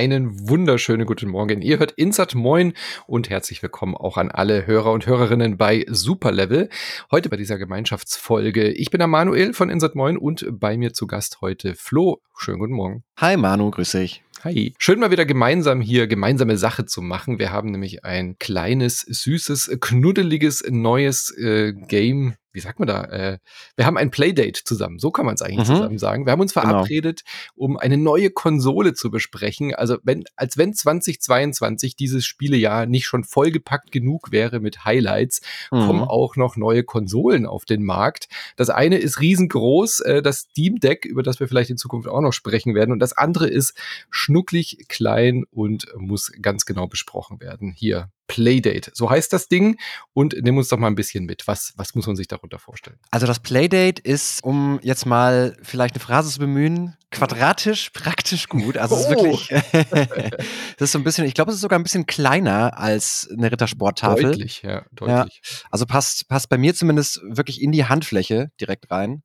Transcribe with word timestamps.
Einen 0.00 0.48
wunderschönen 0.48 1.04
guten 1.04 1.28
Morgen. 1.28 1.60
Ihr 1.60 1.78
hört 1.78 1.92
Insert 1.92 2.34
Moin 2.34 2.72
und 3.06 3.28
herzlich 3.28 3.62
willkommen 3.62 3.94
auch 3.94 4.16
an 4.16 4.30
alle 4.30 4.66
Hörer 4.66 4.92
und 4.92 5.04
Hörerinnen 5.04 5.58
bei 5.58 5.84
Superlevel. 5.90 6.70
Heute 7.10 7.28
bei 7.28 7.36
dieser 7.36 7.58
Gemeinschaftsfolge. 7.58 8.70
Ich 8.70 8.90
bin 8.90 9.00
der 9.00 9.08
Manuel 9.08 9.52
von 9.52 9.68
Insert 9.68 9.96
Moin 9.96 10.16
und 10.16 10.46
bei 10.52 10.78
mir 10.78 10.94
zu 10.94 11.06
Gast 11.06 11.42
heute 11.42 11.74
Flo. 11.74 12.22
Schönen 12.34 12.60
guten 12.60 12.72
Morgen. 12.72 13.04
Hi 13.18 13.36
Manu, 13.36 13.70
grüß 13.70 13.90
dich. 13.90 14.22
Hi. 14.42 14.72
Schön 14.78 15.00
mal 15.00 15.10
wieder 15.10 15.26
gemeinsam 15.26 15.82
hier 15.82 16.06
gemeinsame 16.06 16.56
Sache 16.56 16.86
zu 16.86 17.02
machen. 17.02 17.38
Wir 17.38 17.52
haben 17.52 17.70
nämlich 17.70 18.02
ein 18.02 18.38
kleines, 18.38 19.00
süßes, 19.00 19.80
knuddeliges 19.82 20.64
neues 20.70 21.28
äh, 21.36 21.74
Game 21.74 22.36
wie 22.52 22.60
sagt 22.60 22.78
man 22.78 22.88
da? 22.88 23.04
Äh, 23.04 23.38
wir 23.76 23.86
haben 23.86 23.96
ein 23.96 24.10
Playdate 24.10 24.64
zusammen. 24.64 24.98
So 24.98 25.10
kann 25.10 25.26
man 25.26 25.34
es 25.34 25.42
eigentlich 25.42 25.68
mhm. 25.68 25.74
zusammen 25.74 25.98
sagen. 25.98 26.26
Wir 26.26 26.32
haben 26.32 26.40
uns 26.40 26.54
genau. 26.54 26.66
verabredet, 26.66 27.22
genau. 27.24 27.64
um 27.64 27.76
eine 27.76 27.96
neue 27.96 28.30
Konsole 28.30 28.94
zu 28.94 29.10
besprechen. 29.10 29.74
Also 29.74 29.98
wenn, 30.02 30.24
als 30.36 30.56
wenn 30.56 30.74
2022 30.74 31.96
dieses 31.96 32.24
Spielejahr 32.24 32.86
nicht 32.86 33.06
schon 33.06 33.24
vollgepackt 33.24 33.92
genug 33.92 34.32
wäre 34.32 34.60
mit 34.60 34.84
Highlights, 34.84 35.40
mhm. 35.70 35.86
kommen 35.86 36.02
auch 36.02 36.36
noch 36.36 36.56
neue 36.56 36.82
Konsolen 36.82 37.46
auf 37.46 37.64
den 37.64 37.84
Markt. 37.84 38.28
Das 38.56 38.70
eine 38.70 38.98
ist 38.98 39.20
riesengroß, 39.20 40.00
äh, 40.00 40.22
das 40.22 40.40
Steam 40.40 40.80
Deck, 40.80 41.04
über 41.04 41.22
das 41.22 41.40
wir 41.40 41.48
vielleicht 41.48 41.70
in 41.70 41.78
Zukunft 41.78 42.08
auch 42.08 42.20
noch 42.20 42.32
sprechen 42.32 42.74
werden. 42.74 42.92
Und 42.92 42.98
das 42.98 43.12
andere 43.12 43.48
ist 43.48 43.74
schnucklig 44.10 44.86
klein 44.88 45.44
und 45.50 45.86
muss 45.96 46.32
ganz 46.40 46.64
genau 46.64 46.86
besprochen 46.86 47.40
werden. 47.40 47.72
Hier 47.76 48.10
Playdate. 48.30 48.92
So 48.94 49.10
heißt 49.10 49.32
das 49.32 49.48
Ding. 49.48 49.76
Und 50.12 50.36
nimm 50.40 50.56
uns 50.56 50.68
doch 50.68 50.78
mal 50.78 50.86
ein 50.86 50.94
bisschen 50.94 51.24
mit. 51.24 51.48
Was, 51.48 51.72
was 51.76 51.96
muss 51.96 52.06
man 52.06 52.14
sich 52.14 52.28
darunter 52.28 52.60
vorstellen? 52.60 52.96
Also 53.10 53.26
das 53.26 53.40
Playdate 53.40 54.00
ist, 54.00 54.44
um 54.44 54.78
jetzt 54.82 55.04
mal 55.04 55.56
vielleicht 55.62 55.96
eine 55.96 56.00
Phrase 56.00 56.30
zu 56.30 56.38
bemühen, 56.38 56.96
quadratisch 57.10 57.90
praktisch 57.90 58.48
gut. 58.48 58.76
Also 58.76 58.94
es 58.94 59.00
ist 59.02 59.16
oh. 59.16 59.24
wirklich, 59.24 59.48
das 60.78 60.86
ist 60.86 60.92
so 60.92 60.98
ein 61.00 61.04
bisschen, 61.04 61.24
ich 61.24 61.34
glaube, 61.34 61.50
es 61.50 61.56
ist 61.56 61.62
sogar 61.62 61.76
ein 61.76 61.82
bisschen 61.82 62.06
kleiner 62.06 62.78
als 62.78 63.28
eine 63.36 63.50
Rittersporttafel. 63.50 64.22
Deutlich, 64.22 64.62
ja, 64.62 64.84
deutlich. 64.92 65.40
Ja, 65.42 65.60
also 65.72 65.86
passt, 65.86 66.28
passt 66.28 66.48
bei 66.48 66.56
mir 66.56 66.72
zumindest 66.72 67.20
wirklich 67.24 67.60
in 67.60 67.72
die 67.72 67.86
Handfläche 67.86 68.52
direkt 68.60 68.92
rein. 68.92 69.24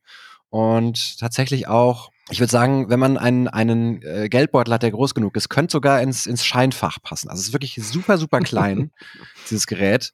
Und 0.50 1.20
tatsächlich 1.20 1.68
auch 1.68 2.12
ich 2.30 2.40
würde 2.40 2.52
sagen, 2.52 2.90
wenn 2.90 3.00
man 3.00 3.18
einen, 3.18 3.48
einen 3.48 4.02
äh, 4.02 4.30
Geldbeutel 4.30 4.74
hat, 4.74 4.82
der 4.82 4.92
groß 4.92 5.14
genug 5.14 5.36
ist, 5.36 5.50
könnte 5.50 5.74
sogar 5.74 6.02
ins, 6.02 6.26
ins 6.26 6.44
Scheinfach 6.44 7.00
passen. 7.02 7.30
Also 7.30 7.42
es 7.42 7.48
ist 7.48 7.54
wirklich 7.54 7.80
super, 7.84 8.18
super 8.18 8.40
klein, 8.40 8.92
dieses 9.50 9.68
Gerät. 9.68 10.12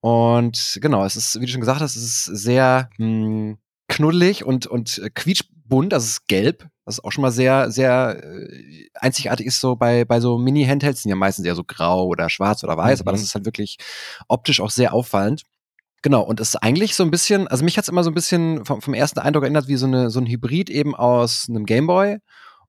Und 0.00 0.78
genau, 0.82 1.06
es 1.06 1.16
ist, 1.16 1.40
wie 1.40 1.46
du 1.46 1.52
schon 1.52 1.62
gesagt 1.62 1.80
hast, 1.80 1.96
es 1.96 2.04
ist 2.04 2.24
sehr 2.24 2.90
mh, 2.98 3.06
hm, 3.06 3.58
knuddelig 3.88 4.44
und, 4.44 4.66
und 4.66 4.98
äh, 4.98 5.08
quietschbunt, 5.08 5.94
also 5.94 6.04
es 6.04 6.10
ist 6.10 6.28
gelb, 6.28 6.68
was 6.84 7.02
auch 7.02 7.10
schon 7.10 7.22
mal 7.22 7.30
sehr, 7.30 7.70
sehr 7.70 8.22
äh, 8.22 8.88
einzigartig 8.94 9.46
ist 9.46 9.60
so 9.60 9.76
bei, 9.76 10.04
bei 10.04 10.20
so 10.20 10.36
Mini-Handhelds, 10.36 11.02
sind 11.02 11.10
ja 11.10 11.16
meistens 11.16 11.46
eher 11.46 11.54
so 11.54 11.64
grau 11.64 12.06
oder 12.06 12.28
schwarz 12.28 12.62
oder 12.62 12.76
weiß, 12.76 12.98
mhm. 12.98 13.02
aber 13.04 13.12
das 13.12 13.22
ist 13.22 13.34
halt 13.34 13.46
wirklich 13.46 13.78
optisch 14.28 14.60
auch 14.60 14.70
sehr 14.70 14.92
auffallend. 14.92 15.44
Genau, 16.04 16.20
und 16.20 16.38
es 16.38 16.50
ist 16.50 16.56
eigentlich 16.56 16.94
so 16.94 17.02
ein 17.02 17.10
bisschen, 17.10 17.48
also 17.48 17.64
mich 17.64 17.78
hat 17.78 17.84
es 17.84 17.88
immer 17.88 18.04
so 18.04 18.10
ein 18.10 18.14
bisschen 18.14 18.66
vom, 18.66 18.82
vom, 18.82 18.92
ersten 18.92 19.20
Eindruck 19.20 19.44
erinnert, 19.44 19.68
wie 19.68 19.76
so, 19.76 19.86
eine, 19.86 20.10
so 20.10 20.20
ein 20.20 20.26
Hybrid 20.26 20.68
eben 20.68 20.94
aus 20.94 21.46
einem 21.48 21.64
Gameboy 21.64 22.18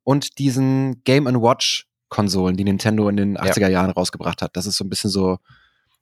und 0.05 0.39
diesen 0.39 1.03
Game 1.03 1.25
Watch 1.25 1.85
Konsolen, 2.07 2.55
die 2.55 2.63
Nintendo 2.63 3.09
in 3.09 3.17
den 3.17 3.37
80er 3.37 3.67
Jahren 3.67 3.91
rausgebracht 3.91 4.41
hat. 4.41 4.55
Das 4.55 4.65
ist 4.65 4.77
so 4.77 4.85
ein 4.85 4.89
bisschen 4.89 5.09
so, 5.09 5.39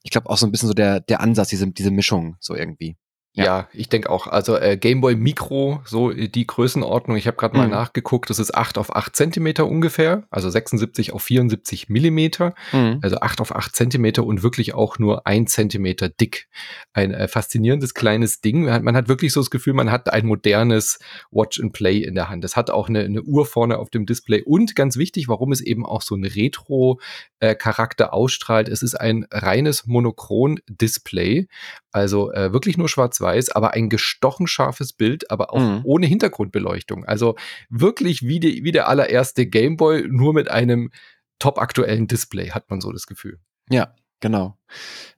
ich 0.04 0.12
glaube 0.12 0.30
auch 0.30 0.38
so 0.38 0.46
ein 0.46 0.52
bisschen 0.52 0.68
so 0.68 0.76
der, 0.76 1.00
der 1.00 1.22
Ansatz, 1.22 1.48
diese, 1.48 1.66
diese 1.72 1.90
Mischung 1.90 2.36
so 2.40 2.54
irgendwie. 2.54 2.98
Ja, 3.34 3.44
ja 3.44 3.68
ich 3.74 3.90
denke 3.90 4.10
auch. 4.10 4.28
Also 4.28 4.58
äh, 4.58 4.78
Gameboy 4.78 5.16
Micro, 5.16 5.82
so 5.86 6.12
die 6.12 6.48
Größenordnung. 6.48 7.18
Ich 7.18 7.26
habe 7.26 7.38
gerade 7.38 7.58
mal 7.58 7.66
mhm. 7.66 7.72
nachgeguckt, 7.72 8.30
das 8.30 8.40
ist 8.40 8.54
8 8.54 8.78
auf 8.78 8.96
8 8.96 9.16
Zentimeter 9.16 9.68
ungefähr, 9.68 10.24
also 10.30 10.50
76 10.50 11.14
auf 11.14 11.24
74 11.24 11.90
Millimeter, 11.90 12.54
mhm. 12.72 13.00
also 13.02 13.18
8 13.18 13.42
auf 13.42 13.56
8 13.56 13.76
Zentimeter 13.76 14.24
und 14.24 14.44
wirklich 14.44 14.76
auch 14.76 15.00
nur 15.00 15.26
ein 15.26 15.48
Zentimeter 15.48 16.10
dick. 16.10 16.48
Ein 16.94 17.12
äh, 17.12 17.28
faszinierendes 17.28 17.94
kleines 17.96 18.42
Ding. 18.42 18.66
Man 18.66 18.74
hat, 18.74 18.84
man 18.84 18.96
hat, 18.96 19.08
wirklich 19.08 19.34
so 19.34 19.40
das 19.40 19.50
Gefühl, 19.50 19.74
man 19.74 19.92
hat 19.92 20.12
ein 20.14 20.26
modernes 20.26 21.00
Watch 21.32 21.60
and 21.60 21.74
Play 21.74 21.98
in 21.98 22.16
der 22.16 22.30
Hand. 22.30 22.46
Es 22.46 22.56
hat 22.56 22.70
auch 22.70 22.88
eine, 22.88 23.02
eine 23.02 23.24
Uhr 23.24 23.46
vorne 23.46 23.80
auf 23.80 23.90
dem 23.90 24.06
Display 24.06 24.44
und 24.44 24.76
ganz 24.76 24.96
wichtig, 24.98 25.28
warum 25.28 25.52
es 25.52 25.62
eben 25.62 25.86
auch 25.86 26.02
so 26.02 26.16
ein 26.16 26.24
Retro-Charakter 26.24 28.06
äh, 28.06 28.10
ausstrahlt. 28.10 28.70
Es 28.70 28.84
ist 28.84 28.96
ein 28.96 29.26
reines 29.32 29.88
Monochron-Display, 29.88 31.48
also 31.94 32.31
äh, 32.34 32.52
wirklich 32.52 32.78
nur 32.78 32.90
schwarz 32.90 33.18
schwarz-weiß, 33.18 33.50
aber 33.52 33.74
ein 33.74 33.90
gestochen 33.90 34.48
scharfes 34.48 34.94
Bild, 34.94 35.30
aber 35.31 35.54
auch 35.54 35.59
mhm. 35.59 35.81
ohne 35.84 36.08
Hintergrundbeleuchtung. 36.08 37.06
Also 37.06 37.36
wirklich 37.70 38.24
wie, 38.24 38.40
die, 38.40 38.64
wie 38.64 38.72
der 38.72 38.88
allererste 38.88 39.46
Gameboy, 39.46 40.08
nur 40.08 40.34
mit 40.34 40.50
einem 40.50 40.92
top 41.40 41.59
aktuellen 41.59 42.08
Display, 42.08 42.50
hat 42.50 42.70
man 42.70 42.81
so 42.81 42.92
das 42.92 43.06
Gefühl. 43.06 43.40
Ja, 43.70 43.94
genau. 44.20 44.58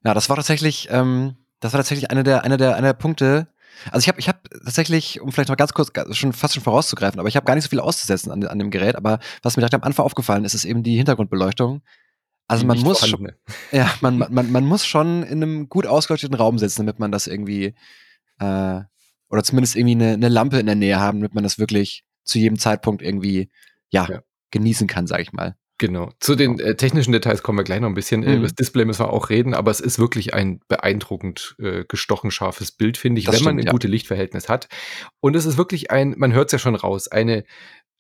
Ja, 0.03 0.13
das 0.13 0.30
war 0.30 0.36
tatsächlich, 0.36 0.90
ähm, 0.91 1.36
das 1.59 1.74
war 1.74 1.80
tatsächlich 1.80 2.12
einer 2.12 2.24
der, 2.24 2.44
einer 2.44 2.58
der, 2.58 2.75
einer 2.75 2.90
der 2.90 2.94
Punkte, 2.94 3.47
also 3.92 4.03
ich 4.03 4.07
habe 4.07 4.19
ich 4.19 4.30
hab 4.30 4.50
tatsächlich, 4.50 5.22
um 5.22 5.31
vielleicht 5.31 5.50
noch 5.50 5.57
ganz 5.57 5.74
kurz 5.74 5.92
schon 6.12 6.34
fast 6.34 6.53
schon 6.53 6.63
vorauszugreifen, 6.63 7.19
aber 7.19 7.30
ich 7.30 7.36
habe 7.36 7.46
gar 7.46 7.56
nicht 7.56 7.66
so 7.66 7.69
viel 7.69 7.80
auszusetzen 7.80 8.31
an, 8.31 8.44
an 8.46 8.59
dem 8.59 8.72
Gerät, 8.72 8.96
aber 8.96 9.19
was 9.44 9.57
mir 9.57 9.62
direkt 9.62 9.75
am 9.75 9.84
Anfang 9.84 10.06
aufgefallen 10.06 10.46
ist, 10.46 10.53
ist 10.53 10.66
eben 10.66 10.84
die 10.84 10.96
Hintergrundbeleuchtung. 10.96 11.81
Also 12.47 12.66
man 12.66 12.79
muss 12.79 13.07
schon, 13.07 13.31
ja, 13.72 13.91
man, 14.01 14.17
man, 14.17 14.51
man 14.51 14.66
muss 14.66 14.85
schon 14.85 15.23
in 15.23 15.41
einem 15.41 15.69
gut 15.69 15.88
ausgeleuchteten 15.88 16.35
Raum 16.35 16.59
sitzen, 16.59 16.85
damit 16.85 17.00
man 17.00 17.11
das 17.11 17.28
irgendwie 17.28 17.75
äh, 18.39 18.81
oder 19.29 19.44
zumindest 19.44 19.75
irgendwie 19.75 19.95
eine, 19.95 20.13
eine 20.13 20.29
Lampe 20.29 20.59
in 20.59 20.66
der 20.66 20.75
Nähe 20.75 21.00
haben, 21.00 21.19
damit 21.19 21.33
man 21.33 21.44
das 21.44 21.57
wirklich 21.57 22.03
zu 22.23 22.39
jedem 22.39 22.59
Zeitpunkt 22.59 23.01
irgendwie 23.01 23.50
ja, 23.89 24.07
ja. 24.09 24.22
genießen 24.51 24.88
kann, 24.88 25.07
sag 25.07 25.22
ich 25.22 25.33
mal. 25.33 25.56
Genau. 25.78 26.11
Zu 26.22 26.35
den 26.35 26.57
äh, 26.59 26.75
technischen 26.75 27.11
Details 27.11 27.44
kommen 27.44 27.57
wir 27.57 27.63
gleich 27.63 27.81
noch 27.81 27.89
ein 27.89 27.95
bisschen. 27.95 28.22
Mhm. 28.22 28.33
Über 28.33 28.44
das 28.44 28.56
Display 28.56 28.85
müssen 28.85 29.01
wir 29.01 29.12
auch 29.12 29.29
reden, 29.29 29.53
aber 29.53 29.72
es 29.72 29.81
ist 29.81 30.00
wirklich 30.00 30.33
ein 30.33 30.62
beeindruckend 30.69 31.56
äh, 31.59 31.83
gestochen 31.85 32.31
scharfes 32.31 32.72
Bild, 32.72 32.97
finde 32.97 33.19
ich, 33.19 33.25
das 33.25 33.33
wenn 33.33 33.39
stimmt, 33.39 33.56
man 33.56 33.63
ein 33.63 33.66
ja. 33.67 33.72
gutes 33.72 33.91
Lichtverhältnis 33.91 34.47
hat. 34.47 34.69
Und 35.19 35.35
es 35.35 35.45
ist 35.45 35.57
wirklich 35.57 35.91
ein, 35.91 36.16
man 36.17 36.31
hört 36.31 36.47
es 36.47 36.53
ja 36.53 36.59
schon 36.59 36.75
raus, 36.75 37.09
eine 37.09 37.44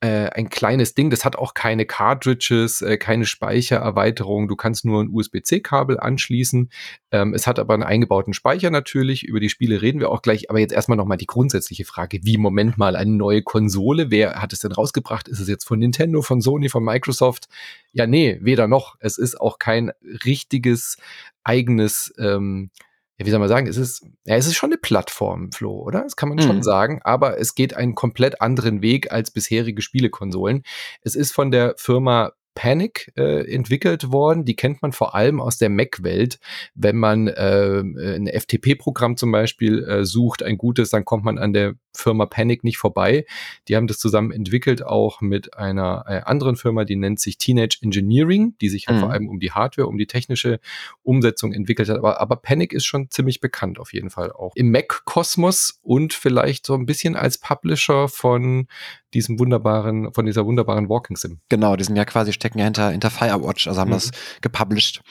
äh, 0.05 0.29
ein 0.29 0.49
kleines 0.49 0.93
Ding. 0.93 1.09
Das 1.09 1.25
hat 1.25 1.35
auch 1.35 1.55
keine 1.55 1.87
Cartridges, 1.87 2.83
äh, 2.83 2.97
keine 2.97 3.25
Speichererweiterung. 3.25 4.47
Du 4.47 4.55
kannst 4.55 4.85
nur 4.85 5.01
ein 5.01 5.09
USB-C-Kabel 5.09 5.99
anschließen. 5.99 6.69
Ähm, 7.09 7.33
es 7.33 7.47
hat 7.47 7.57
aber 7.57 7.73
einen 7.73 7.81
eingebauten 7.81 8.35
Speicher 8.35 8.69
natürlich. 8.69 9.23
Über 9.23 9.39
die 9.39 9.49
Spiele 9.49 9.81
reden 9.81 9.99
wir 9.99 10.11
auch 10.11 10.21
gleich. 10.21 10.51
Aber 10.51 10.59
jetzt 10.59 10.73
erstmal 10.73 10.95
nochmal 10.95 11.17
die 11.17 11.25
grundsätzliche 11.25 11.85
Frage. 11.85 12.19
Wie, 12.21 12.37
Moment 12.37 12.77
mal, 12.77 12.95
eine 12.95 13.13
neue 13.13 13.41
Konsole? 13.41 14.11
Wer 14.11 14.41
hat 14.43 14.53
es 14.53 14.59
denn 14.59 14.73
rausgebracht? 14.73 15.27
Ist 15.27 15.39
es 15.39 15.47
jetzt 15.47 15.65
von 15.65 15.79
Nintendo, 15.79 16.21
von 16.21 16.39
Sony, 16.39 16.69
von 16.69 16.83
Microsoft? 16.83 17.47
Ja, 17.91 18.05
nee, 18.05 18.37
weder 18.41 18.67
noch. 18.67 18.97
Es 18.99 19.17
ist 19.17 19.41
auch 19.41 19.57
kein 19.57 19.91
richtiges 20.23 20.97
eigenes 21.43 22.13
ähm, 22.19 22.69
ja, 23.17 23.25
wie 23.25 23.29
soll 23.29 23.39
man 23.39 23.49
sagen, 23.49 23.67
es 23.67 23.77
ist, 23.77 24.05
ja, 24.25 24.35
es 24.35 24.45
ist 24.45 24.55
schon 24.55 24.71
eine 24.71 24.77
Plattform, 24.77 25.51
Flo, 25.51 25.79
oder? 25.81 26.03
Das 26.03 26.15
kann 26.15 26.29
man 26.29 26.37
mhm. 26.37 26.43
schon 26.43 26.63
sagen, 26.63 26.99
aber 27.03 27.39
es 27.39 27.55
geht 27.55 27.75
einen 27.75 27.95
komplett 27.95 28.41
anderen 28.41 28.81
Weg 28.81 29.11
als 29.11 29.31
bisherige 29.31 29.81
Spielekonsolen. 29.81 30.63
Es 31.01 31.15
ist 31.15 31.31
von 31.31 31.51
der 31.51 31.75
Firma 31.77 32.33
Panic 32.55 33.11
äh, 33.17 33.53
entwickelt 33.53 34.11
worden. 34.11 34.45
Die 34.45 34.55
kennt 34.55 34.81
man 34.81 34.91
vor 34.91 35.13
allem 35.13 35.39
aus 35.41 35.57
der 35.57 35.69
Mac-Welt. 35.69 36.39
Wenn 36.73 36.95
man 36.95 37.27
äh, 37.27 37.81
ein 37.81 38.27
FTP-Programm 38.27 39.17
zum 39.17 39.31
Beispiel 39.31 39.83
äh, 39.83 40.05
sucht, 40.05 40.41
ein 40.41 40.57
gutes, 40.57 40.89
dann 40.89 41.05
kommt 41.05 41.25
man 41.25 41.37
an 41.37 41.53
der 41.53 41.75
Firma 41.95 42.25
Panic 42.25 42.63
nicht 42.63 42.77
vorbei. 42.77 43.25
Die 43.67 43.75
haben 43.75 43.87
das 43.87 43.97
zusammen 43.97 44.31
entwickelt, 44.31 44.85
auch 44.85 45.21
mit 45.21 45.57
einer 45.57 46.05
äh, 46.07 46.21
anderen 46.21 46.55
Firma, 46.55 46.85
die 46.85 46.95
nennt 46.95 47.19
sich 47.19 47.37
Teenage 47.37 47.79
Engineering, 47.81 48.55
die 48.61 48.69
sich 48.69 48.87
halt 48.87 48.97
mhm. 48.97 49.01
vor 49.01 49.11
allem 49.11 49.27
um 49.29 49.39
die 49.39 49.51
Hardware, 49.51 49.87
um 49.87 49.97
die 49.97 50.07
technische 50.07 50.59
Umsetzung 51.03 51.53
entwickelt 51.53 51.89
hat. 51.89 51.97
Aber, 51.97 52.19
aber 52.19 52.35
Panic 52.37 52.73
ist 52.73 52.85
schon 52.85 53.09
ziemlich 53.09 53.39
bekannt 53.39 53.79
auf 53.79 53.93
jeden 53.93 54.09
Fall 54.09 54.31
auch 54.31 54.53
im 54.55 54.71
Mac-Kosmos 54.71 55.79
und 55.81 56.13
vielleicht 56.13 56.65
so 56.65 56.73
ein 56.73 56.85
bisschen 56.85 57.15
als 57.15 57.37
Publisher 57.37 58.07
von 58.07 58.67
diesem 59.13 59.39
wunderbaren, 59.39 60.13
von 60.13 60.25
dieser 60.25 60.45
wunderbaren 60.45 60.89
Walking 60.89 61.15
Sim. 61.15 61.39
Genau, 61.49 61.75
die 61.75 61.85
sind 61.85 61.95
ja 61.95 62.05
quasi 62.05 62.33
stecken 62.33 62.59
ja 62.59 62.65
hinter, 62.65 62.91
hinter 62.91 63.09
Firewatch, 63.09 63.67
also 63.67 63.79
haben 63.79 63.89
mhm. 63.89 63.93
das 63.93 64.11
gepublished. 64.41 65.01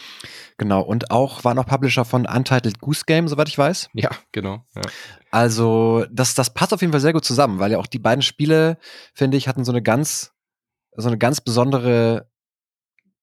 Genau, 0.57 0.83
und 0.83 1.11
auch 1.11 1.43
waren 1.43 1.59
auch 1.59 1.67
Publisher 1.67 2.05
von 2.05 2.27
Untitled 2.27 2.79
Goose 2.79 3.05
Game, 3.07 3.27
soweit 3.27 3.49
ich 3.49 3.59
weiß. 3.59 3.89
Ja, 3.95 4.11
genau. 4.31 4.65
Ja. 4.77 4.83
Also, 5.33 6.07
das, 6.13 6.37
das 6.37 6.55
passt 6.55 6.73
auf 6.75 6.81
jeden 6.81 6.93
Fall 6.93 7.01
sehr 7.01 7.13
gut 7.13 7.25
zusammen, 7.25 7.59
weil 7.59 7.73
ja 7.73 7.79
auch 7.79 7.87
die 7.87 7.99
beiden 7.99 8.23
Spiele, 8.23 8.79
finde 9.15 9.37
ich, 9.37 9.49
hatten 9.49 9.65
so 9.65 9.73
eine 9.73 9.83
ganz, 9.83 10.33
so 10.97 11.09
eine 11.09 11.19
ganz 11.19 11.41
besondere 11.41 12.29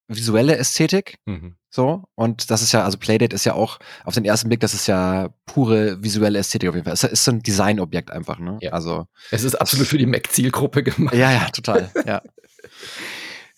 visuelle 0.08 0.56
Ästhetik. 0.56 1.18
Mhm. 1.26 1.56
So. 1.70 2.04
Und 2.14 2.50
das 2.50 2.62
ist 2.62 2.72
ja, 2.72 2.84
also 2.84 2.98
Playdate 2.98 3.34
ist 3.34 3.44
ja 3.44 3.54
auch 3.54 3.78
auf 4.04 4.14
den 4.14 4.24
ersten 4.24 4.48
Blick, 4.48 4.60
das 4.60 4.74
ist 4.74 4.86
ja 4.86 5.30
pure 5.46 6.02
visuelle 6.02 6.38
Ästhetik 6.38 6.68
auf 6.68 6.74
jeden 6.74 6.84
Fall. 6.84 6.94
Es 6.94 7.04
ist 7.04 7.24
so 7.24 7.30
ein 7.30 7.42
Designobjekt 7.42 8.10
einfach, 8.10 8.38
ne? 8.38 8.58
Ja. 8.60 8.72
Also. 8.72 9.06
Es 9.30 9.42
ist 9.42 9.54
absolut 9.54 9.86
für 9.86 9.98
die 9.98 10.06
Mac-Zielgruppe 10.06 10.82
gemacht. 10.82 11.14
Ja, 11.14 11.32
ja, 11.32 11.48
total. 11.50 11.90
ja. 12.06 12.22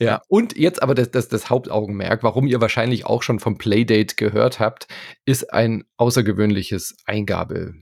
Ja, 0.01 0.23
und 0.29 0.57
jetzt 0.57 0.83
aber 0.83 0.95
das, 0.95 1.11
das, 1.13 1.29
das 1.29 1.51
Hauptaugenmerk, 1.51 2.23
warum 2.23 2.47
ihr 2.47 2.61
wahrscheinlich 2.61 3.07
auch 3.07 3.23
schon 3.23 3.39
vom 3.39 3.59
Playdate 3.59 4.17
gehört 4.17 4.59
habt, 4.59 4.89
ist 5.25 5.53
ein 5.53 5.85
außergewöhnliches 5.97 6.97
Eingabe. 7.07 7.75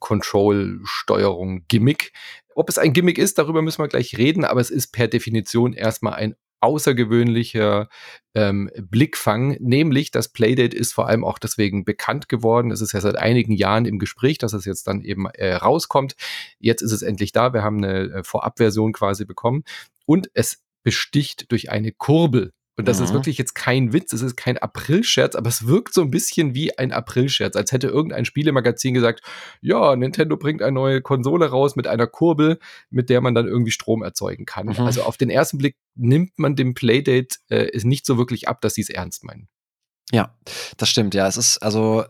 Control, 0.00 0.80
Steuerung, 0.84 1.64
Gimmick. 1.68 2.12
Ob 2.54 2.68
es 2.68 2.78
ein 2.78 2.92
Gimmick 2.92 3.18
ist, 3.18 3.38
darüber 3.38 3.62
müssen 3.62 3.82
wir 3.82 3.88
gleich 3.88 4.18
reden, 4.18 4.44
aber 4.44 4.60
es 4.60 4.70
ist 4.70 4.92
per 4.92 5.08
Definition 5.08 5.72
erstmal 5.72 6.14
ein 6.14 6.34
außergewöhnlicher 6.60 7.88
ähm, 8.34 8.70
Blickfang, 8.80 9.56
nämlich 9.60 10.10
das 10.10 10.28
Playdate 10.28 10.76
ist 10.76 10.92
vor 10.92 11.08
allem 11.08 11.24
auch 11.24 11.38
deswegen 11.38 11.84
bekannt 11.84 12.28
geworden. 12.28 12.70
Es 12.70 12.80
ist 12.80 12.92
ja 12.92 13.00
seit 13.00 13.16
einigen 13.16 13.52
Jahren 13.52 13.84
im 13.84 13.98
Gespräch, 13.98 14.38
dass 14.38 14.52
es 14.52 14.64
jetzt 14.64 14.86
dann 14.86 15.02
eben 15.02 15.26
äh, 15.26 15.54
rauskommt. 15.54 16.16
Jetzt 16.58 16.82
ist 16.82 16.92
es 16.92 17.02
endlich 17.02 17.32
da. 17.32 17.52
Wir 17.52 17.62
haben 17.62 17.78
eine 17.78 18.12
äh, 18.12 18.24
Vorabversion 18.24 18.92
quasi 18.92 19.24
bekommen 19.24 19.62
und 20.04 20.30
es 20.34 20.62
besticht 20.82 21.50
durch 21.52 21.70
eine 21.70 21.92
Kurbel. 21.92 22.52
Und 22.78 22.86
das 22.86 22.98
mhm. 22.98 23.04
ist 23.04 23.12
wirklich 23.12 23.38
jetzt 23.38 23.56
kein 23.56 23.92
Witz, 23.92 24.12
es 24.12 24.22
ist 24.22 24.36
kein 24.36 24.56
Aprilscherz, 24.56 25.34
aber 25.34 25.48
es 25.48 25.66
wirkt 25.66 25.92
so 25.92 26.00
ein 26.00 26.12
bisschen 26.12 26.54
wie 26.54 26.78
ein 26.78 26.92
Aprilscherz, 26.92 27.56
als 27.56 27.72
hätte 27.72 27.88
irgendein 27.88 28.24
Spielemagazin 28.24 28.94
gesagt, 28.94 29.20
ja, 29.60 29.96
Nintendo 29.96 30.36
bringt 30.36 30.62
eine 30.62 30.72
neue 30.72 31.02
Konsole 31.02 31.50
raus 31.50 31.74
mit 31.74 31.88
einer 31.88 32.06
Kurbel, 32.06 32.60
mit 32.88 33.10
der 33.10 33.20
man 33.20 33.34
dann 33.34 33.48
irgendwie 33.48 33.72
Strom 33.72 34.04
erzeugen 34.04 34.46
kann. 34.46 34.68
Mhm. 34.68 34.78
Also 34.78 35.02
auf 35.02 35.16
den 35.16 35.28
ersten 35.28 35.58
Blick 35.58 35.74
nimmt 35.96 36.38
man 36.38 36.54
dem 36.54 36.74
Playdate 36.74 37.38
äh, 37.48 37.76
nicht 37.82 38.06
so 38.06 38.16
wirklich 38.16 38.46
ab, 38.46 38.60
dass 38.60 38.74
sie 38.74 38.82
es 38.82 38.90
ernst 38.90 39.24
meinen. 39.24 39.48
Ja, 40.12 40.36
das 40.76 40.88
stimmt, 40.88 41.14
ja. 41.14 41.26
Es 41.26 41.36
ist 41.36 41.58
also 41.58 42.04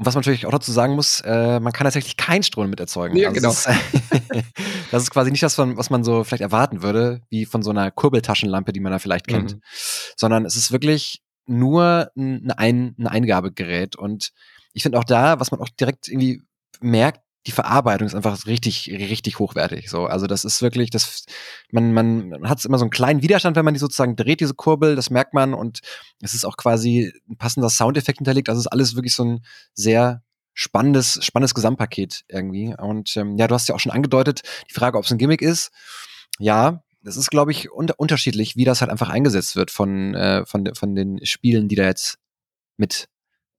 und 0.00 0.06
was 0.06 0.14
man 0.14 0.20
natürlich 0.20 0.46
auch 0.46 0.50
dazu 0.50 0.72
sagen 0.72 0.94
muss, 0.94 1.20
äh, 1.26 1.60
man 1.60 1.74
kann 1.74 1.84
tatsächlich 1.84 2.16
keinen 2.16 2.42
Strom 2.42 2.70
mit 2.70 2.80
erzeugen. 2.80 3.18
Ja, 3.18 3.28
also 3.28 3.34
genau. 3.38 3.48
Das 3.50 3.66
ist, 3.66 4.44
das 4.90 5.02
ist, 5.02 5.10
quasi 5.10 5.30
nicht 5.30 5.42
das, 5.42 5.58
was 5.58 5.90
man 5.90 6.04
so 6.04 6.24
vielleicht 6.24 6.40
erwarten 6.40 6.82
würde, 6.82 7.20
wie 7.28 7.44
von 7.44 7.62
so 7.62 7.68
einer 7.68 7.90
Kurbeltaschenlampe, 7.90 8.72
die 8.72 8.80
man 8.80 8.92
da 8.92 8.98
vielleicht 8.98 9.26
kennt, 9.26 9.56
mhm. 9.56 9.60
sondern 10.16 10.46
es 10.46 10.56
ist 10.56 10.72
wirklich 10.72 11.20
nur 11.44 12.10
ein, 12.16 12.50
ein, 12.52 12.94
ein 12.98 13.08
Eingabegerät. 13.08 13.94
Und 13.94 14.32
ich 14.72 14.84
finde 14.84 14.98
auch 14.98 15.04
da, 15.04 15.38
was 15.38 15.50
man 15.50 15.60
auch 15.60 15.68
direkt 15.68 16.08
irgendwie 16.08 16.40
merkt, 16.80 17.20
die 17.46 17.52
Verarbeitung 17.52 18.06
ist 18.06 18.14
einfach 18.14 18.46
richtig, 18.46 18.90
richtig 18.90 19.38
hochwertig. 19.38 19.88
So, 19.88 20.04
also 20.04 20.26
das 20.26 20.44
ist 20.44 20.60
wirklich, 20.60 20.90
das, 20.90 21.24
man, 21.70 21.92
man 21.92 22.48
hat 22.48 22.62
immer 22.64 22.78
so 22.78 22.84
einen 22.84 22.90
kleinen 22.90 23.22
Widerstand, 23.22 23.56
wenn 23.56 23.64
man 23.64 23.74
die 23.74 23.80
sozusagen 23.80 24.14
dreht, 24.14 24.40
diese 24.40 24.54
Kurbel, 24.54 24.94
das 24.94 25.08
merkt 25.08 25.32
man 25.32 25.54
und 25.54 25.80
es 26.20 26.34
ist 26.34 26.44
auch 26.44 26.56
quasi 26.56 27.12
ein 27.28 27.38
passender 27.38 27.70
Soundeffekt 27.70 28.18
hinterlegt. 28.18 28.48
Also 28.48 28.58
es 28.58 28.66
ist 28.66 28.72
alles 28.72 28.94
wirklich 28.94 29.14
so 29.14 29.24
ein 29.24 29.44
sehr 29.72 30.22
spannendes, 30.52 31.18
spannendes 31.24 31.54
Gesamtpaket 31.54 32.24
irgendwie. 32.28 32.74
Und 32.76 33.16
ähm, 33.16 33.38
ja, 33.38 33.48
du 33.48 33.54
hast 33.54 33.68
ja 33.68 33.74
auch 33.74 33.80
schon 33.80 33.92
angedeutet, 33.92 34.42
die 34.68 34.74
Frage, 34.74 34.98
ob 34.98 35.04
es 35.04 35.10
ein 35.10 35.18
Gimmick 35.18 35.40
ist. 35.40 35.70
Ja, 36.38 36.82
das 37.02 37.16
ist, 37.16 37.30
glaube 37.30 37.52
ich, 37.52 37.72
un 37.72 37.90
unterschiedlich, 37.96 38.56
wie 38.56 38.64
das 38.64 38.82
halt 38.82 38.90
einfach 38.90 39.08
eingesetzt 39.08 39.56
wird 39.56 39.70
von, 39.70 40.14
äh, 40.14 40.44
von, 40.44 40.68
von 40.74 40.94
den 40.94 41.24
Spielen, 41.24 41.68
die 41.68 41.76
da 41.76 41.84
jetzt 41.84 42.18
mit 42.76 43.08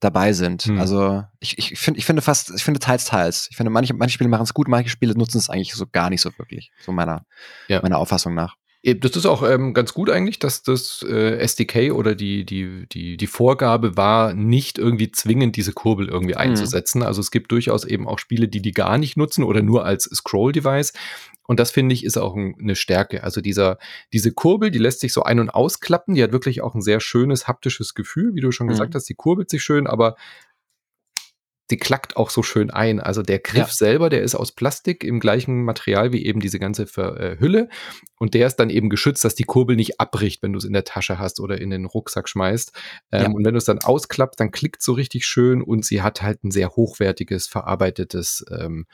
dabei 0.01 0.33
sind. 0.33 0.63
Hm. 0.63 0.79
Also 0.79 1.23
ich, 1.39 1.57
ich 1.57 1.79
finde, 1.79 1.99
ich 1.99 2.05
finde 2.05 2.21
fast, 2.21 2.51
ich 2.53 2.63
finde 2.63 2.79
teils, 2.79 3.05
teils. 3.05 3.47
Ich 3.49 3.55
finde, 3.55 3.69
manche, 3.69 3.93
manche 3.93 4.15
Spiele 4.15 4.29
machen 4.29 4.43
es 4.43 4.53
gut, 4.53 4.67
manche 4.67 4.89
Spiele 4.89 5.17
nutzen 5.17 5.37
es 5.37 5.49
eigentlich 5.49 5.73
so 5.73 5.85
gar 5.89 6.09
nicht 6.09 6.21
so 6.21 6.31
wirklich, 6.37 6.71
so 6.83 6.91
meiner, 6.91 7.25
ja. 7.67 7.81
meiner 7.81 7.99
Auffassung 7.99 8.33
nach. 8.33 8.57
Das 8.83 9.15
ist 9.15 9.27
auch 9.27 9.47
ähm, 9.47 9.75
ganz 9.75 9.93
gut 9.93 10.09
eigentlich, 10.09 10.39
dass 10.39 10.63
das 10.63 11.05
äh, 11.07 11.37
SDK 11.37 11.91
oder 11.91 12.15
die, 12.15 12.45
die, 12.45 12.87
die, 12.91 13.15
die 13.15 13.27
Vorgabe 13.27 13.95
war, 13.95 14.33
nicht 14.33 14.79
irgendwie 14.79 15.11
zwingend 15.11 15.55
diese 15.55 15.71
Kurbel 15.71 16.09
irgendwie 16.09 16.33
mhm. 16.33 16.39
einzusetzen. 16.39 17.03
Also 17.03 17.21
es 17.21 17.29
gibt 17.29 17.51
durchaus 17.51 17.85
eben 17.85 18.07
auch 18.07 18.17
Spiele, 18.17 18.47
die 18.47 18.61
die 18.61 18.71
gar 18.71 18.97
nicht 18.97 19.17
nutzen 19.17 19.43
oder 19.43 19.61
nur 19.61 19.85
als 19.85 20.05
Scroll-Device. 20.05 20.93
Und 21.45 21.59
das 21.59 21.69
finde 21.69 21.93
ich 21.93 22.03
ist 22.03 22.17
auch 22.17 22.35
ein, 22.35 22.55
eine 22.59 22.75
Stärke. 22.75 23.23
Also 23.23 23.39
dieser, 23.39 23.77
diese 24.13 24.31
Kurbel, 24.31 24.71
die 24.71 24.79
lässt 24.79 25.01
sich 25.01 25.13
so 25.13 25.21
ein- 25.23 25.39
und 25.39 25.51
ausklappen. 25.51 26.15
Die 26.15 26.23
hat 26.23 26.31
wirklich 26.31 26.61
auch 26.61 26.73
ein 26.73 26.81
sehr 26.81 27.01
schönes 27.01 27.47
haptisches 27.47 27.93
Gefühl, 27.93 28.33
wie 28.33 28.41
du 28.41 28.51
schon 28.51 28.65
mhm. 28.65 28.71
gesagt 28.71 28.95
hast. 28.95 29.07
Die 29.09 29.15
kurbelt 29.15 29.51
sich 29.51 29.61
schön, 29.61 29.85
aber 29.85 30.15
die 31.71 31.77
klackt 31.77 32.17
auch 32.17 32.29
so 32.29 32.43
schön 32.43 32.69
ein. 32.69 32.99
Also 32.99 33.23
der 33.23 33.39
Griff 33.39 33.67
ja. 33.67 33.73
selber, 33.73 34.09
der 34.09 34.21
ist 34.21 34.35
aus 34.35 34.51
Plastik 34.51 35.03
im 35.03 35.19
gleichen 35.19 35.63
Material 35.63 36.11
wie 36.11 36.25
eben 36.25 36.39
diese 36.39 36.59
ganze 36.59 36.83
äh, 36.83 37.39
Hülle. 37.39 37.69
Und 38.17 38.33
der 38.33 38.45
ist 38.47 38.57
dann 38.57 38.69
eben 38.69 38.89
geschützt, 38.89 39.25
dass 39.25 39.33
die 39.33 39.45
Kurbel 39.45 39.75
nicht 39.75 39.99
abbricht, 39.99 40.43
wenn 40.43 40.53
du 40.53 40.59
es 40.59 40.65
in 40.65 40.73
der 40.73 40.83
Tasche 40.83 41.17
hast 41.17 41.39
oder 41.39 41.59
in 41.59 41.69
den 41.69 41.85
Rucksack 41.85 42.29
schmeißt. 42.29 42.73
Ähm, 43.11 43.21
ja. 43.21 43.29
Und 43.29 43.45
wenn 43.45 43.53
du 43.53 43.57
es 43.57 43.65
dann 43.65 43.79
ausklappst, 43.79 44.39
dann 44.39 44.51
klickt 44.51 44.83
so 44.83 44.93
richtig 44.93 45.25
schön 45.25 45.61
und 45.61 45.85
sie 45.85 46.01
hat 46.01 46.21
halt 46.21 46.43
ein 46.43 46.51
sehr 46.51 46.71
hochwertiges, 46.71 47.47
verarbeitetes 47.47 48.45
ähm, 48.51 48.85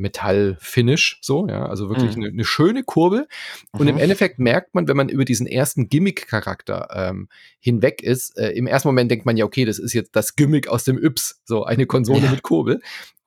Metall-Finish, 0.00 1.18
so, 1.22 1.46
ja, 1.46 1.66
also 1.66 1.88
wirklich 1.88 2.16
mhm. 2.16 2.24
eine, 2.24 2.32
eine, 2.32 2.44
schöne 2.44 2.82
Kurbel. 2.82 3.28
Und 3.72 3.82
mhm. 3.82 3.88
im 3.88 3.98
Endeffekt 3.98 4.38
merkt 4.38 4.74
man, 4.74 4.88
wenn 4.88 4.96
man 4.96 5.08
über 5.08 5.24
diesen 5.24 5.46
ersten 5.46 5.88
Gimmick-Charakter 5.88 6.88
ähm, 6.92 7.28
hinweg 7.60 8.02
ist, 8.02 8.36
äh, 8.36 8.50
im 8.50 8.66
ersten 8.66 8.88
Moment 8.88 9.10
denkt 9.10 9.26
man 9.26 9.36
ja, 9.36 9.44
okay, 9.44 9.64
das 9.64 9.78
ist 9.78 9.92
jetzt 9.92 10.16
das 10.16 10.36
Gimmick 10.36 10.68
aus 10.68 10.84
dem 10.84 10.98
Yps, 11.02 11.40
so 11.44 11.64
eine 11.64 11.86
Konsole 11.86 12.24
ja. 12.24 12.30
mit 12.30 12.42
Kurbel. 12.42 12.80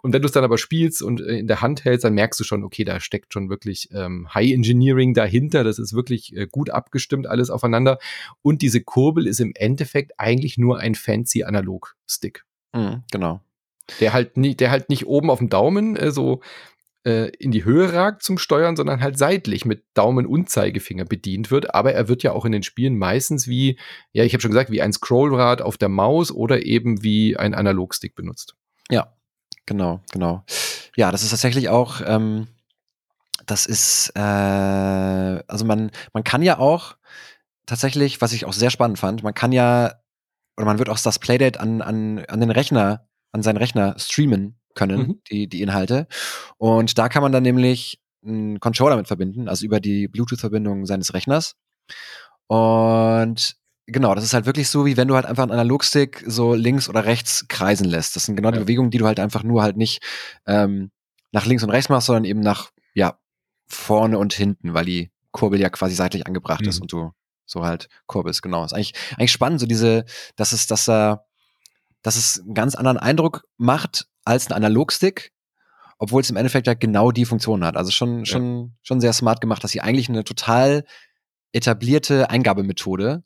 Und 0.03 0.11
wenn 0.11 0.21
du 0.21 0.25
es 0.25 0.33
dann 0.33 0.43
aber 0.43 0.57
spielst 0.57 1.01
und 1.01 1.21
äh, 1.21 1.37
in 1.37 1.47
der 1.47 1.61
Hand 1.61 1.85
hältst, 1.85 2.03
dann 2.03 2.13
merkst 2.13 2.37
du 2.37 2.43
schon, 2.43 2.63
okay, 2.65 2.83
da 2.83 2.99
steckt 2.99 3.31
schon 3.31 3.49
wirklich 3.49 3.89
ähm, 3.93 4.27
High 4.33 4.51
Engineering 4.51 5.13
dahinter. 5.13 5.63
Das 5.63 5.79
ist 5.79 5.93
wirklich 5.93 6.35
äh, 6.35 6.45
gut 6.45 6.69
abgestimmt, 6.69 7.25
alles 7.25 7.49
aufeinander. 7.49 7.99
Und 8.41 8.61
diese 8.61 8.81
Kurbel 8.81 9.25
ist 9.25 9.39
im 9.39 9.53
Endeffekt 9.55 10.11
eigentlich 10.17 10.57
nur 10.57 10.79
ein 10.79 10.95
fancy 10.95 11.43
Analog-Stick. 11.43 12.43
Mhm, 12.73 13.03
genau. 13.11 13.39
Der 13.99 14.13
halt, 14.13 14.37
nie, 14.37 14.55
der 14.55 14.71
halt 14.71 14.89
nicht 14.89 15.05
oben 15.07 15.29
auf 15.29 15.39
dem 15.39 15.49
Daumen 15.49 15.95
äh, 15.95 16.11
so 16.11 16.41
äh, 17.05 17.29
in 17.37 17.51
die 17.51 17.65
Höhe 17.65 17.91
ragt 17.93 18.23
zum 18.23 18.37
Steuern, 18.37 18.75
sondern 18.75 19.01
halt 19.01 19.17
seitlich 19.17 19.65
mit 19.65 19.83
Daumen 19.93 20.25
und 20.25 20.49
Zeigefinger 20.49 21.05
bedient 21.05 21.51
wird. 21.51 21.75
Aber 21.75 21.93
er 21.93 22.07
wird 22.07 22.23
ja 22.23 22.31
auch 22.31 22.45
in 22.45 22.51
den 22.51 22.63
Spielen 22.63 22.97
meistens 22.97 23.47
wie, 23.47 23.77
ja, 24.13 24.23
ich 24.23 24.33
habe 24.33 24.41
schon 24.41 24.51
gesagt, 24.51 24.71
wie 24.71 24.81
ein 24.81 24.93
Scrollrad 24.93 25.61
auf 25.61 25.77
der 25.77 25.89
Maus 25.89 26.31
oder 26.31 26.65
eben 26.65 27.03
wie 27.03 27.35
ein 27.35 27.53
Analogstick 27.53 28.15
benutzt. 28.15 28.55
Ja, 28.89 29.13
genau, 29.65 30.01
genau. 30.11 30.45
Ja, 30.95 31.11
das 31.11 31.23
ist 31.23 31.31
tatsächlich 31.31 31.69
auch, 31.69 32.01
ähm, 32.05 32.47
das 33.45 33.65
ist, 33.65 34.13
äh, 34.15 34.19
also 34.19 35.65
man, 35.65 35.91
man 36.13 36.23
kann 36.23 36.41
ja 36.41 36.59
auch 36.59 36.95
tatsächlich, 37.65 38.21
was 38.21 38.33
ich 38.33 38.45
auch 38.45 38.53
sehr 38.53 38.69
spannend 38.69 38.99
fand, 38.99 39.23
man 39.23 39.33
kann 39.33 39.51
ja, 39.51 39.95
oder 40.55 40.65
man 40.65 40.79
wird 40.79 40.89
auch 40.89 40.99
das 40.99 41.19
Playdate 41.19 41.59
an, 41.59 41.81
an, 41.81 42.23
an 42.25 42.39
den 42.39 42.51
Rechner 42.51 43.07
an 43.33 43.43
seinen 43.43 43.57
Rechner 43.57 43.95
streamen 43.97 44.55
können, 44.75 44.99
mhm. 44.99 45.21
die, 45.29 45.47
die 45.47 45.61
Inhalte. 45.61 46.07
Und 46.57 46.97
da 46.97 47.09
kann 47.09 47.21
man 47.21 47.31
dann 47.31 47.43
nämlich 47.43 47.99
einen 48.25 48.59
Controller 48.59 48.95
mit 48.95 49.07
verbinden, 49.07 49.49
also 49.49 49.65
über 49.65 49.79
die 49.79 50.07
Bluetooth-Verbindung 50.07 50.85
seines 50.85 51.13
Rechners. 51.13 51.55
Und 52.47 53.55
genau, 53.85 54.15
das 54.15 54.23
ist 54.23 54.33
halt 54.33 54.45
wirklich 54.45 54.69
so, 54.69 54.85
wie 54.85 54.97
wenn 54.97 55.07
du 55.07 55.15
halt 55.15 55.25
einfach 55.25 55.43
einen 55.43 55.51
Analogstick 55.51 56.23
so 56.25 56.53
links 56.53 56.87
oder 56.87 57.05
rechts 57.05 57.47
kreisen 57.47 57.85
lässt. 57.85 58.15
Das 58.15 58.25
sind 58.25 58.35
genau 58.35 58.51
die 58.51 58.59
Bewegungen, 58.59 58.91
die 58.91 58.97
du 58.97 59.05
halt 59.05 59.19
einfach 59.19 59.43
nur 59.43 59.61
halt 59.61 59.77
nicht 59.77 60.01
ähm, 60.47 60.91
nach 61.31 61.45
links 61.45 61.63
und 61.63 61.71
rechts 61.71 61.89
machst, 61.89 62.07
sondern 62.07 62.25
eben 62.25 62.39
nach, 62.39 62.71
ja, 62.93 63.17
vorne 63.67 64.17
und 64.19 64.33
hinten, 64.33 64.73
weil 64.73 64.85
die 64.85 65.11
Kurbel 65.31 65.59
ja 65.59 65.69
quasi 65.69 65.95
seitlich 65.95 66.27
angebracht 66.27 66.61
mhm. 66.61 66.69
ist 66.69 66.79
und 66.79 66.91
du 66.91 67.11
so 67.45 67.65
halt 67.65 67.89
kurbelst, 68.05 68.41
genau. 68.41 68.63
Ist 68.63 68.73
eigentlich, 68.73 68.93
eigentlich 69.17 69.31
spannend, 69.31 69.59
so 69.59 69.65
diese, 69.65 70.05
dass 70.35 70.53
es, 70.53 70.67
dass 70.67 70.87
er, 70.87 71.25
dass 72.03 72.15
es 72.15 72.39
einen 72.39 72.53
ganz 72.53 72.75
anderen 72.75 72.97
Eindruck 72.97 73.45
macht 73.57 74.07
als 74.23 74.47
ein 74.47 74.53
Analogstick, 74.53 75.31
obwohl 75.97 76.21
es 76.21 76.29
im 76.29 76.35
Endeffekt 76.35 76.67
ja 76.67 76.75
genau 76.75 77.11
die 77.11 77.25
Funktion 77.25 77.63
hat. 77.63 77.75
Also 77.75 77.91
schon, 77.91 78.25
schon, 78.25 78.65
ja. 78.65 78.69
schon 78.83 79.01
sehr 79.01 79.13
smart 79.13 79.41
gemacht, 79.41 79.63
dass 79.63 79.71
sie 79.71 79.81
eigentlich 79.81 80.09
eine 80.09 80.23
total 80.23 80.85
etablierte 81.53 82.29
Eingabemethode 82.29 83.23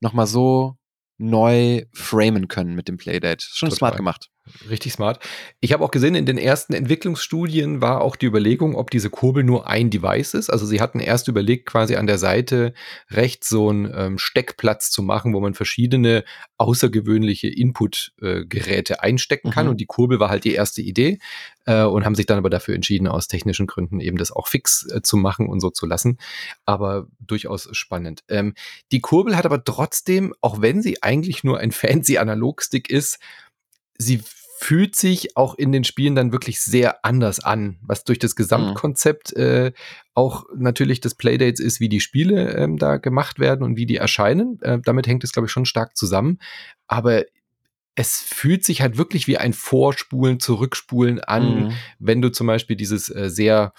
nochmal 0.00 0.26
so 0.26 0.76
neu 1.18 1.84
framen 1.92 2.48
können 2.48 2.74
mit 2.74 2.88
dem 2.88 2.96
Playdate. 2.96 3.44
Schon 3.46 3.68
Total. 3.68 3.78
smart 3.78 3.96
gemacht. 3.96 4.30
Richtig 4.68 4.92
smart. 4.94 5.20
Ich 5.60 5.72
habe 5.72 5.84
auch 5.84 5.90
gesehen, 5.90 6.14
in 6.14 6.26
den 6.26 6.38
ersten 6.38 6.72
Entwicklungsstudien 6.72 7.80
war 7.82 8.00
auch 8.00 8.16
die 8.16 8.26
Überlegung, 8.26 8.74
ob 8.74 8.90
diese 8.90 9.10
Kurbel 9.10 9.44
nur 9.44 9.66
ein 9.68 9.90
Device 9.90 10.34
ist. 10.34 10.50
Also 10.50 10.66
sie 10.66 10.80
hatten 10.80 10.98
erst 10.98 11.28
überlegt, 11.28 11.66
quasi 11.66 11.96
an 11.96 12.06
der 12.06 12.18
Seite 12.18 12.72
rechts 13.10 13.48
so 13.48 13.68
einen 13.68 13.92
ähm, 13.94 14.18
Steckplatz 14.18 14.90
zu 14.90 15.02
machen, 15.02 15.34
wo 15.34 15.40
man 15.40 15.54
verschiedene 15.54 16.24
außergewöhnliche 16.56 17.48
Input-Geräte 17.48 18.94
äh, 18.94 18.98
einstecken 18.98 19.50
kann. 19.50 19.66
Mhm. 19.66 19.72
Und 19.72 19.80
die 19.80 19.86
Kurbel 19.86 20.20
war 20.20 20.30
halt 20.30 20.44
die 20.44 20.54
erste 20.54 20.82
Idee 20.82 21.18
äh, 21.66 21.84
und 21.84 22.04
haben 22.04 22.14
sich 22.14 22.26
dann 22.26 22.38
aber 22.38 22.50
dafür 22.50 22.74
entschieden, 22.74 23.08
aus 23.08 23.28
technischen 23.28 23.66
Gründen 23.66 24.00
eben 24.00 24.16
das 24.16 24.32
auch 24.32 24.48
fix 24.48 24.86
äh, 24.90 25.02
zu 25.02 25.16
machen 25.16 25.48
und 25.48 25.60
so 25.60 25.70
zu 25.70 25.86
lassen. 25.86 26.18
Aber 26.64 27.06
durchaus 27.20 27.68
spannend. 27.72 28.22
Ähm, 28.28 28.54
die 28.90 29.00
Kurbel 29.00 29.36
hat 29.36 29.46
aber 29.46 29.62
trotzdem, 29.62 30.34
auch 30.40 30.60
wenn 30.60 30.82
sie 30.82 31.02
eigentlich 31.02 31.44
nur 31.44 31.58
ein 31.58 31.72
fancy 31.72 32.18
Analogstick 32.18 32.90
ist, 32.90 33.18
sie 34.00 34.22
fühlt 34.58 34.94
sich 34.94 35.36
auch 35.36 35.54
in 35.54 35.72
den 35.72 35.84
Spielen 35.84 36.14
dann 36.14 36.32
wirklich 36.32 36.60
sehr 36.60 37.04
anders 37.04 37.40
an, 37.40 37.78
was 37.80 38.04
durch 38.04 38.18
das 38.18 38.36
Gesamtkonzept 38.36 39.34
mhm. 39.34 39.42
äh, 39.42 39.72
auch 40.14 40.44
natürlich 40.54 41.00
des 41.00 41.14
Playdates 41.14 41.60
ist, 41.60 41.80
wie 41.80 41.88
die 41.88 42.00
Spiele 42.00 42.54
ähm, 42.56 42.76
da 42.76 42.98
gemacht 42.98 43.38
werden 43.38 43.62
und 43.62 43.76
wie 43.76 43.86
die 43.86 43.96
erscheinen. 43.96 44.60
Äh, 44.60 44.80
damit 44.84 45.06
hängt 45.06 45.24
es, 45.24 45.32
glaube 45.32 45.46
ich, 45.46 45.52
schon 45.52 45.64
stark 45.64 45.96
zusammen. 45.96 46.38
Aber 46.88 47.24
es 47.94 48.20
fühlt 48.20 48.64
sich 48.64 48.82
halt 48.82 48.98
wirklich 48.98 49.26
wie 49.26 49.38
ein 49.38 49.54
Vorspulen, 49.54 50.40
Zurückspulen 50.40 51.20
an, 51.20 51.64
mhm. 51.64 51.72
wenn 51.98 52.20
du 52.20 52.30
zum 52.30 52.46
Beispiel 52.46 52.76
dieses 52.76 53.08
äh, 53.08 53.30
sehr 53.30 53.72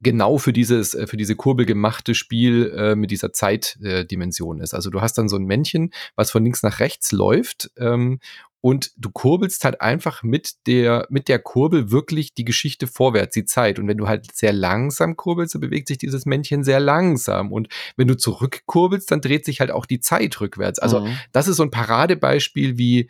genau 0.00 0.38
für 0.38 0.52
dieses, 0.52 0.94
äh, 0.94 1.06
für 1.06 1.16
diese 1.16 1.36
Kurbel 1.36 1.66
gemachte 1.66 2.14
Spiel 2.14 2.72
äh, 2.76 2.94
mit 2.94 3.10
dieser 3.10 3.32
Zeitdimension 3.32 4.60
äh, 4.60 4.62
ist. 4.62 4.74
Also 4.74 4.90
du 4.90 5.00
hast 5.00 5.14
dann 5.18 5.28
so 5.28 5.36
ein 5.36 5.44
Männchen, 5.44 5.92
was 6.16 6.30
von 6.30 6.44
links 6.44 6.62
nach 6.62 6.80
rechts 6.80 7.12
läuft 7.12 7.70
ähm, 7.76 8.20
und 8.60 8.90
du 8.96 9.10
kurbelst 9.10 9.64
halt 9.64 9.80
einfach 9.80 10.22
mit 10.22 10.66
der, 10.66 11.06
mit 11.10 11.28
der 11.28 11.38
Kurbel 11.38 11.90
wirklich 11.90 12.34
die 12.34 12.44
Geschichte 12.44 12.86
vorwärts, 12.86 13.34
die 13.34 13.44
Zeit. 13.44 13.78
Und 13.78 13.86
wenn 13.86 13.98
du 13.98 14.08
halt 14.08 14.34
sehr 14.34 14.52
langsam 14.52 15.16
kurbelst, 15.16 15.52
so 15.52 15.60
bewegt 15.60 15.88
sich 15.88 15.98
dieses 15.98 16.26
Männchen 16.26 16.64
sehr 16.64 16.80
langsam. 16.80 17.52
Und 17.52 17.68
wenn 17.96 18.08
du 18.08 18.16
zurückkurbelst, 18.16 19.10
dann 19.10 19.20
dreht 19.20 19.44
sich 19.44 19.60
halt 19.60 19.70
auch 19.70 19.86
die 19.86 20.00
Zeit 20.00 20.40
rückwärts. 20.40 20.80
Also 20.80 21.00
mhm. 21.00 21.16
das 21.32 21.46
ist 21.46 21.56
so 21.56 21.62
ein 21.62 21.70
Paradebeispiel, 21.70 22.78
wie 22.78 23.08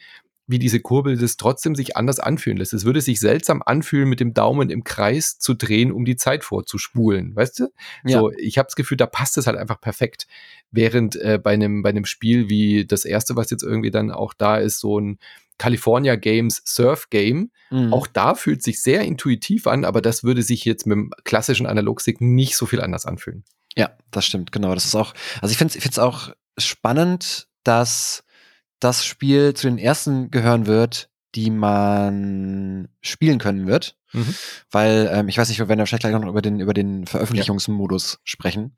wie 0.49 0.59
diese 0.59 0.81
Kurbel 0.81 1.17
das 1.17 1.37
trotzdem 1.37 1.77
sich 1.77 1.97
anders 1.97 2.19
anfühlen 2.19 2.57
lässt. 2.57 2.73
Es 2.73 2.85
würde 2.85 3.03
sich 3.03 3.21
seltsam 3.21 3.63
anfühlen, 3.65 4.09
mit 4.09 4.19
dem 4.19 4.35
Daumen 4.35 4.71
im 4.71 4.83
Kreis 4.83 5.39
zu 5.39 5.55
drehen, 5.55 5.93
um 5.93 6.05
die 6.07 6.17
Zeit 6.17 6.43
vorzuspulen, 6.43 7.37
weißt 7.37 7.61
du? 7.61 7.69
Ja. 8.05 8.19
So, 8.19 8.33
ich 8.33 8.59
habe 8.59 8.67
das 8.67 8.75
Gefühl, 8.75 8.97
da 8.97 9.07
passt 9.07 9.37
es 9.39 9.47
halt 9.47 9.59
einfach 9.59 9.81
perfekt. 9.81 10.27
Während 10.71 11.17
äh, 11.17 11.39
bei 11.41 11.53
einem 11.53 11.83
bei 11.83 11.91
einem 11.91 12.07
Spiel 12.07 12.49
wie 12.49 12.87
das 12.87 13.05
erste, 13.05 13.37
was 13.37 13.51
jetzt 13.51 13.63
irgendwie 13.63 13.91
dann 13.91 14.11
auch 14.11 14.33
da 14.33 14.57
ist, 14.57 14.81
so 14.81 14.99
ein 14.99 15.19
California 15.59 16.17
Games 16.17 16.63
Surf 16.65 17.11
Game. 17.11 17.51
Mhm. 17.71 17.93
Auch 17.93 18.07
da 18.07 18.35
fühlt 18.35 18.63
sich 18.63 18.83
sehr 18.83 19.03
intuitiv 19.03 19.67
an, 19.67 19.85
aber 19.85 20.01
das 20.01 20.25
würde 20.25 20.43
sich 20.43 20.65
jetzt 20.65 20.87
mit 20.87 20.97
dem 20.97 21.11
klassischen 21.25 21.67
Analogstick 21.67 22.21
nicht 22.21 22.57
so 22.57 22.65
viel 22.65 22.81
anders 22.81 23.05
anfühlen. 23.05 23.45
Ja, 23.77 23.91
das 24.11 24.25
stimmt, 24.25 24.51
genau. 24.51 24.75
Das 24.75 24.87
ist 24.87 24.95
auch, 24.95 25.13
also 25.43 25.53
ich 25.53 25.59
finde 25.59 25.79
es 25.79 25.99
auch 25.99 26.33
spannend, 26.57 27.49
dass 27.65 28.25
das 28.81 29.05
Spiel 29.05 29.55
zu 29.55 29.69
den 29.69 29.79
ersten 29.79 30.31
gehören 30.31 30.67
wird, 30.67 31.11
die 31.35 31.51
man 31.51 32.89
spielen 33.01 33.39
können 33.39 33.67
wird. 33.67 33.97
Mhm. 34.13 34.35
Weil, 34.71 35.11
ähm, 35.13 35.29
ich 35.29 35.37
weiß 35.37 35.49
nicht, 35.49 35.59
wir 35.59 35.69
werden 35.69 35.81
wahrscheinlich 35.81 36.09
gleich 36.09 36.21
noch 36.21 36.29
über 36.29 36.43
den, 36.43 36.61
über 36.61 36.75
den 36.75 37.07
Veröffentlichungsmodus 37.07 38.15
ja. 38.15 38.19
sprechen. 38.25 38.77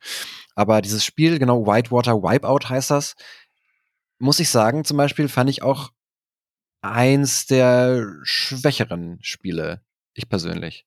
Aber 0.55 0.83
dieses 0.83 1.05
Spiel, 1.05 1.39
genau, 1.39 1.67
Whitewater 1.67 2.23
Wipeout 2.23 2.69
heißt 2.69 2.91
das, 2.91 3.15
muss 4.19 4.41
ich 4.41 4.51
sagen, 4.51 4.85
zum 4.85 4.97
Beispiel 4.97 5.29
fand 5.29 5.49
ich 5.49 5.63
auch 5.63 5.91
eins 6.83 7.47
der 7.47 8.15
schwächeren 8.23 9.19
Spiele. 9.23 9.83
Ich 10.15 10.29
persönlich. 10.29 10.87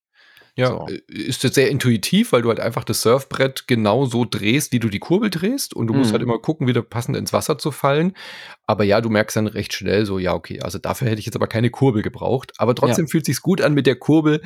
Ja, 0.55 0.67
so. 0.67 0.88
Äh, 0.88 1.01
ist 1.07 1.43
jetzt 1.43 1.55
sehr 1.55 1.69
intuitiv, 1.69 2.31
weil 2.31 2.43
du 2.43 2.50
halt 2.50 2.60
einfach 2.60 2.83
das 2.83 3.01
Surfbrett 3.01 3.67
genau 3.67 4.05
so 4.05 4.25
drehst, 4.25 4.72
wie 4.72 4.79
du 4.79 4.89
die 4.89 5.00
Kurbel 5.00 5.29
drehst 5.29 5.74
und 5.74 5.88
du 5.88 5.93
mhm. 5.93 6.00
musst 6.00 6.12
halt 6.12 6.22
mhm. 6.22 6.29
immer 6.29 6.39
gucken, 6.39 6.67
wieder 6.67 6.83
passend 6.83 7.17
ins 7.17 7.33
Wasser 7.33 7.57
zu 7.57 7.72
fallen. 7.72 8.13
Aber 8.65 8.83
ja, 8.83 9.01
du 9.01 9.10
merkst 9.10 9.36
dann 9.36 9.48
recht 9.48 9.74
schnell 9.74 10.05
so, 10.05 10.19
ja, 10.19 10.33
okay, 10.33 10.62
also 10.62 10.77
dafür 10.77 11.10
hätte 11.10 11.19
ich 11.19 11.25
jetzt 11.25 11.36
aber 11.36 11.48
keine 11.48 11.72
Kurbel 11.72 12.03
gebraucht. 12.03 12.51
Aber 12.57 12.75
trotzdem 12.75 13.05
ja. 13.05 13.10
fühlt 13.10 13.25
sich's 13.25 13.41
gut 13.41 13.62
an, 13.62 13.74
mit 13.74 13.88
der 13.88 13.95
Kurbel 13.95 14.41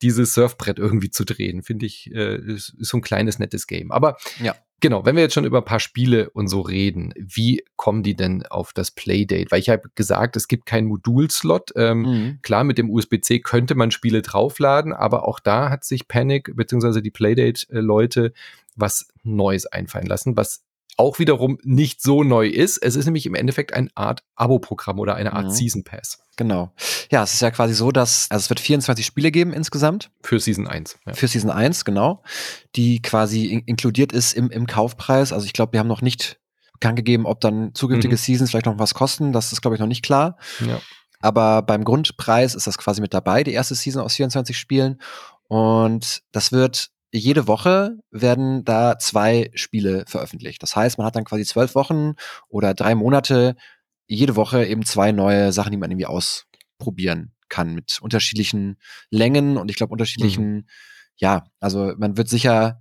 dieses 0.00 0.32
Surfbrett 0.32 0.78
irgendwie 0.78 1.10
zu 1.10 1.24
drehen. 1.24 1.62
Finde 1.62 1.86
ich, 1.86 2.10
äh, 2.12 2.36
ist, 2.36 2.74
ist 2.78 2.88
so 2.88 2.96
ein 2.96 3.02
kleines, 3.02 3.38
nettes 3.38 3.66
Game. 3.66 3.92
Aber 3.92 4.16
ja. 4.42 4.54
Genau, 4.80 5.04
wenn 5.04 5.14
wir 5.14 5.22
jetzt 5.22 5.34
schon 5.34 5.44
über 5.44 5.58
ein 5.58 5.64
paar 5.64 5.80
Spiele 5.80 6.30
und 6.30 6.48
so 6.48 6.62
reden, 6.62 7.12
wie 7.16 7.62
kommen 7.76 8.02
die 8.02 8.16
denn 8.16 8.46
auf 8.46 8.72
das 8.72 8.90
Playdate? 8.90 9.50
Weil 9.50 9.60
ich 9.60 9.68
habe 9.68 9.90
gesagt, 9.94 10.36
es 10.36 10.48
gibt 10.48 10.64
keinen 10.64 10.88
Modulslot. 10.88 11.72
Ähm, 11.76 12.00
mhm. 12.00 12.38
Klar, 12.42 12.64
mit 12.64 12.78
dem 12.78 12.90
USB-C 12.90 13.40
könnte 13.40 13.74
man 13.74 13.90
Spiele 13.90 14.22
draufladen, 14.22 14.92
aber 14.92 15.28
auch 15.28 15.38
da 15.38 15.68
hat 15.68 15.84
sich 15.84 16.08
Panic 16.08 16.56
bzw. 16.56 17.02
die 17.02 17.10
Playdate-Leute 17.10 18.32
was 18.76 19.12
Neues 19.22 19.66
einfallen 19.66 20.06
lassen, 20.06 20.36
was 20.36 20.64
auch 20.96 21.18
wiederum 21.18 21.58
nicht 21.62 22.02
so 22.02 22.22
neu 22.22 22.46
ist. 22.46 22.78
Es 22.78 22.96
ist 22.96 23.04
nämlich 23.06 23.26
im 23.26 23.34
Endeffekt 23.34 23.72
eine 23.72 23.88
Art 23.94 24.22
Abo-Programm 24.34 24.98
oder 24.98 25.14
eine 25.14 25.32
Art 25.32 25.46
mhm. 25.46 25.50
Season 25.50 25.84
Pass. 25.84 26.18
Genau. 26.36 26.72
Ja, 27.10 27.22
es 27.22 27.34
ist 27.34 27.42
ja 27.42 27.50
quasi 27.50 27.74
so, 27.74 27.92
dass 27.92 28.26
also 28.30 28.44
es 28.44 28.50
wird 28.50 28.60
24 28.60 29.04
Spiele 29.04 29.30
geben 29.30 29.52
insgesamt. 29.52 30.10
Für 30.22 30.40
Season 30.40 30.66
1. 30.66 30.98
Ja. 31.06 31.14
Für 31.14 31.28
Season 31.28 31.50
1, 31.50 31.84
genau. 31.84 32.22
Die 32.76 33.02
quasi 33.02 33.46
in 33.46 33.60
inkludiert 33.60 34.12
ist 34.12 34.32
im, 34.32 34.50
im 34.50 34.66
Kaufpreis. 34.66 35.32
Also 35.32 35.46
ich 35.46 35.52
glaube, 35.52 35.72
wir 35.72 35.80
haben 35.80 35.88
noch 35.88 36.02
nicht 36.02 36.40
bekannt 36.72 36.96
gegeben, 36.96 37.26
ob 37.26 37.40
dann 37.40 37.74
zukünftige 37.74 38.14
mhm. 38.14 38.18
Seasons 38.18 38.50
vielleicht 38.50 38.66
noch 38.66 38.78
was 38.78 38.94
kosten. 38.94 39.32
Das 39.32 39.52
ist, 39.52 39.60
glaube 39.60 39.76
ich, 39.76 39.80
noch 39.80 39.86
nicht 39.86 40.02
klar. 40.04 40.38
Ja. 40.66 40.80
Aber 41.20 41.62
beim 41.62 41.84
Grundpreis 41.84 42.54
ist 42.54 42.66
das 42.66 42.78
quasi 42.78 43.02
mit 43.02 43.12
dabei, 43.12 43.44
die 43.44 43.52
erste 43.52 43.74
Season 43.74 44.02
aus 44.02 44.14
24 44.14 44.56
Spielen. 44.56 45.00
Und 45.48 46.22
das 46.32 46.52
wird 46.52 46.90
jede 47.12 47.46
Woche 47.46 47.98
werden 48.10 48.64
da 48.64 48.98
zwei 48.98 49.50
Spiele 49.54 50.04
veröffentlicht. 50.06 50.62
Das 50.62 50.76
heißt, 50.76 50.98
man 50.98 51.06
hat 51.06 51.16
dann 51.16 51.24
quasi 51.24 51.44
zwölf 51.44 51.74
Wochen 51.74 52.14
oder 52.48 52.74
drei 52.74 52.94
Monate 52.94 53.56
jede 54.06 54.36
Woche 54.36 54.64
eben 54.64 54.84
zwei 54.84 55.12
neue 55.12 55.52
Sachen, 55.52 55.72
die 55.72 55.76
man 55.76 55.90
irgendwie 55.90 56.06
ausprobieren 56.06 57.32
kann 57.48 57.74
mit 57.74 57.98
unterschiedlichen 58.00 58.76
Längen 59.10 59.56
und 59.56 59.70
ich 59.70 59.76
glaube 59.76 59.92
unterschiedlichen, 59.92 60.54
mhm. 60.54 60.64
ja, 61.16 61.44
also 61.58 61.92
man 61.98 62.16
wird 62.16 62.28
sicher, 62.28 62.80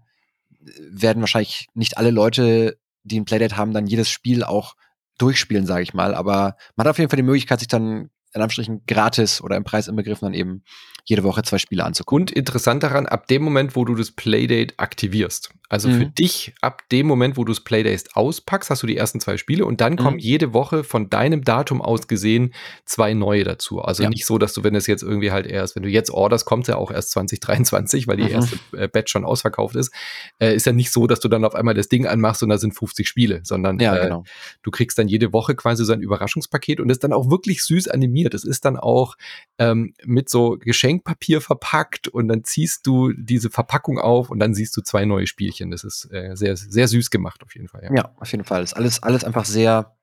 werden 0.59 1.21
wahrscheinlich 1.21 1.67
nicht 1.73 1.97
alle 1.97 2.11
Leute, 2.11 2.77
die 3.03 3.19
ein 3.19 3.25
Playdate 3.25 3.57
haben, 3.57 3.73
dann 3.73 3.87
jedes 3.87 4.09
Spiel 4.09 4.43
auch 4.43 4.75
durchspielen, 5.17 5.65
sage 5.65 5.83
ich 5.83 5.93
mal. 5.93 6.13
Aber 6.13 6.55
man 6.75 6.85
hat 6.85 6.91
auf 6.91 6.99
jeden 6.99 7.09
Fall 7.09 7.17
die 7.17 7.23
Möglichkeit, 7.23 7.59
sich 7.59 7.67
dann 7.67 8.09
in 8.33 8.41
Anführungsstrichen 8.41 8.85
gratis 8.85 9.41
oder 9.41 9.55
im 9.57 9.63
Preis 9.63 9.87
inbegriffen 9.87 10.27
dann 10.27 10.33
eben 10.33 10.63
jede 11.09 11.23
Woche 11.23 11.41
zwei 11.41 11.57
Spiele 11.57 11.83
anzugucken. 11.83 12.21
Und 12.21 12.31
interessant 12.31 12.83
daran, 12.83 13.07
ab 13.07 13.27
dem 13.27 13.41
Moment, 13.41 13.75
wo 13.75 13.83
du 13.83 13.95
das 13.95 14.11
Playdate 14.11 14.75
aktivierst, 14.77 15.51
also 15.71 15.87
mhm. 15.87 15.97
für 15.99 16.05
dich, 16.07 16.53
ab 16.61 16.81
dem 16.91 17.05
Moment, 17.05 17.37
wo 17.37 17.43
du 17.43 17.51
das 17.51 17.63
Playdate 17.63 18.05
auspackst, 18.13 18.71
hast 18.71 18.81
du 18.81 18.87
die 18.87 18.97
ersten 18.97 19.19
zwei 19.19 19.37
Spiele 19.37 19.65
und 19.65 19.81
dann 19.81 19.93
mhm. 19.93 19.97
kommen 19.97 20.19
jede 20.19 20.51
Woche 20.51 20.83
von 20.83 21.11
deinem 21.11 21.43
Datum 21.43 21.79
aus 21.81 22.07
gesehen 22.07 22.55
zwei 22.85 23.13
neue 23.13 23.43
dazu. 23.43 23.79
Also 23.79 24.01
ja. 24.03 24.09
nicht 24.09 24.25
so, 24.25 24.39
dass 24.39 24.53
du, 24.53 24.63
wenn 24.63 24.73
es 24.73 24.87
jetzt 24.87 25.03
irgendwie 25.03 25.31
halt 25.31 25.45
erst, 25.45 25.75
wenn 25.75 25.83
du 25.83 25.89
jetzt 25.89 26.09
orderst, 26.09 26.45
kommt 26.45 26.63
es 26.63 26.69
ja 26.69 26.75
auch 26.75 26.89
erst 26.89 27.11
2023, 27.11 28.07
weil 28.07 28.17
die 28.17 28.23
mhm. 28.23 28.29
erste 28.29 28.59
äh, 28.75 28.87
Batch 28.87 29.11
schon 29.11 29.23
ausverkauft 29.23 29.75
ist. 29.75 29.93
Äh, 30.39 30.55
ist 30.55 30.65
ja 30.65 30.73
nicht 30.73 30.91
so, 30.91 31.05
dass 31.05 31.19
du 31.19 31.27
dann 31.27 31.45
auf 31.45 31.53
einmal 31.53 31.75
das 31.75 31.87
Ding 31.87 32.07
anmachst 32.07 32.41
und 32.41 32.49
da 32.49 32.57
sind 32.57 32.73
50 32.73 33.07
Spiele, 33.07 33.41
sondern 33.43 33.77
ja, 33.77 33.95
äh, 33.95 34.03
genau. 34.05 34.23
du 34.63 34.71
kriegst 34.71 34.97
dann 34.97 35.07
jede 35.07 35.33
Woche 35.33 35.55
quasi 35.55 35.85
so 35.85 35.93
ein 35.93 36.01
Überraschungspaket 36.01 36.79
und 36.79 36.89
ist 36.89 37.03
dann 37.03 37.13
auch 37.13 37.29
wirklich 37.29 37.63
süß 37.63 37.89
animiert. 37.89 38.33
Es 38.33 38.43
ist 38.43 38.65
dann 38.65 38.75
auch 38.75 39.15
ähm, 39.59 39.93
mit 40.03 40.29
so 40.29 40.57
Geschenkpapier 40.99 41.41
verpackt 41.41 42.07
und 42.07 42.27
dann 42.27 42.43
ziehst 42.43 42.85
du 42.85 43.11
diese 43.13 43.49
Verpackung 43.49 43.99
auf 43.99 44.29
und 44.29 44.39
dann 44.39 44.53
siehst 44.53 44.75
du 44.77 44.81
zwei 44.81 45.05
neue 45.05 45.27
Spielchen. 45.27 45.71
Das 45.71 45.83
ist 45.83 46.09
äh, 46.11 46.35
sehr, 46.35 46.55
sehr 46.55 46.87
süß 46.87 47.09
gemacht 47.09 47.41
auf 47.43 47.55
jeden 47.55 47.67
Fall. 47.67 47.83
Ja, 47.83 47.95
ja 47.95 48.15
auf 48.17 48.31
jeden 48.31 48.43
Fall. 48.43 48.61
Das 48.61 48.71
ist 48.71 48.77
alles, 48.77 49.03
alles 49.03 49.23
einfach 49.23 49.45
sehr, 49.45 49.95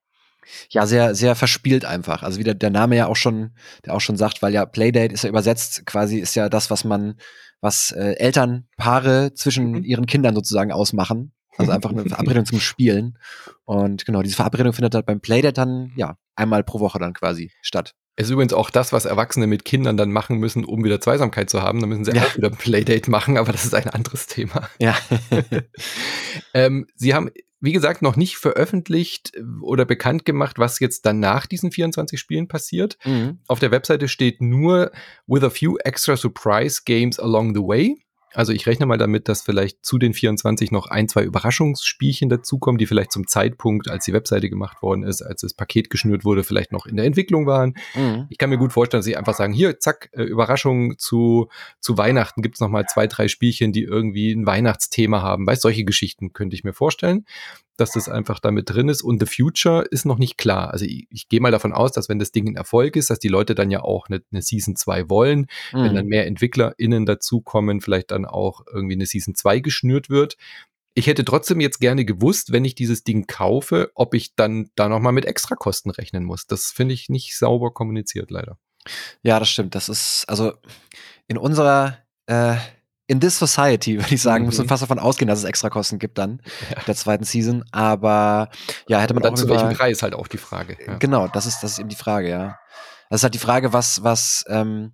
ja, 0.70 0.86
sehr, 0.86 1.14
sehr 1.14 1.34
verspielt 1.34 1.84
einfach. 1.84 2.22
Also 2.22 2.38
wie 2.38 2.44
der, 2.44 2.54
der 2.54 2.70
Name 2.70 2.96
ja 2.96 3.06
auch 3.06 3.16
schon, 3.16 3.52
der 3.84 3.94
auch 3.94 4.00
schon 4.00 4.16
sagt, 4.16 4.42
weil 4.42 4.52
ja 4.52 4.66
Playdate 4.66 5.12
ist 5.12 5.24
ja 5.24 5.30
übersetzt, 5.30 5.86
quasi 5.86 6.18
ist 6.18 6.34
ja 6.34 6.48
das, 6.48 6.70
was 6.70 6.84
man, 6.84 7.16
was 7.60 7.90
äh, 7.92 8.14
Elternpaare 8.18 9.34
zwischen 9.34 9.72
mhm. 9.72 9.84
ihren 9.84 10.06
Kindern 10.06 10.34
sozusagen 10.34 10.72
ausmachen. 10.72 11.32
Also 11.58 11.72
einfach 11.72 11.90
eine 11.90 12.04
Verabredung 12.08 12.44
zum 12.44 12.60
Spielen. 12.60 13.18
Und 13.64 14.04
genau, 14.04 14.22
diese 14.22 14.36
Verabredung 14.36 14.72
findet 14.72 14.94
halt 14.94 15.06
beim 15.06 15.20
Playdate 15.20 15.54
dann, 15.54 15.92
ja, 15.96 16.18
einmal 16.34 16.62
pro 16.64 16.80
Woche 16.80 16.98
dann 16.98 17.14
quasi 17.14 17.50
statt. 17.62 17.94
Es 18.16 18.26
ist 18.26 18.32
übrigens 18.32 18.54
auch 18.54 18.70
das, 18.70 18.94
was 18.94 19.04
Erwachsene 19.04 19.46
mit 19.46 19.66
Kindern 19.66 19.98
dann 19.98 20.10
machen 20.10 20.38
müssen, 20.38 20.64
um 20.64 20.82
wieder 20.82 21.00
Zweisamkeit 21.00 21.50
zu 21.50 21.62
haben. 21.62 21.80
Dann 21.80 21.90
müssen 21.90 22.04
sie 22.06 22.12
ja. 22.12 22.22
auch 22.22 22.36
wieder 22.36 22.48
ein 22.48 22.56
Playdate 22.56 23.10
machen, 23.10 23.36
aber 23.36 23.52
das 23.52 23.66
ist 23.66 23.74
ein 23.74 23.90
anderes 23.90 24.26
Thema. 24.26 24.68
Ja. 24.78 24.96
ähm, 26.54 26.86
sie 26.94 27.12
haben, 27.12 27.30
wie 27.60 27.72
gesagt, 27.72 28.00
noch 28.00 28.16
nicht 28.16 28.38
veröffentlicht 28.38 29.32
oder 29.60 29.84
bekannt 29.84 30.24
gemacht, 30.24 30.58
was 30.58 30.80
jetzt 30.80 31.04
dann 31.04 31.20
nach 31.20 31.44
diesen 31.46 31.70
24 31.70 32.18
Spielen 32.18 32.48
passiert. 32.48 32.96
Mhm. 33.04 33.40
Auf 33.48 33.58
der 33.58 33.70
Webseite 33.70 34.08
steht 34.08 34.40
nur 34.40 34.92
with 35.26 35.42
a 35.42 35.50
few 35.50 35.76
extra 35.84 36.16
surprise 36.16 36.80
games 36.86 37.20
along 37.20 37.54
the 37.54 37.60
way. 37.60 38.05
Also 38.32 38.52
ich 38.52 38.66
rechne 38.66 38.86
mal 38.86 38.98
damit, 38.98 39.28
dass 39.28 39.42
vielleicht 39.42 39.84
zu 39.84 39.98
den 39.98 40.12
24 40.12 40.70
noch 40.70 40.86
ein, 40.86 41.08
zwei 41.08 41.22
Überraschungsspielchen 41.22 42.28
dazukommen, 42.28 42.78
die 42.78 42.86
vielleicht 42.86 43.12
zum 43.12 43.26
Zeitpunkt, 43.26 43.88
als 43.88 44.04
die 44.04 44.12
Webseite 44.12 44.50
gemacht 44.50 44.82
worden 44.82 45.04
ist, 45.04 45.22
als 45.22 45.40
das 45.40 45.54
Paket 45.54 45.90
geschnürt 45.90 46.24
wurde, 46.24 46.44
vielleicht 46.44 46.72
noch 46.72 46.86
in 46.86 46.96
der 46.96 47.06
Entwicklung 47.06 47.46
waren. 47.46 47.74
Mhm. 47.94 48.26
Ich 48.28 48.38
kann 48.38 48.50
mir 48.50 48.58
gut 48.58 48.72
vorstellen, 48.72 48.98
dass 48.98 49.06
sie 49.06 49.16
einfach 49.16 49.34
sagen, 49.34 49.52
hier, 49.52 49.78
zack, 49.78 50.10
äh, 50.12 50.22
Überraschung 50.22 50.98
zu, 50.98 51.48
zu 51.80 51.96
Weihnachten 51.96 52.42
gibt's 52.42 52.60
noch 52.60 52.68
mal 52.68 52.84
zwei, 52.86 53.06
drei 53.06 53.28
Spielchen, 53.28 53.72
die 53.72 53.84
irgendwie 53.84 54.32
ein 54.32 54.46
Weihnachtsthema 54.46 55.22
haben. 55.22 55.46
Weißt, 55.46 55.62
solche 55.62 55.84
Geschichten 55.84 56.32
könnte 56.32 56.56
ich 56.56 56.64
mir 56.64 56.74
vorstellen 56.74 57.24
dass 57.76 57.92
das 57.92 58.08
einfach 58.08 58.40
damit 58.40 58.70
drin 58.70 58.88
ist. 58.88 59.02
Und 59.02 59.20
The 59.20 59.26
Future 59.26 59.82
ist 59.90 60.04
noch 60.04 60.18
nicht 60.18 60.38
klar. 60.38 60.70
Also 60.72 60.84
ich, 60.84 61.06
ich 61.10 61.28
gehe 61.28 61.40
mal 61.40 61.50
davon 61.50 61.72
aus, 61.72 61.92
dass 61.92 62.08
wenn 62.08 62.18
das 62.18 62.32
Ding 62.32 62.48
ein 62.48 62.56
Erfolg 62.56 62.96
ist, 62.96 63.10
dass 63.10 63.18
die 63.18 63.28
Leute 63.28 63.54
dann 63.54 63.70
ja 63.70 63.82
auch 63.82 64.08
eine, 64.08 64.22
eine 64.32 64.42
Season 64.42 64.76
2 64.76 65.08
wollen. 65.08 65.46
Mhm. 65.72 65.82
Wenn 65.82 65.94
dann 65.94 66.04
mhm. 66.04 66.10
mehr 66.10 66.26
EntwicklerInnen 66.26 67.06
dazukommen, 67.06 67.80
vielleicht 67.80 68.10
dann 68.10 68.24
auch 68.24 68.62
irgendwie 68.72 68.94
eine 68.94 69.06
Season 69.06 69.34
2 69.34 69.60
geschnürt 69.60 70.10
wird. 70.10 70.36
Ich 70.94 71.06
hätte 71.06 71.24
trotzdem 71.26 71.60
jetzt 71.60 71.78
gerne 71.78 72.06
gewusst, 72.06 72.52
wenn 72.52 72.64
ich 72.64 72.74
dieses 72.74 73.04
Ding 73.04 73.26
kaufe, 73.26 73.90
ob 73.94 74.14
ich 74.14 74.34
dann 74.34 74.70
da 74.76 74.88
nochmal 74.88 75.12
mit 75.12 75.26
Extrakosten 75.26 75.90
rechnen 75.90 76.24
muss. 76.24 76.46
Das 76.46 76.72
finde 76.72 76.94
ich 76.94 77.10
nicht 77.10 77.36
sauber 77.36 77.72
kommuniziert, 77.74 78.30
leider. 78.30 78.58
Ja, 79.22 79.38
das 79.38 79.50
stimmt. 79.50 79.74
Das 79.74 79.90
ist, 79.90 80.24
also 80.26 80.54
in 81.28 81.36
unserer 81.36 81.98
äh, 82.26 82.56
in 83.06 83.20
this 83.20 83.38
society, 83.38 83.98
würde 84.00 84.14
ich 84.14 84.22
sagen, 84.22 84.44
mhm. 84.44 84.48
muss 84.48 84.58
man 84.58 84.68
fast 84.68 84.82
davon 84.82 84.98
ausgehen, 84.98 85.28
dass 85.28 85.38
es 85.38 85.44
extra 85.44 85.70
Kosten 85.70 85.98
gibt 85.98 86.18
dann 86.18 86.40
ja. 86.70 86.82
der 86.82 86.94
zweiten 86.94 87.24
Season. 87.24 87.64
Aber 87.72 88.50
ja, 88.88 89.00
hätte 89.00 89.14
man 89.14 89.22
dann 89.22 89.34
auch 89.34 89.38
zu 89.38 89.48
welchem 89.48 89.72
Preis 89.74 90.02
halt 90.02 90.14
auch 90.14 90.28
die 90.28 90.38
Frage. 90.38 90.76
Ja. 90.84 90.98
Genau, 90.98 91.28
das 91.28 91.46
ist 91.46 91.62
das 91.62 91.72
ist 91.72 91.78
eben 91.78 91.88
die 91.88 91.96
Frage, 91.96 92.28
ja. 92.28 92.58
Das 93.10 93.20
ist 93.20 93.22
halt 93.22 93.34
die 93.34 93.38
Frage, 93.38 93.72
was 93.72 94.02
was 94.02 94.44
ähm, 94.48 94.92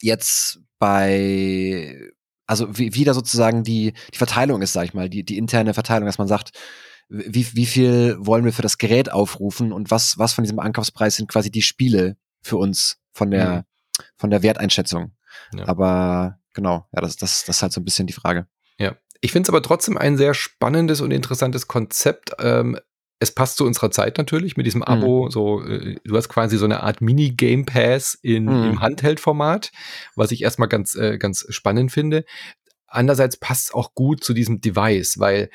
jetzt 0.00 0.60
bei 0.78 1.98
also 2.46 2.78
wie, 2.78 2.94
wie 2.94 3.04
da 3.04 3.14
sozusagen 3.14 3.64
die 3.64 3.94
die 4.12 4.18
Verteilung 4.18 4.62
ist, 4.62 4.72
sag 4.72 4.84
ich 4.84 4.94
mal, 4.94 5.08
die 5.08 5.24
die 5.24 5.38
interne 5.38 5.74
Verteilung, 5.74 6.06
dass 6.06 6.18
man 6.18 6.28
sagt, 6.28 6.52
wie, 7.08 7.54
wie 7.54 7.66
viel 7.66 8.16
wollen 8.18 8.44
wir 8.44 8.52
für 8.52 8.62
das 8.62 8.78
Gerät 8.78 9.12
aufrufen 9.12 9.72
und 9.72 9.90
was, 9.90 10.18
was 10.18 10.32
von 10.32 10.44
diesem 10.44 10.58
Ankaufspreis 10.58 11.16
sind 11.16 11.28
quasi 11.28 11.50
die 11.50 11.62
Spiele 11.62 12.16
für 12.42 12.56
uns 12.56 12.98
von 13.12 13.30
der, 13.30 13.48
mhm. 13.48 14.04
von 14.16 14.30
der 14.30 14.42
Werteinschätzung. 14.42 15.12
Ja. 15.54 15.68
Aber 15.68 16.38
genau, 16.56 16.88
ja, 16.92 17.00
das, 17.00 17.16
das, 17.16 17.44
das 17.44 17.56
ist 17.56 17.62
halt 17.62 17.72
so 17.72 17.80
ein 17.80 17.84
bisschen 17.84 18.08
die 18.08 18.12
Frage. 18.12 18.48
Ja. 18.78 18.96
Ich 19.20 19.30
finde 19.30 19.46
es 19.46 19.50
aber 19.50 19.62
trotzdem 19.62 19.96
ein 19.96 20.16
sehr 20.16 20.34
spannendes 20.34 21.00
und 21.00 21.12
interessantes 21.12 21.68
Konzept. 21.68 22.32
Ähm, 22.40 22.76
es 23.18 23.32
passt 23.32 23.56
zu 23.56 23.64
unserer 23.64 23.90
Zeit 23.90 24.18
natürlich 24.18 24.56
mit 24.56 24.66
diesem 24.66 24.80
mhm. 24.80 24.86
Abo. 24.86 25.26
Mhm. 25.26 25.30
So, 25.30 25.62
äh, 25.62 25.96
du 26.04 26.16
hast 26.16 26.28
quasi 26.28 26.58
so 26.58 26.64
eine 26.64 26.82
Art 26.82 27.00
Mini-Game 27.00 27.64
Pass 27.64 28.18
in, 28.20 28.44
mhm. 28.44 28.64
im 28.64 28.80
Handheld-Format, 28.80 29.70
was 30.16 30.32
ich 30.32 30.42
erstmal 30.42 30.68
ganz, 30.68 30.94
äh, 30.96 31.18
ganz 31.18 31.46
spannend 31.50 31.92
finde. 31.92 32.24
Andererseits 32.88 33.36
passt 33.36 33.68
es 33.68 33.74
auch 33.74 33.94
gut 33.94 34.24
zu 34.24 34.32
diesem 34.32 34.60
Device, 34.60 35.18
weil 35.18 35.50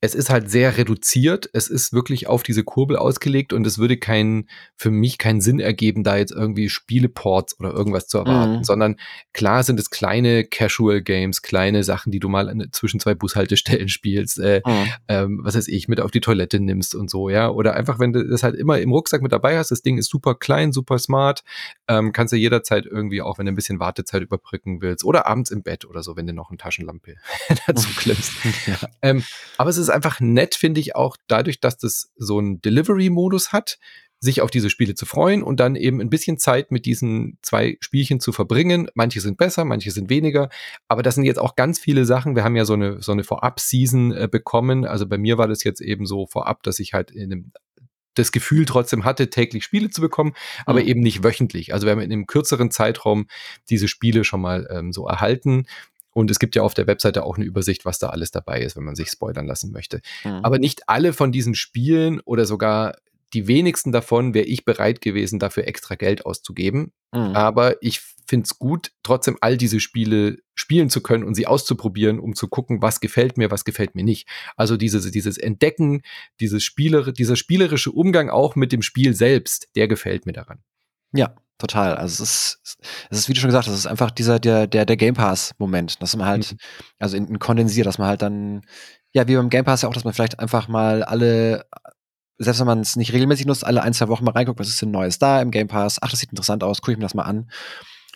es 0.00 0.14
ist 0.14 0.28
halt 0.28 0.50
sehr 0.50 0.76
reduziert. 0.76 1.48
Es 1.52 1.68
ist 1.68 1.92
wirklich 1.92 2.26
auf 2.26 2.42
diese 2.42 2.62
Kurbel 2.62 2.96
ausgelegt 2.96 3.52
und 3.52 3.66
es 3.66 3.78
würde 3.78 3.96
keinen, 3.96 4.48
für 4.76 4.90
mich 4.90 5.16
keinen 5.16 5.40
Sinn 5.40 5.60
ergeben, 5.60 6.04
da 6.04 6.16
jetzt 6.16 6.32
irgendwie 6.32 6.68
Spieleports 6.68 7.58
oder 7.58 7.72
irgendwas 7.72 8.06
zu 8.06 8.18
erwarten, 8.18 8.58
mhm. 8.58 8.64
sondern 8.64 8.96
klar 9.32 9.62
sind 9.62 9.80
es 9.80 9.90
kleine 9.90 10.44
Casual 10.44 11.00
Games, 11.00 11.40
kleine 11.40 11.84
Sachen, 11.84 12.12
die 12.12 12.20
du 12.20 12.28
mal 12.28 12.54
zwischen 12.72 13.00
zwei 13.00 13.14
Bushaltestellen 13.14 13.88
spielst, 13.88 14.38
äh, 14.38 14.60
mhm. 14.64 14.88
ähm, 15.08 15.40
was 15.42 15.56
weiß 15.56 15.68
ich, 15.68 15.88
mit 15.88 16.00
auf 16.00 16.10
die 16.10 16.20
Toilette 16.20 16.60
nimmst 16.60 16.94
und 16.94 17.08
so, 17.08 17.30
ja. 17.30 17.48
Oder 17.48 17.74
einfach, 17.74 17.98
wenn 17.98 18.12
du 18.12 18.26
das 18.26 18.42
halt 18.42 18.56
immer 18.56 18.78
im 18.80 18.92
Rucksack 18.92 19.22
mit 19.22 19.32
dabei 19.32 19.56
hast, 19.56 19.70
das 19.70 19.82
Ding 19.82 19.96
ist 19.96 20.10
super 20.10 20.34
klein, 20.34 20.72
super 20.72 20.98
smart, 20.98 21.44
ähm, 21.88 22.12
kannst 22.12 22.32
du 22.32 22.36
jederzeit 22.36 22.84
irgendwie 22.84 23.22
auch, 23.22 23.38
wenn 23.38 23.46
du 23.46 23.52
ein 23.52 23.56
bisschen 23.56 23.80
Wartezeit 23.80 24.22
überbrücken 24.22 24.82
willst 24.82 25.04
oder 25.04 25.26
abends 25.26 25.50
im 25.50 25.62
Bett 25.62 25.86
oder 25.86 26.02
so, 26.02 26.16
wenn 26.16 26.26
du 26.26 26.34
noch 26.34 26.50
eine 26.50 26.58
Taschenlampe 26.58 27.16
dazu 27.66 27.88
klemmst. 27.96 28.32
ja. 28.66 28.76
ähm, 29.00 29.24
aber 29.56 29.70
es 29.70 29.78
ist 29.78 29.93
einfach 29.94 30.20
nett, 30.20 30.54
finde 30.54 30.80
ich, 30.80 30.96
auch 30.96 31.16
dadurch, 31.28 31.60
dass 31.60 31.78
das 31.78 32.12
so 32.16 32.38
einen 32.38 32.60
Delivery-Modus 32.60 33.52
hat, 33.52 33.78
sich 34.24 34.40
auf 34.40 34.50
diese 34.50 34.70
Spiele 34.70 34.94
zu 34.94 35.06
freuen 35.06 35.42
und 35.42 35.60
dann 35.60 35.76
eben 35.76 36.00
ein 36.00 36.10
bisschen 36.10 36.38
Zeit 36.38 36.70
mit 36.70 36.86
diesen 36.86 37.38
zwei 37.42 37.76
Spielchen 37.80 38.20
zu 38.20 38.32
verbringen. 38.32 38.88
Manche 38.94 39.20
sind 39.20 39.36
besser, 39.36 39.64
manche 39.64 39.90
sind 39.90 40.08
weniger. 40.08 40.48
Aber 40.88 41.02
das 41.02 41.14
sind 41.14 41.24
jetzt 41.24 41.38
auch 41.38 41.56
ganz 41.56 41.78
viele 41.78 42.04
Sachen. 42.06 42.34
Wir 42.34 42.42
haben 42.42 42.56
ja 42.56 42.64
so 42.64 42.72
eine, 42.72 43.02
so 43.02 43.12
eine 43.12 43.22
Vorab-Season 43.22 44.12
äh, 44.12 44.28
bekommen. 44.30 44.86
Also 44.86 45.06
bei 45.06 45.18
mir 45.18 45.38
war 45.38 45.46
das 45.46 45.62
jetzt 45.62 45.80
eben 45.80 46.06
so 46.06 46.26
vorab, 46.26 46.62
dass 46.62 46.78
ich 46.78 46.94
halt 46.94 47.10
in 47.10 47.32
einem 47.32 47.52
das 48.14 48.32
Gefühl 48.32 48.64
trotzdem 48.64 49.04
hatte, 49.04 49.28
täglich 49.28 49.64
Spiele 49.64 49.90
zu 49.90 50.00
bekommen, 50.00 50.34
aber 50.66 50.80
mhm. 50.80 50.86
eben 50.86 51.00
nicht 51.00 51.24
wöchentlich. 51.24 51.74
Also 51.74 51.86
wir 51.86 51.92
haben 51.92 52.00
in 52.00 52.12
einem 52.12 52.26
kürzeren 52.26 52.70
Zeitraum 52.70 53.26
diese 53.68 53.88
Spiele 53.88 54.22
schon 54.22 54.40
mal 54.40 54.68
ähm, 54.70 54.92
so 54.92 55.06
erhalten. 55.06 55.66
Und 56.14 56.30
es 56.30 56.38
gibt 56.38 56.56
ja 56.56 56.62
auf 56.62 56.72
der 56.72 56.86
Webseite 56.86 57.24
auch 57.24 57.36
eine 57.36 57.44
Übersicht, 57.44 57.84
was 57.84 57.98
da 57.98 58.08
alles 58.08 58.30
dabei 58.30 58.62
ist, 58.62 58.76
wenn 58.76 58.84
man 58.84 58.94
sich 58.94 59.10
spoilern 59.10 59.46
lassen 59.46 59.72
möchte. 59.72 60.00
Mhm. 60.24 60.40
Aber 60.42 60.58
nicht 60.58 60.88
alle 60.88 61.12
von 61.12 61.32
diesen 61.32 61.54
Spielen 61.54 62.20
oder 62.20 62.46
sogar 62.46 62.94
die 63.34 63.48
wenigsten 63.48 63.90
davon 63.90 64.32
wäre 64.32 64.46
ich 64.46 64.64
bereit 64.64 65.00
gewesen, 65.00 65.40
dafür 65.40 65.66
extra 65.66 65.96
Geld 65.96 66.24
auszugeben. 66.24 66.92
Mhm. 67.12 67.34
Aber 67.34 67.82
ich 67.82 68.00
finde 68.26 68.44
es 68.44 68.58
gut, 68.58 68.92
trotzdem 69.02 69.36
all 69.40 69.56
diese 69.56 69.80
Spiele 69.80 70.38
spielen 70.54 70.88
zu 70.88 71.02
können 71.02 71.24
und 71.24 71.34
sie 71.34 71.46
auszuprobieren, 71.46 72.20
um 72.20 72.34
zu 72.34 72.48
gucken, 72.48 72.80
was 72.80 73.00
gefällt 73.00 73.36
mir, 73.36 73.50
was 73.50 73.64
gefällt 73.64 73.96
mir 73.96 74.04
nicht. 74.04 74.28
Also 74.56 74.76
dieses, 74.76 75.10
dieses 75.10 75.36
Entdecken, 75.36 76.02
dieses 76.40 76.62
Spieler, 76.62 77.12
dieser 77.12 77.36
spielerische 77.36 77.90
Umgang 77.90 78.30
auch 78.30 78.54
mit 78.54 78.72
dem 78.72 78.82
Spiel 78.82 79.14
selbst, 79.14 79.68
der 79.74 79.88
gefällt 79.88 80.26
mir 80.26 80.32
daran. 80.32 80.60
Ja, 81.14 81.34
total. 81.58 81.96
Also 81.96 82.22
es 82.22 82.58
ist, 82.64 82.78
es 83.10 83.18
ist, 83.18 83.28
wie 83.28 83.32
du 83.32 83.40
schon 83.40 83.48
gesagt 83.48 83.66
hast, 83.66 83.72
es 83.72 83.80
ist 83.80 83.86
einfach 83.86 84.10
dieser, 84.10 84.38
der, 84.38 84.66
der, 84.66 84.84
der 84.84 84.96
Game 84.96 85.14
Pass-Moment, 85.14 86.02
dass 86.02 86.16
man 86.16 86.26
halt, 86.26 86.52
mhm. 86.52 86.58
also 86.98 87.16
in, 87.16 87.28
in 87.28 87.38
kondensiert, 87.38 87.86
dass 87.86 87.98
man 87.98 88.08
halt 88.08 88.22
dann, 88.22 88.62
ja, 89.12 89.26
wie 89.28 89.36
beim 89.36 89.48
Game 89.48 89.64
Pass 89.64 89.82
ja 89.82 89.88
auch, 89.88 89.94
dass 89.94 90.04
man 90.04 90.12
vielleicht 90.12 90.40
einfach 90.40 90.68
mal 90.68 91.04
alle, 91.04 91.66
selbst 92.38 92.58
wenn 92.58 92.66
man 92.66 92.80
es 92.80 92.96
nicht 92.96 93.12
regelmäßig 93.12 93.46
nutzt, 93.46 93.64
alle 93.64 93.82
ein, 93.82 93.94
zwei 93.94 94.08
Wochen 94.08 94.24
mal 94.24 94.32
reinguckt, 94.32 94.58
was 94.58 94.68
ist 94.68 94.82
denn 94.82 94.90
Neues 94.90 95.18
da 95.20 95.40
im 95.40 95.52
Game 95.52 95.68
Pass? 95.68 95.98
Ach, 96.02 96.10
das 96.10 96.18
sieht 96.18 96.30
interessant 96.30 96.64
aus, 96.64 96.80
gucke 96.80 96.92
ich 96.92 96.98
mir 96.98 97.04
das 97.04 97.14
mal 97.14 97.22
an. 97.22 97.48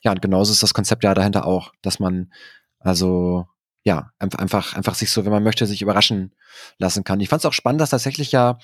Ja, 0.02 0.10
und 0.10 0.20
genauso 0.20 0.52
ist 0.52 0.62
das 0.62 0.74
Konzept 0.74 1.04
ja 1.04 1.14
dahinter 1.14 1.46
auch, 1.46 1.72
dass 1.82 2.00
man, 2.00 2.32
also, 2.80 3.46
ja, 3.84 4.10
einfach, 4.18 4.74
einfach 4.74 4.94
sich 4.96 5.10
so, 5.10 5.24
wenn 5.24 5.32
man 5.32 5.44
möchte, 5.44 5.66
sich 5.66 5.82
überraschen 5.82 6.34
lassen 6.78 7.04
kann. 7.04 7.20
Ich 7.20 7.28
fand 7.28 7.40
es 7.40 7.46
auch 7.46 7.52
spannend, 7.52 7.80
dass 7.80 7.90
tatsächlich 7.90 8.32
ja 8.32 8.58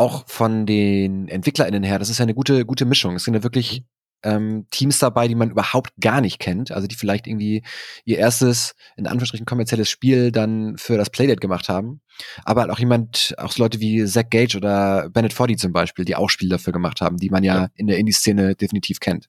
auch 0.00 0.26
von 0.26 0.64
den 0.64 1.28
EntwicklerInnen 1.28 1.82
her, 1.82 1.98
das 1.98 2.08
ist 2.08 2.18
ja 2.18 2.22
eine 2.22 2.34
gute, 2.34 2.64
gute 2.64 2.86
Mischung. 2.86 3.16
Es 3.16 3.24
sind 3.24 3.34
ja 3.34 3.42
wirklich 3.42 3.82
mhm. 4.24 4.30
ähm, 4.30 4.66
Teams 4.70 4.98
dabei, 4.98 5.28
die 5.28 5.34
man 5.34 5.50
überhaupt 5.50 5.92
gar 6.00 6.22
nicht 6.22 6.38
kennt, 6.38 6.72
also 6.72 6.88
die 6.88 6.96
vielleicht 6.96 7.26
irgendwie 7.26 7.62
ihr 8.04 8.18
erstes, 8.18 8.74
in 8.96 9.06
Anführungsstrichen, 9.06 9.44
kommerzielles 9.44 9.90
Spiel 9.90 10.32
dann 10.32 10.78
für 10.78 10.96
das 10.96 11.10
Playdate 11.10 11.40
gemacht 11.40 11.68
haben. 11.68 12.00
Aber 12.44 12.62
halt 12.62 12.70
auch 12.70 12.78
jemand, 12.78 13.34
auch 13.36 13.52
so 13.52 13.62
Leute 13.62 13.80
wie 13.80 14.04
Zach 14.06 14.30
Gage 14.30 14.56
oder 14.56 15.10
Bennett 15.10 15.34
Foddy 15.34 15.56
zum 15.56 15.72
Beispiel, 15.72 16.06
die 16.06 16.16
auch 16.16 16.30
Spiele 16.30 16.52
dafür 16.52 16.72
gemacht 16.72 17.02
haben, 17.02 17.18
die 17.18 17.28
man 17.28 17.44
ja, 17.44 17.62
ja. 17.62 17.68
in 17.74 17.86
der 17.86 17.98
Indie-Szene 17.98 18.54
definitiv 18.54 19.00
kennt. 19.00 19.28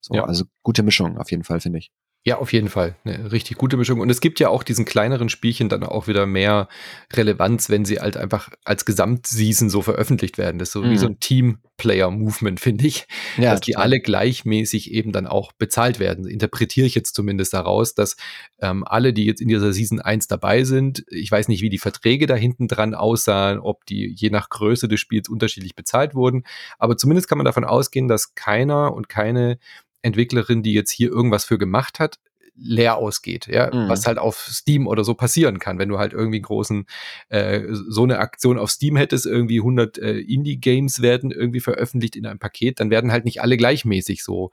So, 0.00 0.14
ja. 0.14 0.24
Also 0.24 0.44
gute 0.62 0.84
Mischung 0.84 1.18
auf 1.18 1.32
jeden 1.32 1.44
Fall, 1.44 1.60
finde 1.60 1.80
ich. 1.80 1.90
Ja, 2.26 2.38
auf 2.38 2.54
jeden 2.54 2.70
Fall. 2.70 2.96
Eine 3.04 3.32
richtig 3.32 3.58
gute 3.58 3.76
Mischung. 3.76 4.00
Und 4.00 4.08
es 4.08 4.22
gibt 4.22 4.40
ja 4.40 4.48
auch 4.48 4.62
diesen 4.62 4.86
kleineren 4.86 5.28
Spielchen 5.28 5.68
dann 5.68 5.82
auch 5.82 6.08
wieder 6.08 6.24
mehr 6.24 6.68
Relevanz, 7.12 7.68
wenn 7.68 7.84
sie 7.84 8.00
halt 8.00 8.16
einfach 8.16 8.48
als 8.64 8.86
Gesamtseason 8.86 9.68
so 9.68 9.82
veröffentlicht 9.82 10.38
werden. 10.38 10.58
Das 10.58 10.68
ist 10.68 10.72
so 10.72 10.82
mhm. 10.82 10.90
wie 10.90 10.96
so 10.96 11.06
ein 11.06 11.20
Team-Player-Movement, 11.20 12.60
finde 12.60 12.86
ich. 12.86 13.06
Ja, 13.36 13.50
dass 13.50 13.60
die 13.60 13.76
alle 13.76 14.00
gleichmäßig 14.00 14.90
eben 14.92 15.12
dann 15.12 15.26
auch 15.26 15.52
bezahlt 15.52 16.00
werden. 16.00 16.26
Interpretiere 16.26 16.86
ich 16.86 16.94
jetzt 16.94 17.14
zumindest 17.14 17.52
daraus, 17.52 17.94
dass 17.94 18.16
ähm, 18.58 18.84
alle, 18.86 19.12
die 19.12 19.26
jetzt 19.26 19.42
in 19.42 19.48
dieser 19.48 19.74
Season 19.74 20.00
1 20.00 20.26
dabei 20.26 20.64
sind, 20.64 21.04
ich 21.10 21.30
weiß 21.30 21.48
nicht, 21.48 21.60
wie 21.60 21.68
die 21.68 21.78
Verträge 21.78 22.26
da 22.26 22.36
hinten 22.36 22.68
dran 22.68 22.94
aussahen, 22.94 23.58
ob 23.58 23.84
die 23.84 24.14
je 24.16 24.30
nach 24.30 24.48
Größe 24.48 24.88
des 24.88 24.98
Spiels 24.98 25.28
unterschiedlich 25.28 25.74
bezahlt 25.74 26.14
wurden. 26.14 26.44
Aber 26.78 26.96
zumindest 26.96 27.28
kann 27.28 27.36
man 27.36 27.44
davon 27.44 27.64
ausgehen, 27.64 28.08
dass 28.08 28.34
keiner 28.34 28.94
und 28.94 29.10
keine 29.10 29.58
Entwicklerin, 30.04 30.62
die 30.62 30.72
jetzt 30.72 30.90
hier 30.90 31.10
irgendwas 31.10 31.44
für 31.44 31.58
gemacht 31.58 31.98
hat, 31.98 32.18
leer 32.56 32.96
ausgeht, 32.96 33.48
ja, 33.48 33.66
mhm. 33.74 33.88
was 33.88 34.06
halt 34.06 34.18
auf 34.18 34.36
Steam 34.36 34.86
oder 34.86 35.02
so 35.02 35.14
passieren 35.14 35.58
kann, 35.58 35.78
wenn 35.78 35.88
du 35.88 35.98
halt 35.98 36.12
irgendwie 36.12 36.40
großen 36.40 36.86
äh, 37.28 37.62
so 37.70 38.04
eine 38.04 38.18
Aktion 38.18 38.58
auf 38.58 38.70
Steam 38.70 38.96
hättest, 38.96 39.26
irgendwie 39.26 39.58
100 39.58 39.98
äh, 39.98 40.18
Indie-Games 40.18 41.02
werden 41.02 41.32
irgendwie 41.32 41.60
veröffentlicht 41.60 42.14
in 42.14 42.26
einem 42.26 42.38
Paket, 42.38 42.78
dann 42.78 42.90
werden 42.90 43.10
halt 43.10 43.24
nicht 43.24 43.42
alle 43.42 43.56
gleichmäßig 43.56 44.22
so 44.22 44.52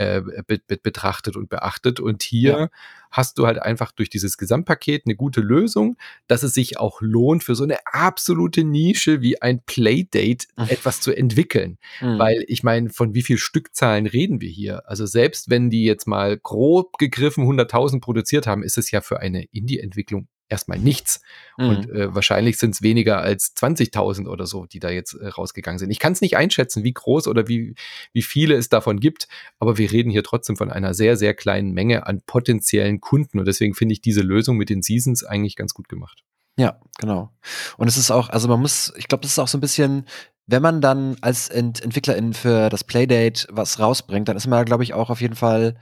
äh, 0.00 0.22
be 0.46 0.58
be 0.66 0.78
betrachtet 0.82 1.36
und 1.36 1.50
beachtet. 1.50 2.00
Und 2.00 2.22
hier 2.22 2.52
ja. 2.52 2.68
hast 3.10 3.38
du 3.38 3.46
halt 3.46 3.60
einfach 3.60 3.92
durch 3.92 4.08
dieses 4.08 4.38
Gesamtpaket 4.38 5.02
eine 5.04 5.14
gute 5.14 5.42
Lösung, 5.42 5.98
dass 6.26 6.42
es 6.42 6.54
sich 6.54 6.78
auch 6.78 7.02
lohnt, 7.02 7.44
für 7.44 7.54
so 7.54 7.64
eine 7.64 7.76
absolute 7.84 8.64
Nische 8.64 9.20
wie 9.20 9.42
ein 9.42 9.62
Playdate 9.62 10.46
etwas 10.56 11.02
zu 11.02 11.14
entwickeln. 11.14 11.76
Mhm. 12.00 12.18
Weil 12.18 12.44
ich 12.48 12.62
meine, 12.62 12.88
von 12.88 13.14
wie 13.14 13.22
viel 13.22 13.36
Stückzahlen 13.36 14.06
reden 14.06 14.40
wir 14.40 14.48
hier? 14.48 14.88
Also 14.88 15.04
selbst 15.04 15.50
wenn 15.50 15.68
die 15.68 15.84
jetzt 15.84 16.06
mal 16.06 16.38
grob 16.38 16.96
gegriffen 16.96 17.44
100.000 17.44 18.00
produziert 18.00 18.46
haben, 18.46 18.62
ist 18.62 18.78
es 18.78 18.90
ja 18.90 19.02
für 19.02 19.20
eine 19.20 19.44
Indie-Entwicklung 19.52 20.28
erstmal 20.50 20.78
nichts. 20.78 21.22
Mhm. 21.56 21.68
Und 21.68 21.90
äh, 21.90 22.14
wahrscheinlich 22.14 22.58
sind 22.58 22.74
es 22.74 22.82
weniger 22.82 23.20
als 23.20 23.56
20.000 23.56 24.26
oder 24.26 24.46
so, 24.46 24.66
die 24.66 24.80
da 24.80 24.90
jetzt 24.90 25.14
äh, 25.14 25.28
rausgegangen 25.28 25.78
sind. 25.78 25.90
Ich 25.90 25.98
kann 25.98 26.12
es 26.12 26.20
nicht 26.20 26.36
einschätzen, 26.36 26.84
wie 26.84 26.92
groß 26.92 27.28
oder 27.28 27.48
wie, 27.48 27.74
wie 28.12 28.22
viele 28.22 28.56
es 28.56 28.68
davon 28.68 29.00
gibt, 29.00 29.28
aber 29.58 29.78
wir 29.78 29.90
reden 29.90 30.10
hier 30.10 30.24
trotzdem 30.24 30.56
von 30.56 30.70
einer 30.70 30.92
sehr, 30.92 31.16
sehr 31.16 31.34
kleinen 31.34 31.72
Menge 31.72 32.06
an 32.06 32.20
potenziellen 32.26 33.00
Kunden. 33.00 33.38
Und 33.38 33.46
deswegen 33.46 33.74
finde 33.74 33.94
ich 33.94 34.02
diese 34.02 34.22
Lösung 34.22 34.56
mit 34.56 34.68
den 34.68 34.82
Seasons 34.82 35.24
eigentlich 35.24 35.56
ganz 35.56 35.72
gut 35.72 35.88
gemacht. 35.88 36.24
Ja, 36.58 36.78
genau. 36.98 37.30
Und 37.78 37.88
es 37.88 37.96
ist 37.96 38.10
auch, 38.10 38.28
also 38.28 38.48
man 38.48 38.60
muss, 38.60 38.92
ich 38.96 39.08
glaube, 39.08 39.22
das 39.22 39.32
ist 39.32 39.38
auch 39.38 39.48
so 39.48 39.56
ein 39.56 39.62
bisschen, 39.62 40.04
wenn 40.46 40.60
man 40.60 40.80
dann 40.80 41.16
als 41.20 41.48
Ent 41.48 41.80
Entwicklerin 41.82 42.34
für 42.34 42.68
das 42.68 42.84
Playdate 42.84 43.46
was 43.50 43.78
rausbringt, 43.78 44.28
dann 44.28 44.36
ist 44.36 44.48
man, 44.48 44.64
glaube 44.64 44.82
ich, 44.82 44.92
auch 44.92 45.08
auf 45.08 45.20
jeden 45.20 45.36
Fall, 45.36 45.76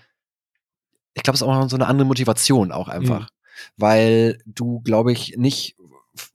ich 1.15 1.23
glaube, 1.23 1.35
es 1.35 1.41
ist 1.41 1.49
auch 1.49 1.69
so 1.69 1.77
eine 1.77 1.87
andere 1.87 2.07
Motivation 2.07 2.71
auch 2.71 2.89
einfach. 2.89 3.23
Mhm 3.23 3.38
weil 3.77 4.39
du, 4.47 4.81
glaube 4.81 5.13
ich, 5.13 5.37
nicht 5.37 5.77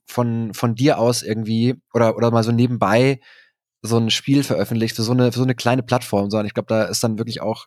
von, 0.06 0.54
von 0.54 0.74
dir 0.74 0.98
aus 0.98 1.22
irgendwie 1.22 1.76
oder, 1.92 2.16
oder 2.16 2.30
mal 2.30 2.44
so 2.44 2.52
nebenbei 2.52 3.20
so 3.82 3.98
ein 3.98 4.10
Spiel 4.10 4.42
veröffentlicht 4.42 4.96
für 4.96 5.02
so 5.02 5.12
eine, 5.12 5.30
für 5.30 5.38
so 5.38 5.44
eine 5.44 5.54
kleine 5.54 5.82
Plattform, 5.82 6.30
sondern 6.30 6.46
ich 6.46 6.54
glaube, 6.54 6.68
da 6.68 6.84
ist 6.84 7.04
dann 7.04 7.18
wirklich 7.18 7.42
auch 7.42 7.66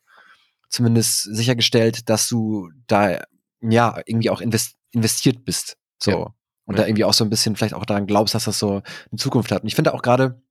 zumindest 0.70 1.24
sichergestellt, 1.24 2.10
dass 2.10 2.28
du 2.28 2.72
da 2.88 3.22
ja 3.62 4.02
irgendwie 4.06 4.30
auch 4.30 4.42
invest 4.42 4.76
investiert 4.92 5.46
bist. 5.46 5.78
So. 6.02 6.12
Ja. 6.12 6.18
Und 6.66 6.76
ja. 6.76 6.82
da 6.82 6.88
irgendwie 6.88 7.06
auch 7.06 7.14
so 7.14 7.24
ein 7.24 7.30
bisschen 7.30 7.56
vielleicht 7.56 7.74
auch 7.74 7.86
daran 7.86 8.08
glaubst, 8.08 8.34
dass 8.34 8.46
das 8.46 8.58
so 8.60 8.82
eine 9.12 9.18
Zukunft 9.18 9.52
hat. 9.52 9.62
Und 9.62 9.68
ich 9.68 9.76
finde 9.76 9.94
auch 9.94 10.02
gerade 10.02 10.42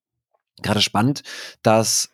gerade 0.62 0.80
spannend, 0.80 1.22
dass 1.62 2.10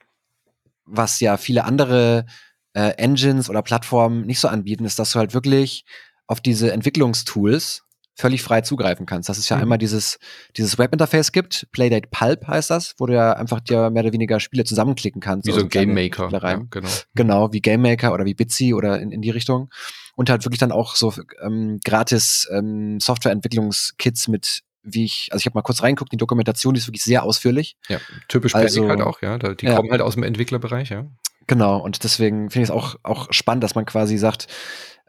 was 0.85 1.20
ja 1.20 1.37
viele 1.37 1.64
andere 1.64 2.26
äh, 2.74 2.90
Engines 2.96 3.48
oder 3.48 3.62
Plattformen 3.62 4.26
nicht 4.26 4.40
so 4.40 4.48
anbieten, 4.48 4.85
ist, 4.85 4.98
dass 4.98 5.12
du 5.12 5.18
halt 5.18 5.35
wirklich 5.35 5.85
auf 6.33 6.40
diese 6.40 6.73
Entwicklungstools 6.73 7.85
völlig 8.14 8.42
frei 8.42 8.61
zugreifen 8.61 9.07
kannst. 9.07 9.29
Dass 9.29 9.38
es 9.38 9.49
ja 9.49 9.57
mhm. 9.57 9.62
einmal 9.62 9.79
dieses, 9.79 10.18
dieses 10.57 10.79
Webinterface 10.79 11.33
gibt, 11.33 11.68
Playdate 11.73 12.09
Pulp 12.11 12.47
heißt 12.47 12.71
das, 12.71 12.95
wo 12.99 13.07
du 13.07 13.14
ja 13.14 13.33
einfach 13.35 13.61
dir 13.61 13.90
mehr 13.90 14.03
oder 14.03 14.12
weniger 14.12 14.40
Spiele 14.40 14.64
zusammenklicken 14.64 15.21
kannst. 15.21 15.47
Wie 15.47 15.53
so 15.53 15.61
ein 15.61 15.68
Game 15.68 15.95
Maker. 15.95 16.29
Ja, 16.31 16.62
genau. 16.71 16.88
genau, 17.14 17.53
wie 17.53 17.61
Game 17.61 17.83
Maker 17.83 18.12
oder 18.12 18.25
wie 18.25 18.35
Bitsy 18.35 18.75
oder 18.75 19.01
in, 19.01 19.12
in 19.12 19.23
die 19.23 19.31
Richtung. 19.31 19.71
Und 20.14 20.29
halt 20.29 20.45
wirklich 20.45 20.59
dann 20.59 20.73
auch 20.73 20.95
so 20.95 21.12
ähm, 21.42 21.81
gratis 21.85 22.49
ähm, 22.53 23.01
Softwareentwicklungskits 23.01 24.29
mit 24.29 24.62
wie 24.85 25.05
ich, 25.05 25.29
also 25.31 25.42
ich 25.42 25.47
habe 25.47 25.57
mal 25.57 25.62
kurz 25.62 25.81
reinguckt, 25.83 26.12
die 26.12 26.16
Dokumentation 26.16 26.75
die 26.75 26.79
ist 26.79 26.88
wirklich 26.88 27.05
sehr 27.05 27.23
ausführlich. 27.23 27.77
Ja, 27.88 28.01
typisch 28.27 28.53
also, 28.53 28.88
halt 28.88 29.01
auch, 29.01 29.23
ja. 29.23 29.38
Die 29.38 29.64
ja. 29.64 29.77
kommen 29.77 29.92
halt 29.92 30.03
aus 30.03 30.14
dem 30.14 30.25
Entwicklerbereich, 30.25 30.90
ja. 30.90 31.07
Genau, 31.47 31.79
und 31.79 32.03
deswegen 32.05 32.51
finde 32.51 32.64
ich 32.64 32.71
es 32.71 32.75
auch, 32.75 32.97
auch 33.03 33.29
spannend, 33.33 33.62
dass 33.62 33.75
man 33.75 33.85
quasi 33.85 34.16
sagt, 34.18 34.49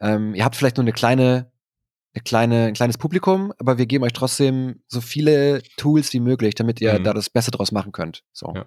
ähm, 0.03 0.35
ihr 0.35 0.43
habt 0.43 0.55
vielleicht 0.55 0.77
nur 0.77 0.83
eine 0.83 0.91
kleine, 0.91 1.51
eine 2.13 2.23
kleine, 2.23 2.65
ein 2.65 2.73
kleines 2.73 2.97
Publikum, 2.97 3.53
aber 3.57 3.77
wir 3.77 3.85
geben 3.85 4.03
euch 4.03 4.13
trotzdem 4.13 4.83
so 4.87 5.01
viele 5.01 5.63
Tools 5.77 6.13
wie 6.13 6.19
möglich, 6.19 6.53
damit 6.55 6.81
ihr 6.81 6.99
mhm. 6.99 7.03
da 7.05 7.13
das 7.13 7.29
Beste 7.29 7.51
draus 7.51 7.71
machen 7.71 7.93
könnt. 7.93 8.23
So. 8.33 8.53
Ja. 8.53 8.65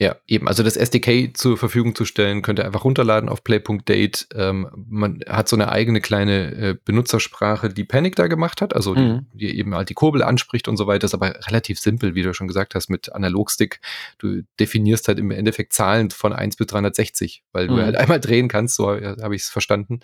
Ja, 0.00 0.14
eben. 0.28 0.46
Also 0.46 0.62
das 0.62 0.76
SDK 0.76 1.36
zur 1.36 1.58
Verfügung 1.58 1.96
zu 1.96 2.04
stellen, 2.04 2.42
könnt 2.42 2.60
ihr 2.60 2.64
einfach 2.64 2.84
runterladen 2.84 3.28
auf 3.28 3.42
play.date. 3.42 4.28
Ähm, 4.32 4.68
man 4.88 5.20
hat 5.28 5.48
so 5.48 5.56
eine 5.56 5.72
eigene 5.72 6.00
kleine 6.00 6.52
äh, 6.54 6.76
Benutzersprache, 6.84 7.68
die 7.68 7.82
Panic 7.82 8.14
da 8.14 8.28
gemacht 8.28 8.62
hat, 8.62 8.76
also 8.76 8.94
mhm. 8.94 9.26
die, 9.34 9.48
die, 9.48 9.58
eben 9.58 9.74
halt 9.74 9.88
die 9.88 9.94
Kurbel 9.94 10.22
anspricht 10.22 10.68
und 10.68 10.76
so 10.76 10.86
weiter. 10.86 11.00
Das 11.00 11.10
ist 11.10 11.14
aber 11.14 11.34
relativ 11.48 11.80
simpel, 11.80 12.14
wie 12.14 12.22
du 12.22 12.32
schon 12.32 12.46
gesagt 12.46 12.76
hast, 12.76 12.90
mit 12.90 13.12
Analogstick. 13.12 13.80
Du 14.18 14.42
definierst 14.60 15.08
halt 15.08 15.18
im 15.18 15.32
Endeffekt 15.32 15.72
Zahlen 15.72 16.10
von 16.10 16.32
1 16.32 16.54
bis 16.54 16.68
360, 16.68 17.42
weil 17.50 17.66
du 17.66 17.74
mhm. 17.74 17.80
halt 17.80 17.96
einmal 17.98 18.20
drehen 18.20 18.46
kannst, 18.46 18.76
so 18.76 18.90
habe 18.90 19.34
ich 19.34 19.42
es 19.42 19.48
verstanden. 19.48 19.98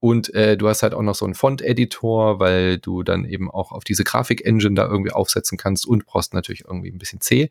Und 0.00 0.32
äh, 0.34 0.56
du 0.56 0.68
hast 0.68 0.82
halt 0.82 0.94
auch 0.94 1.02
noch 1.02 1.14
so 1.14 1.24
einen 1.24 1.34
Font-Editor, 1.34 2.38
weil 2.38 2.78
du 2.78 3.02
dann 3.02 3.24
eben 3.24 3.50
auch 3.50 3.72
auf 3.72 3.82
diese 3.82 4.04
Grafik-Engine 4.04 4.74
da 4.74 4.86
irgendwie 4.86 5.10
aufsetzen 5.10 5.58
kannst 5.58 5.86
und 5.86 6.06
brauchst 6.06 6.34
natürlich 6.34 6.64
irgendwie 6.64 6.90
ein 6.90 6.98
bisschen 6.98 7.20
C. 7.20 7.50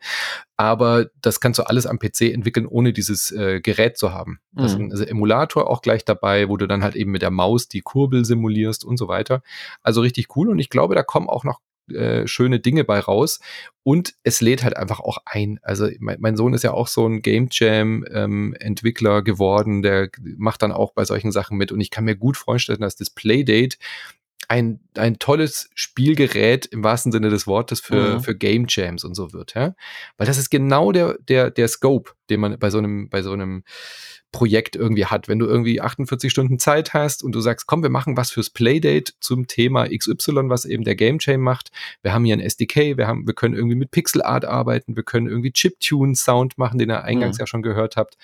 Aber 0.56 1.08
das 1.22 1.40
kannst 1.40 1.60
du 1.60 1.64
alles 1.64 1.86
am 1.86 2.00
PC 2.00 2.22
entwickeln, 2.34 2.66
ohne 2.66 2.94
dieses 2.94 3.32
äh, 3.32 3.60
Gerät 3.60 3.98
zu 3.98 4.14
haben. 4.14 4.40
Mhm. 4.54 4.62
Das 4.62 4.72
ist 4.72 4.80
ein 4.80 4.92
also 4.92 5.04
Emulator 5.04 5.70
auch 5.70 5.82
gleich 5.82 6.06
dabei, 6.06 6.48
wo 6.48 6.58
du 6.58 6.68
dann 6.68 6.84
halt 6.84 6.96
eben 6.96 7.12
mit 7.12 7.22
der 7.22 7.32
Maus 7.32 7.68
die 7.68 7.82
Kurbel 7.82 8.24
simulierst 8.24 8.86
und 8.86 8.98
so 8.98 9.08
weiter. 9.08 9.44
Also 9.84 10.02
richtig 10.02 10.36
cool. 10.36 10.50
Und 10.50 10.60
ich 10.60 10.70
glaube, 10.70 10.96
da 10.96 11.04
kommen 11.04 11.30
auch 11.30 11.44
noch 11.44 11.60
äh, 11.94 12.28
schöne 12.28 12.60
Dinge 12.60 12.84
bei 12.84 13.00
raus. 13.00 13.40
Und 13.84 14.16
es 14.24 14.42
lädt 14.42 14.64
halt 14.64 14.76
einfach 14.76 15.00
auch 15.00 15.20
ein. 15.26 15.60
Also 15.62 15.90
mein, 16.00 16.18
mein 16.20 16.36
Sohn 16.36 16.54
ist 16.54 16.64
ja 16.64 16.72
auch 16.72 16.88
so 16.88 17.08
ein 17.08 17.22
Game 17.22 17.48
Jam 17.52 18.06
ähm, 18.12 18.56
geworden, 19.24 19.82
der 19.82 20.10
macht 20.38 20.62
dann 20.62 20.72
auch 20.72 20.94
bei 20.94 21.06
solchen 21.06 21.32
Sachen 21.32 21.58
mit. 21.58 21.72
Und 21.72 21.82
ich 21.82 21.92
kann 21.92 22.06
mir 22.06 22.16
gut 22.16 22.38
vorstellen, 22.38 22.82
dass 22.82 22.96
das 22.96 23.10
Playdate 23.10 23.78
ein, 24.48 24.80
ein 24.96 25.20
tolles 25.20 25.70
Spielgerät 25.76 26.66
im 26.68 26.84
wahrsten 26.84 27.12
Sinne 27.12 27.30
des 27.30 27.48
Wortes 27.48 27.80
für, 27.80 28.16
mhm. 28.16 28.20
für 28.22 28.36
Game 28.36 28.66
Jams 28.68 29.04
und 29.04 29.14
so 29.14 29.34
wird, 29.34 29.56
ja. 29.56 29.76
Weil 30.18 30.28
das 30.28 30.38
ist 30.38 30.50
genau 30.50 30.92
der, 30.92 31.18
der, 31.28 31.52
der 31.52 31.68
Scope, 31.68 32.12
den 32.30 32.40
man 32.40 32.58
bei 32.58 32.70
so 32.70 32.78
einem, 32.78 33.10
bei 33.10 33.22
so 33.22 33.34
einem 33.34 33.64
Projekt 34.32 34.76
irgendwie 34.76 35.06
hat. 35.06 35.28
Wenn 35.28 35.40
du 35.40 35.46
irgendwie 35.46 35.82
48 35.82 36.32
Stunden 36.32 36.60
Zeit 36.60 36.94
hast 36.94 37.24
und 37.24 37.34
du 37.34 37.42
sagst, 37.42 37.68
komm, 37.68 37.84
wir 37.84 37.90
machen 37.90 38.18
was 38.18 38.32
fürs 38.32 38.50
Playdate 38.50 39.14
zum 39.20 39.48
Thema 39.48 39.88
XY, 39.88 40.50
was 40.50 40.66
eben 40.66 40.84
der 40.84 40.96
Game 40.96 41.20
Chain 41.20 41.42
macht. 41.42 41.72
Wir 42.02 42.14
haben 42.14 42.24
hier 42.24 42.36
ein 42.36 42.42
SDK, 42.42 42.98
wir 42.98 43.08
haben, 43.08 43.28
wir 43.28 43.34
können 43.34 43.56
irgendwie 43.56 43.76
mit 43.76 43.92
Pixel 43.92 44.22
Art 44.22 44.46
arbeiten, 44.46 44.96
wir 44.96 45.04
können 45.04 45.28
irgendwie 45.28 45.52
Chiptune 45.52 46.16
Sound 46.16 46.58
machen, 46.58 46.78
den 46.78 46.90
ihr 46.90 47.04
eingangs 47.04 47.38
mhm. 47.38 47.42
ja 47.42 47.48
schon 47.48 47.62
gehört 47.62 47.98
habt. 47.98 48.18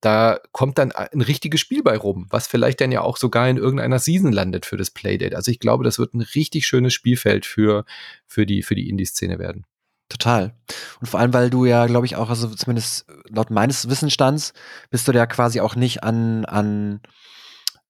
Da 0.00 0.40
kommt 0.52 0.78
dann 0.78 0.92
ein 0.92 1.20
richtiges 1.20 1.60
Spiel 1.60 1.82
bei 1.82 1.96
rum, 1.96 2.26
was 2.30 2.46
vielleicht 2.46 2.80
dann 2.80 2.92
ja 2.92 3.00
auch 3.00 3.16
sogar 3.16 3.48
in 3.48 3.56
irgendeiner 3.56 3.98
Season 3.98 4.32
landet 4.32 4.66
für 4.66 4.76
das 4.76 4.90
Playdate. 4.90 5.36
Also 5.36 5.50
ich 5.50 5.58
glaube, 5.58 5.84
das 5.84 5.98
wird 5.98 6.14
ein 6.14 6.20
richtig 6.20 6.66
schönes 6.66 6.94
Spielfeld 6.94 7.46
für, 7.46 7.84
für 8.26 8.46
die, 8.46 8.62
für 8.62 8.74
die 8.74 8.88
Indie-Szene 8.88 9.38
werden. 9.38 9.64
Total. 10.08 10.54
Und 11.00 11.08
vor 11.08 11.18
allem, 11.18 11.32
weil 11.32 11.50
du 11.50 11.64
ja, 11.64 11.86
glaube 11.86 12.06
ich, 12.06 12.14
auch, 12.14 12.30
also 12.30 12.48
zumindest 12.48 13.06
laut 13.28 13.50
meines 13.50 13.88
Wissensstands, 13.88 14.52
bist 14.90 15.08
du 15.08 15.12
ja 15.12 15.26
quasi 15.26 15.60
auch 15.60 15.74
nicht 15.74 16.04
an, 16.04 16.44
an, 16.44 17.00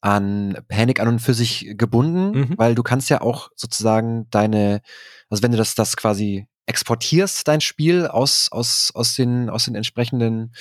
an 0.01 0.59
Panik 0.69 1.01
an 1.01 1.09
und 1.09 1.19
für 1.19 1.35
sich 1.35 1.75
gebunden, 1.77 2.39
mhm. 2.39 2.55
weil 2.57 2.75
du 2.75 2.83
kannst 2.83 3.11
ja 3.11 3.21
auch 3.21 3.51
sozusagen 3.55 4.29
deine, 4.31 4.81
also 5.29 5.43
wenn 5.43 5.53
du 5.53 5.59
das, 5.59 5.75
das 5.75 5.97
quasi 5.97 6.47
exportierst, 6.65 7.47
dein 7.47 7.61
Spiel 7.61 8.07
aus, 8.07 8.49
aus, 8.51 8.93
aus 8.95 9.15
den, 9.15 9.51
aus 9.51 9.67
den 9.67 9.75
entsprechenden, 9.75 10.55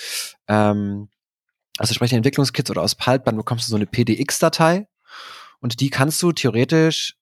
ähm, 0.47 1.10
aus 1.77 1.89
entsprechenden 1.89 2.19
Entwicklungskits 2.19 2.69
oder 2.71 2.81
aus 2.81 2.95
Pulp, 2.95 3.25
dann 3.25 3.38
bekommst 3.38 3.67
du 3.67 3.71
so 3.71 3.75
eine 3.75 3.85
PDX-Datei 3.85 4.88
und 5.59 5.79
die 5.79 5.89
kannst 5.89 6.21
du 6.23 6.31
theoretisch 6.31 7.15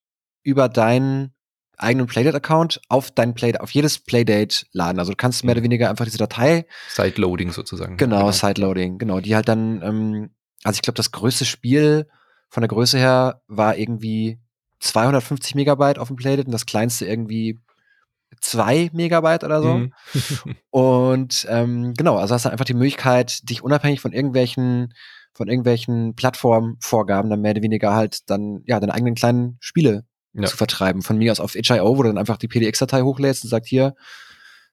über 0.43 0.69
deinen 0.69 1.33
eigenen 1.77 2.07
Playdate-Account 2.07 2.81
auf 2.87 3.11
dein 3.11 3.33
Playdate, 3.33 3.61
auf 3.61 3.71
jedes 3.71 3.99
Playdate 3.99 4.65
laden. 4.71 4.99
Also 4.99 5.11
du 5.11 5.17
kannst 5.17 5.43
mehr 5.43 5.53
oder 5.53 5.61
mhm. 5.61 5.65
weniger 5.65 5.89
einfach 5.89 6.05
diese 6.05 6.17
Datei. 6.17 6.65
Sideloading 6.89 7.51
sozusagen. 7.51 7.97
Genau, 7.97 8.19
genau. 8.19 8.31
Sideloading, 8.31 8.97
genau. 8.97 9.19
Die 9.19 9.35
halt 9.35 9.47
dann, 9.47 9.81
ähm, 9.81 10.29
also 10.63 10.77
ich 10.77 10.81
glaube, 10.81 10.97
das 10.97 11.11
größte 11.11 11.45
Spiel 11.45 12.07
von 12.49 12.61
der 12.61 12.67
Größe 12.67 12.97
her 12.97 13.41
war 13.47 13.77
irgendwie 13.77 14.39
250 14.79 15.55
Megabyte 15.55 15.97
auf 15.97 16.09
dem 16.09 16.17
Playdate 16.17 16.45
und 16.45 16.51
das 16.51 16.65
kleinste 16.65 17.05
irgendwie 17.05 17.59
zwei 18.43 18.89
Megabyte 18.93 19.43
oder 19.43 19.61
so. 19.61 19.73
Mhm. 19.75 19.93
und 20.69 21.47
ähm, 21.49 21.93
genau, 21.95 22.17
also 22.17 22.35
hast 22.35 22.45
du 22.45 22.49
einfach 22.49 22.65
die 22.65 22.73
Möglichkeit, 22.73 23.49
dich 23.49 23.63
unabhängig 23.63 24.01
von 24.01 24.11
irgendwelchen 24.11 24.93
von 25.35 25.47
irgendwelchen 25.47 26.13
Plattformvorgaben 26.13 27.29
dann 27.31 27.41
mehr 27.41 27.51
oder 27.51 27.63
weniger 27.63 27.95
halt 27.95 28.29
dann 28.29 28.61
ja 28.67 28.79
deine 28.79 28.93
eigenen 28.93 29.15
kleinen 29.15 29.57
Spiele 29.59 30.05
ja. 30.33 30.43
zu 30.43 30.57
vertreiben. 30.57 31.01
Von 31.01 31.17
mir 31.17 31.31
aus 31.31 31.39
auf 31.39 31.53
HIO, 31.53 31.97
wo 31.97 32.03
du 32.03 32.09
dann 32.09 32.19
einfach 32.19 32.37
die 32.37 32.47
PDX-Datei 32.47 33.01
hochlädst 33.01 33.43
und 33.43 33.49
sagt, 33.49 33.65
hier, 33.65 33.95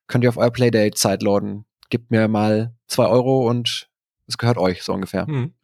könnt 0.07 0.25
ihr 0.25 0.29
auf 0.29 0.37
euer 0.37 0.51
Playdate 0.51 0.95
Zeitladen. 0.95 1.65
Gebt 1.89 2.11
mir 2.11 2.29
mal 2.29 2.75
zwei 2.89 3.07
Euro 3.07 3.49
und 3.49 3.89
es 4.27 4.37
gehört 4.37 4.59
euch, 4.59 4.83
so 4.83 4.93
ungefähr. 4.93 5.27
Hm. 5.27 5.55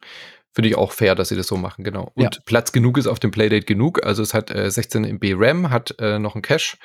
Finde 0.57 0.69
ich 0.69 0.75
auch 0.75 0.91
fair, 0.91 1.13
dass 1.13 1.29
sie 1.29 1.35
das 1.35 1.45
so 1.45 1.55
machen, 1.55 1.83
genau. 1.83 2.11
Und 2.15 2.23
ja. 2.23 2.41
Platz 2.45 2.71
genug 2.71 2.97
ist 2.97 3.05
auf 3.05 3.19
dem 3.19 3.29
Playdate 3.29 3.67
genug. 3.67 4.03
Also 4.03 4.23
es 4.23 4.33
hat 4.33 4.49
äh, 4.49 4.71
16 4.71 5.03
MB 5.03 5.35
RAM, 5.35 5.69
hat 5.69 5.93
äh, 5.99 6.17
noch 6.17 6.33
einen 6.33 6.41
Cache 6.41 6.77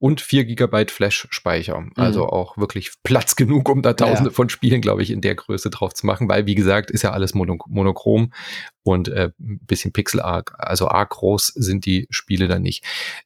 und 0.00 0.20
4 0.20 0.46
GB 0.46 0.86
Flash-Speicher. 0.88 1.78
Mhm. 1.78 1.92
Also 1.94 2.26
auch 2.26 2.58
wirklich 2.58 2.90
Platz 3.04 3.36
genug, 3.36 3.68
um 3.68 3.82
da 3.82 3.92
tausende 3.92 4.30
ja. 4.30 4.34
von 4.34 4.48
Spielen, 4.48 4.80
glaube 4.80 5.04
ich, 5.04 5.12
in 5.12 5.20
der 5.20 5.36
Größe 5.36 5.70
drauf 5.70 5.94
zu 5.94 6.06
machen, 6.06 6.28
weil, 6.28 6.46
wie 6.46 6.56
gesagt, 6.56 6.90
ist 6.90 7.02
ja 7.02 7.12
alles 7.12 7.32
mono 7.32 7.56
monochrom 7.68 8.32
und 8.82 9.06
äh, 9.06 9.30
ein 9.38 9.60
bisschen 9.64 9.92
pixelarg, 9.92 10.56
also 10.58 10.88
arg 10.88 11.10
groß 11.10 11.52
sind 11.54 11.86
die 11.86 12.08
Spiele 12.10 12.48
dann 12.48 12.62
nicht. 12.62 12.82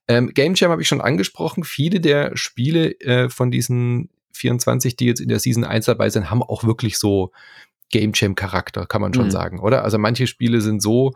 Ähm, 0.07 0.35
Game 0.35 0.53
Jam 0.55 0.71
habe 0.71 0.83
ich 0.83 0.89
schon 0.89 1.01
angesprochen. 1.01 1.65
Viele 1.65 2.01
der 2.01 2.37
Spiele 2.37 2.91
äh, 3.01 3.31
von 3.31 3.51
diesen 3.51 4.11
24, 4.33 4.97
die 4.97 5.07
jetzt 5.07 5.21
in 5.21 5.31
der 5.31 5.39
Season 5.39 5.65
1 5.65 5.87
dabei 5.87 6.11
sind, 6.11 6.31
haben 6.31 6.43
auch 6.43 6.65
wirklich 6.65 6.99
so 6.99 7.33
Game 7.91 8.13
Jam 8.15 8.35
Charakter, 8.35 8.87
kann 8.87 9.01
man 9.01 9.15
schon 9.15 9.27
mhm. 9.27 9.31
sagen, 9.31 9.61
oder? 9.61 9.85
Also 9.85 9.99
manche 9.99 10.27
Spiele 10.27 10.61
sind 10.61 10.83
so 10.83 11.13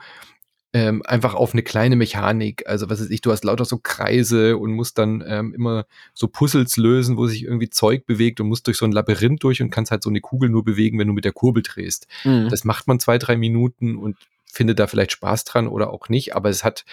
ähm, 0.75 1.03
einfach 1.07 1.35
auf 1.35 1.55
eine 1.55 1.63
kleine 1.63 1.97
Mechanik. 1.97 2.69
Also 2.69 2.91
was 2.91 3.01
weiß 3.01 3.11
ich, 3.11 3.23
du 3.23 3.33
hast 3.33 3.45
lauter 3.45 3.65
so 3.65 3.79
Kreise 3.79 4.59
und 4.59 4.73
musst 4.73 4.99
dann 4.99 5.25
ähm, 5.27 5.55
immer 5.55 5.87
so 6.13 6.29
Puzzles 6.29 6.77
lösen, 6.77 7.17
wo 7.17 7.27
sich 7.27 7.45
irgendwie 7.45 7.71
Zeug 7.71 8.05
bewegt 8.07 8.41
und 8.41 8.49
musst 8.49 8.67
durch 8.67 8.77
so 8.77 8.85
ein 8.85 8.93
Labyrinth 8.93 9.43
durch 9.43 9.63
und 9.63 9.71
kannst 9.71 9.91
halt 9.91 10.03
so 10.03 10.11
eine 10.11 10.21
Kugel 10.21 10.51
nur 10.51 10.65
bewegen, 10.65 10.99
wenn 10.99 11.09
du 11.09 11.15
mit 11.15 11.25
der 11.25 11.33
Kurbel 11.33 11.63
drehst. 11.63 12.07
Mhm. 12.25 12.49
Das 12.51 12.65
macht 12.65 12.87
man 12.87 13.01
zwei, 13.01 13.19
drei 13.19 13.37
Minuten 13.37 13.97
und 13.97 14.17
findet 14.45 14.79
da 14.79 14.87
vielleicht 14.87 15.13
Spaß 15.13 15.45
dran 15.45 15.69
oder 15.69 15.91
auch 15.91 16.09
nicht, 16.09 16.35
aber 16.35 16.51
es 16.51 16.65
hat 16.65 16.85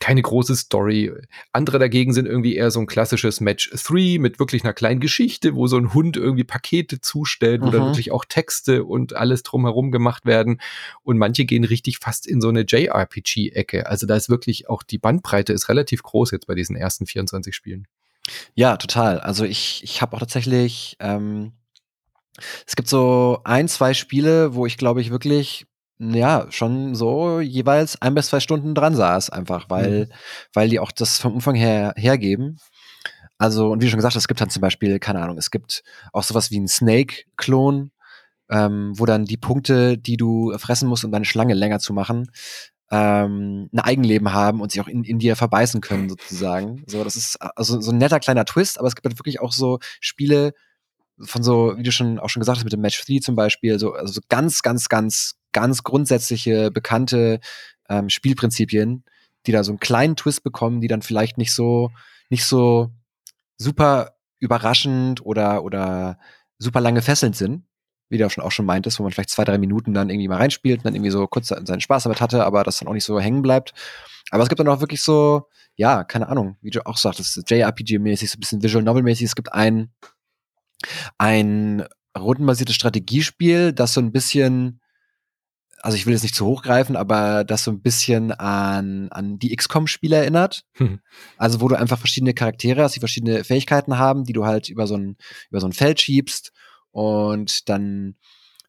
keine 0.00 0.22
große 0.22 0.56
Story. 0.56 1.12
Andere 1.52 1.78
dagegen 1.78 2.12
sind 2.12 2.26
irgendwie 2.26 2.56
eher 2.56 2.70
so 2.70 2.80
ein 2.80 2.86
klassisches 2.86 3.40
Match 3.40 3.70
3 3.70 4.18
mit 4.18 4.38
wirklich 4.38 4.64
einer 4.64 4.72
kleinen 4.72 4.98
Geschichte, 4.98 5.54
wo 5.54 5.66
so 5.66 5.76
ein 5.76 5.92
Hund 5.92 6.16
irgendwie 6.16 6.42
Pakete 6.42 7.00
zustellt, 7.00 7.60
wo 7.60 7.66
mhm. 7.66 7.72
da 7.72 7.78
wirklich 7.80 8.10
auch 8.10 8.24
Texte 8.24 8.84
und 8.84 9.14
alles 9.14 9.42
drumherum 9.42 9.92
gemacht 9.92 10.24
werden. 10.24 10.60
Und 11.02 11.18
manche 11.18 11.44
gehen 11.44 11.64
richtig 11.64 11.98
fast 11.98 12.26
in 12.26 12.40
so 12.40 12.48
eine 12.48 12.64
JRPG-Ecke. 12.66 13.86
Also 13.86 14.06
da 14.06 14.16
ist 14.16 14.30
wirklich 14.30 14.68
auch 14.70 14.82
die 14.82 14.98
Bandbreite 14.98 15.52
ist 15.52 15.68
relativ 15.68 16.02
groß 16.02 16.30
jetzt 16.30 16.46
bei 16.46 16.54
diesen 16.54 16.76
ersten 16.76 17.06
24 17.06 17.54
Spielen. 17.54 17.86
Ja, 18.54 18.78
total. 18.78 19.20
Also 19.20 19.44
ich, 19.44 19.82
ich 19.84 20.00
habe 20.00 20.16
auch 20.16 20.20
tatsächlich, 20.20 20.96
ähm, 20.98 21.52
es 22.66 22.74
gibt 22.74 22.88
so 22.88 23.40
ein, 23.44 23.68
zwei 23.68 23.92
Spiele, 23.92 24.54
wo 24.54 24.64
ich 24.64 24.78
glaube 24.78 25.02
ich 25.02 25.10
wirklich 25.10 25.66
ja, 26.00 26.46
schon 26.50 26.94
so 26.94 27.40
jeweils 27.40 28.00
ein 28.00 28.14
bis 28.14 28.28
zwei 28.28 28.40
Stunden 28.40 28.74
dran 28.74 28.94
saß, 28.94 29.30
einfach, 29.30 29.68
weil, 29.68 30.06
mhm. 30.06 30.12
weil 30.54 30.68
die 30.70 30.80
auch 30.80 30.92
das 30.92 31.18
vom 31.18 31.34
Umfang 31.34 31.54
her 31.54 31.92
hergeben. 31.96 32.58
Also, 33.36 33.70
und 33.70 33.82
wie 33.82 33.88
schon 33.88 33.98
gesagt, 33.98 34.16
es 34.16 34.28
gibt 34.28 34.40
dann 34.40 34.50
zum 34.50 34.62
Beispiel, 34.62 34.98
keine 34.98 35.20
Ahnung, 35.20 35.38
es 35.38 35.50
gibt 35.50 35.82
auch 36.12 36.22
sowas 36.22 36.50
wie 36.50 36.58
ein 36.58 36.68
Snake-Klon, 36.68 37.90
ähm, 38.50 38.92
wo 38.96 39.06
dann 39.06 39.24
die 39.26 39.36
Punkte, 39.36 39.98
die 39.98 40.16
du 40.16 40.56
fressen 40.58 40.88
musst, 40.88 41.04
um 41.04 41.12
deine 41.12 41.24
Schlange 41.24 41.54
länger 41.54 41.78
zu 41.78 41.92
machen, 41.92 42.30
ähm, 42.90 43.68
ein 43.72 43.78
Eigenleben 43.78 44.32
haben 44.32 44.60
und 44.60 44.72
sich 44.72 44.80
auch 44.80 44.88
in, 44.88 45.04
in 45.04 45.18
dir 45.18 45.36
verbeißen 45.36 45.80
können, 45.80 46.08
sozusagen. 46.08 46.82
So, 46.86 47.04
das 47.04 47.16
ist 47.16 47.36
also 47.40 47.80
so 47.80 47.92
ein 47.92 47.98
netter 47.98 48.20
kleiner 48.20 48.44
Twist, 48.44 48.78
aber 48.78 48.88
es 48.88 48.94
gibt 48.94 49.06
halt 49.06 49.18
wirklich 49.18 49.40
auch 49.40 49.52
so 49.52 49.78
Spiele 50.00 50.52
von 51.22 51.42
so, 51.42 51.74
wie 51.76 51.82
du 51.82 51.92
schon 51.92 52.18
auch 52.18 52.30
schon 52.30 52.40
gesagt 52.40 52.58
hast, 52.58 52.64
mit 52.64 52.72
dem 52.72 52.80
Match 52.80 53.04
3 53.04 53.18
zum 53.20 53.36
Beispiel, 53.36 53.78
so, 53.78 53.92
also 53.92 54.12
so 54.14 54.20
ganz, 54.28 54.62
ganz, 54.62 54.88
ganz 54.88 55.39
ganz 55.52 55.82
grundsätzliche, 55.82 56.70
bekannte 56.70 57.40
ähm, 57.88 58.08
Spielprinzipien, 58.08 59.04
die 59.46 59.52
da 59.52 59.64
so 59.64 59.72
einen 59.72 59.80
kleinen 59.80 60.16
Twist 60.16 60.42
bekommen, 60.42 60.80
die 60.80 60.88
dann 60.88 61.02
vielleicht 61.02 61.38
nicht 61.38 61.52
so, 61.52 61.90
nicht 62.28 62.44
so 62.44 62.90
super 63.58 64.16
überraschend 64.38 65.24
oder, 65.24 65.64
oder 65.64 66.18
super 66.58 66.80
lange 66.80 67.02
fesselnd 67.02 67.36
sind. 67.36 67.64
wie 68.08 68.18
du 68.18 68.26
auch 68.26 68.30
schon, 68.30 68.42
auch 68.42 68.52
schon 68.52 68.66
meintest, 68.66 68.98
wo 68.98 69.04
man 69.04 69.12
vielleicht 69.12 69.30
zwei, 69.30 69.44
drei 69.44 69.58
Minuten 69.58 69.94
dann 69.94 70.10
irgendwie 70.10 70.28
mal 70.28 70.38
reinspielt 70.38 70.80
und 70.80 70.84
dann 70.84 70.94
irgendwie 70.94 71.12
so 71.12 71.26
kurz 71.26 71.48
seinen 71.48 71.80
Spaß 71.80 72.04
damit 72.04 72.20
hatte, 72.20 72.44
aber 72.44 72.64
das 72.64 72.78
dann 72.78 72.88
auch 72.88 72.92
nicht 72.92 73.04
so 73.04 73.20
hängen 73.20 73.42
bleibt. 73.42 73.72
Aber 74.30 74.42
es 74.42 74.48
gibt 74.48 74.58
dann 74.60 74.68
auch 74.68 74.80
wirklich 74.80 75.02
so, 75.02 75.48
ja, 75.76 76.04
keine 76.04 76.28
Ahnung, 76.28 76.56
wie 76.60 76.70
du 76.70 76.84
auch 76.86 76.96
sagtest, 76.96 77.38
JRPG-mäßig, 77.48 78.30
so 78.30 78.36
ein 78.36 78.40
bisschen 78.40 78.62
Visual 78.62 78.82
Novel-mäßig. 78.84 79.24
Es 79.26 79.36
gibt 79.36 79.52
ein, 79.52 79.90
ein 81.18 81.84
rundenbasiertes 82.18 82.74
Strategiespiel, 82.74 83.72
das 83.72 83.92
so 83.92 84.00
ein 84.00 84.12
bisschen, 84.12 84.80
also 85.82 85.96
ich 85.96 86.06
will 86.06 86.12
jetzt 86.12 86.22
nicht 86.22 86.34
zu 86.34 86.46
hoch 86.46 86.62
greifen, 86.62 86.96
aber 86.96 87.44
das 87.44 87.64
so 87.64 87.70
ein 87.70 87.80
bisschen 87.80 88.32
an, 88.32 89.08
an 89.10 89.38
die 89.38 89.54
XCOM-Spiele 89.54 90.16
erinnert. 90.16 90.64
Hm. 90.74 91.00
Also 91.36 91.60
wo 91.60 91.68
du 91.68 91.76
einfach 91.76 91.98
verschiedene 91.98 92.34
Charaktere 92.34 92.82
hast, 92.82 92.96
die 92.96 93.00
verschiedene 93.00 93.44
Fähigkeiten 93.44 93.98
haben, 93.98 94.24
die 94.24 94.32
du 94.32 94.44
halt 94.44 94.68
über 94.68 94.86
so 94.86 94.96
ein, 94.96 95.16
über 95.50 95.60
so 95.60 95.66
ein 95.66 95.72
Feld 95.72 96.00
schiebst 96.00 96.52
und 96.90 97.68
dann 97.68 98.16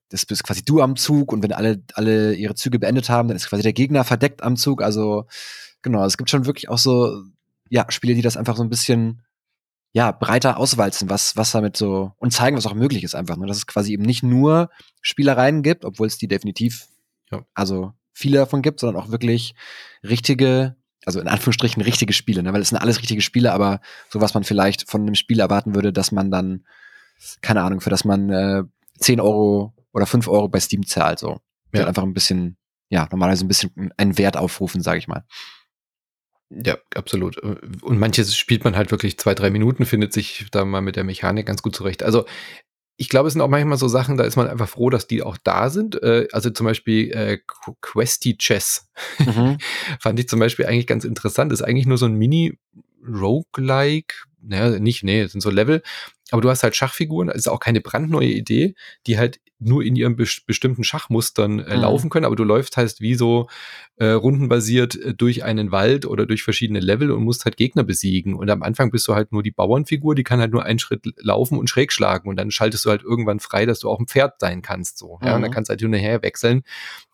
das 0.10 0.26
bist 0.26 0.44
quasi 0.44 0.62
du 0.64 0.82
am 0.82 0.98
Zug 0.98 1.32
und 1.32 1.42
wenn 1.42 1.54
alle, 1.54 1.84
alle 1.94 2.34
ihre 2.34 2.56
Züge 2.56 2.80
beendet 2.80 3.10
haben, 3.10 3.30
dann 3.30 3.38
ist 3.38 3.48
quasi 3.48 3.64
der 3.64 3.74
Gegner 3.74 4.04
verdeckt 4.04 4.44
am 4.44 4.58
Zug. 4.58 4.82
Also 4.82 5.26
genau, 5.82 6.06
es 6.06 6.18
gibt 6.18 6.30
schon 6.30 6.46
wirklich 6.46 6.70
auch 6.70 6.78
so, 6.78 7.24
ja, 7.70 7.86
Spiele, 7.90 8.14
die 8.14 8.22
das 8.22 8.36
einfach 8.36 8.58
so 8.58 8.64
ein 8.64 8.70
bisschen 8.70 9.24
ja, 9.94 10.12
breiter 10.12 10.58
auswalzen, 10.58 11.10
was, 11.10 11.36
was 11.36 11.52
damit 11.52 11.76
so 11.76 12.12
und 12.18 12.32
zeigen, 12.32 12.58
was 12.58 12.66
auch 12.66 12.74
möglich 12.74 13.04
ist 13.04 13.16
einfach. 13.16 13.38
Ne? 13.38 13.46
Dass 13.46 13.58
es 13.58 13.68
quasi 13.68 13.94
eben 13.94 14.04
nicht 14.04 14.24
nur 14.24 14.70
Spielereien 15.02 15.64
gibt, 15.64 15.84
obwohl 15.86 16.08
es 16.08 16.18
die 16.18 16.28
definitiv, 16.28 16.88
ja. 17.32 17.46
also 17.54 17.94
viele 18.14 18.38
davon 18.38 18.62
gibt, 18.62 18.80
sondern 18.80 19.02
auch 19.02 19.12
wirklich 19.12 19.56
richtige, 20.04 20.76
also 21.06 21.20
in 21.20 21.28
Anführungsstrichen 21.28 21.82
richtige 21.82 22.14
Spiele, 22.14 22.44
ne? 22.44 22.54
weil 22.54 22.62
es 22.62 22.70
sind 22.70 22.78
alles 22.78 23.00
richtige 23.00 23.22
Spiele, 23.22 23.52
aber 23.54 23.82
so 24.10 24.22
was 24.22 24.34
man 24.34 24.44
vielleicht 24.44 24.90
von 24.90 25.02
einem 25.02 25.16
Spiel 25.16 25.40
erwarten 25.40 25.76
würde, 25.76 25.94
dass 25.94 26.12
man 26.12 26.32
dann, 26.32 26.66
keine 27.42 27.64
Ahnung, 27.64 27.82
für 27.82 27.90
das 27.90 28.06
man 28.06 28.30
äh, 28.30 28.64
10 29.00 29.20
Euro 29.20 29.74
oder 29.94 30.06
5 30.06 30.28
Euro 30.28 30.48
bei 30.48 30.60
Steam 30.60 30.86
zahlt, 30.86 31.20
so. 31.20 31.40
Ja. 31.74 31.80
Halt 31.80 31.88
einfach 31.90 32.04
ein 32.04 32.14
bisschen, 32.14 32.58
ja, 32.90 33.08
normalerweise 33.12 33.46
ein 33.46 33.48
bisschen 33.48 33.92
einen 33.98 34.18
Wert 34.18 34.36
aufrufen, 34.38 34.82
sage 34.82 35.00
ich 35.00 35.08
mal. 35.08 35.26
Ja, 36.50 36.78
absolut. 36.96 37.38
Und 37.38 37.98
manches 37.98 38.36
spielt 38.36 38.66
man 38.66 38.76
halt 38.76 38.92
wirklich 38.92 39.18
zwei, 39.18 39.34
drei 39.34 39.50
Minuten, 39.50 39.86
findet 39.86 40.12
sich 40.12 40.48
da 40.52 40.66
mal 40.66 40.82
mit 40.82 40.98
der 40.98 41.06
Mechanik 41.06 41.46
ganz 41.46 41.62
gut 41.62 41.76
zurecht. 41.76 42.04
Also 42.04 42.26
ich 43.02 43.10
glaube, 43.10 43.26
es 43.26 43.34
sind 43.34 43.42
auch 43.42 43.48
manchmal 43.48 43.80
so 43.80 43.88
Sachen, 43.88 44.16
da 44.16 44.26
ist 44.26 44.36
man 44.36 44.48
einfach 44.48 44.70
froh, 44.70 44.92
dass 44.92 45.08
die 45.08 45.24
auch 45.24 45.40
da 45.44 45.72
sind. 45.72 46.00
Äh, 46.04 46.28
also 46.34 46.52
zum 46.52 46.68
Beispiel 46.68 47.10
äh, 47.10 47.40
Questy 47.82 48.38
Chess 48.38 48.92
mhm. 49.18 49.58
fand 50.00 50.20
ich 50.20 50.30
zum 50.30 50.40
Beispiel 50.40 50.68
eigentlich 50.68 50.86
ganz 50.86 51.04
interessant. 51.04 51.52
Ist 51.52 51.64
eigentlich 51.64 51.88
nur 51.88 51.98
so 51.98 52.06
ein 52.06 52.14
Mini-Roguelike, 52.14 54.14
naja, 54.42 54.80
nicht, 54.80 55.04
nee, 55.04 55.26
sind 55.28 55.42
so 55.42 55.50
Level, 55.50 55.82
aber 56.32 56.42
du 56.42 56.50
hast 56.50 56.64
halt 56.64 56.76
Schachfiguren, 56.76 57.28
das 57.28 57.38
ist 57.38 57.50
auch 57.50 57.60
keine 57.60 57.82
brandneue 57.82 58.30
Idee, 58.30 58.74
die 59.06 59.18
halt 59.18 59.40
nur 59.62 59.84
in 59.84 59.96
ihren 59.96 60.16
be 60.16 60.26
bestimmten 60.48 60.84
Schachmustern 60.84 61.60
äh, 61.60 61.76
mhm. 61.76 61.82
laufen 61.82 62.10
können, 62.10 62.26
aber 62.26 62.36
du 62.36 62.44
läufst 62.44 62.78
halt 62.78 63.00
wie 63.00 63.16
so 63.16 63.48
äh, 63.98 64.08
rundenbasiert 64.08 64.96
äh, 64.96 65.14
durch 65.14 65.44
einen 65.44 65.72
Wald 65.72 66.06
oder 66.06 66.26
durch 66.26 66.44
verschiedene 66.44 66.80
Level 66.80 67.12
und 67.12 67.24
musst 67.24 67.46
halt 67.46 67.58
Gegner 67.58 67.84
besiegen. 67.84 68.34
Und 68.34 68.50
am 68.50 68.64
Anfang 68.64 68.90
bist 68.90 69.08
du 69.08 69.14
halt 69.14 69.32
nur 69.32 69.44
die 69.44 69.52
Bauernfigur, 69.52 70.16
die 70.16 70.24
kann 70.24 70.40
halt 70.40 70.52
nur 70.52 70.64
einen 70.64 70.80
Schritt 70.80 71.06
laufen 71.18 71.60
und 71.60 71.70
schräg 71.70 71.92
schlagen 71.92 72.28
und 72.28 72.38
dann 72.38 72.50
schaltest 72.50 72.86
du 72.86 72.90
halt 72.90 73.04
irgendwann 73.04 73.40
frei, 73.40 73.66
dass 73.66 73.80
du 73.80 73.90
auch 73.90 74.00
ein 74.00 74.08
Pferd 74.08 74.40
sein 74.40 74.62
kannst. 74.62 74.98
So, 74.98 75.20
ja, 75.22 75.36
und 75.36 75.42
dann 75.42 75.52
mhm. 75.52 75.54
kannst 75.54 75.70
du 75.70 75.72
halt 75.74 75.82
hin 75.82 75.94
und 75.94 76.00
her 76.00 76.24
wechseln. 76.24 76.64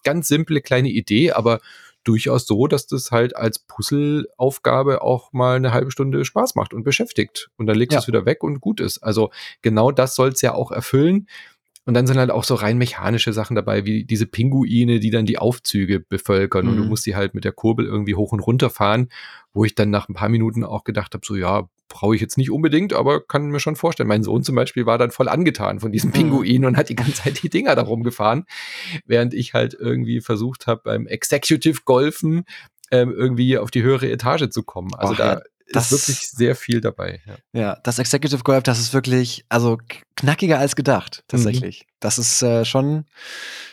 Ganz 0.03 0.27
simple 0.27 0.61
kleine 0.61 0.89
Idee, 0.89 1.31
aber 1.31 1.59
durchaus 2.07 2.47
so, 2.47 2.67
dass 2.67 2.87
das 2.87 3.11
halt 3.11 3.35
als 3.35 3.59
Puzzleaufgabe 3.59 5.01
auch 5.01 5.33
mal 5.33 5.57
eine 5.57 5.73
halbe 5.73 5.91
Stunde 5.91 6.23
Spaß 6.23 6.55
macht 6.55 6.73
und 6.73 6.83
beschäftigt. 6.83 7.49
Und 7.57 7.67
dann 7.67 7.77
legst 7.77 7.93
ja. 7.93 7.99
du 7.99 8.03
es 8.03 8.07
wieder 8.07 8.25
weg 8.25 8.43
und 8.43 8.61
gut 8.61 8.79
ist. 8.79 8.99
Also 8.99 9.31
genau 9.61 9.91
das 9.91 10.15
soll 10.15 10.29
es 10.29 10.41
ja 10.41 10.53
auch 10.53 10.71
erfüllen. 10.71 11.27
Und 11.85 11.93
dann 11.93 12.05
sind 12.05 12.17
halt 12.17 12.31
auch 12.31 12.43
so 12.43 12.55
rein 12.55 12.77
mechanische 12.77 13.31
Sachen 13.31 13.55
dabei, 13.55 13.85
wie 13.85 14.03
diese 14.03 14.25
Pinguine, 14.25 14.99
die 14.99 15.09
dann 15.09 15.25
die 15.25 15.37
Aufzüge 15.37 16.01
bevölkern 16.01 16.65
mhm. 16.65 16.71
und 16.71 16.77
du 16.77 16.83
mhm. 16.83 16.89
musst 16.89 17.03
sie 17.03 17.15
halt 17.15 17.33
mit 17.33 17.45
der 17.45 17.53
Kurbel 17.53 17.85
irgendwie 17.85 18.15
hoch 18.15 18.33
und 18.33 18.41
runter 18.41 18.69
fahren, 18.69 19.09
wo 19.53 19.63
ich 19.63 19.73
dann 19.73 19.89
nach 19.89 20.09
ein 20.09 20.13
paar 20.13 20.29
Minuten 20.29 20.65
auch 20.65 20.83
gedacht 20.83 21.13
habe, 21.13 21.25
so 21.25 21.35
ja, 21.35 21.69
brauche 21.89 22.15
ich 22.15 22.21
jetzt 22.21 22.37
nicht 22.37 22.51
unbedingt, 22.51 22.93
aber 22.93 23.25
kann 23.25 23.47
mir 23.47 23.59
schon 23.59 23.75
vorstellen. 23.75 24.09
Mein 24.09 24.23
Sohn 24.23 24.43
zum 24.43 24.55
Beispiel 24.55 24.85
war 24.85 24.97
dann 24.97 25.11
voll 25.11 25.29
angetan 25.29 25.79
von 25.79 25.91
diesem 25.91 26.09
mhm. 26.09 26.13
Pinguin 26.13 26.65
und 26.65 26.77
hat 26.77 26.89
die 26.89 26.95
ganze 26.95 27.23
Zeit 27.23 27.41
die 27.43 27.49
Dinger 27.49 27.75
da 27.75 27.83
rumgefahren, 27.83 28.45
während 29.05 29.33
ich 29.33 29.53
halt 29.53 29.73
irgendwie 29.73 30.21
versucht 30.21 30.67
habe, 30.67 30.81
beim 30.83 31.07
Executive 31.07 31.81
Golfen 31.85 32.43
ähm, 32.91 33.11
irgendwie 33.11 33.57
auf 33.57 33.71
die 33.71 33.83
höhere 33.83 34.09
Etage 34.09 34.49
zu 34.49 34.63
kommen. 34.63 34.93
Also 34.95 35.13
Ach, 35.13 35.17
da 35.17 35.33
ja 35.33 35.41
das 35.71 35.91
ist 35.91 36.07
wirklich 36.07 36.29
sehr 36.29 36.55
viel 36.55 36.81
dabei. 36.81 37.21
Ja. 37.25 37.59
ja, 37.59 37.77
das 37.83 37.99
Executive 37.99 38.43
Golf, 38.43 38.63
das 38.63 38.79
ist 38.79 38.93
wirklich, 38.93 39.45
also 39.49 39.77
knackiger 40.15 40.59
als 40.59 40.75
gedacht, 40.75 41.23
tatsächlich. 41.27 41.81
Mhm. 41.81 41.93
Das 41.99 42.17
ist 42.17 42.41
äh, 42.41 42.65
schon, 42.65 43.05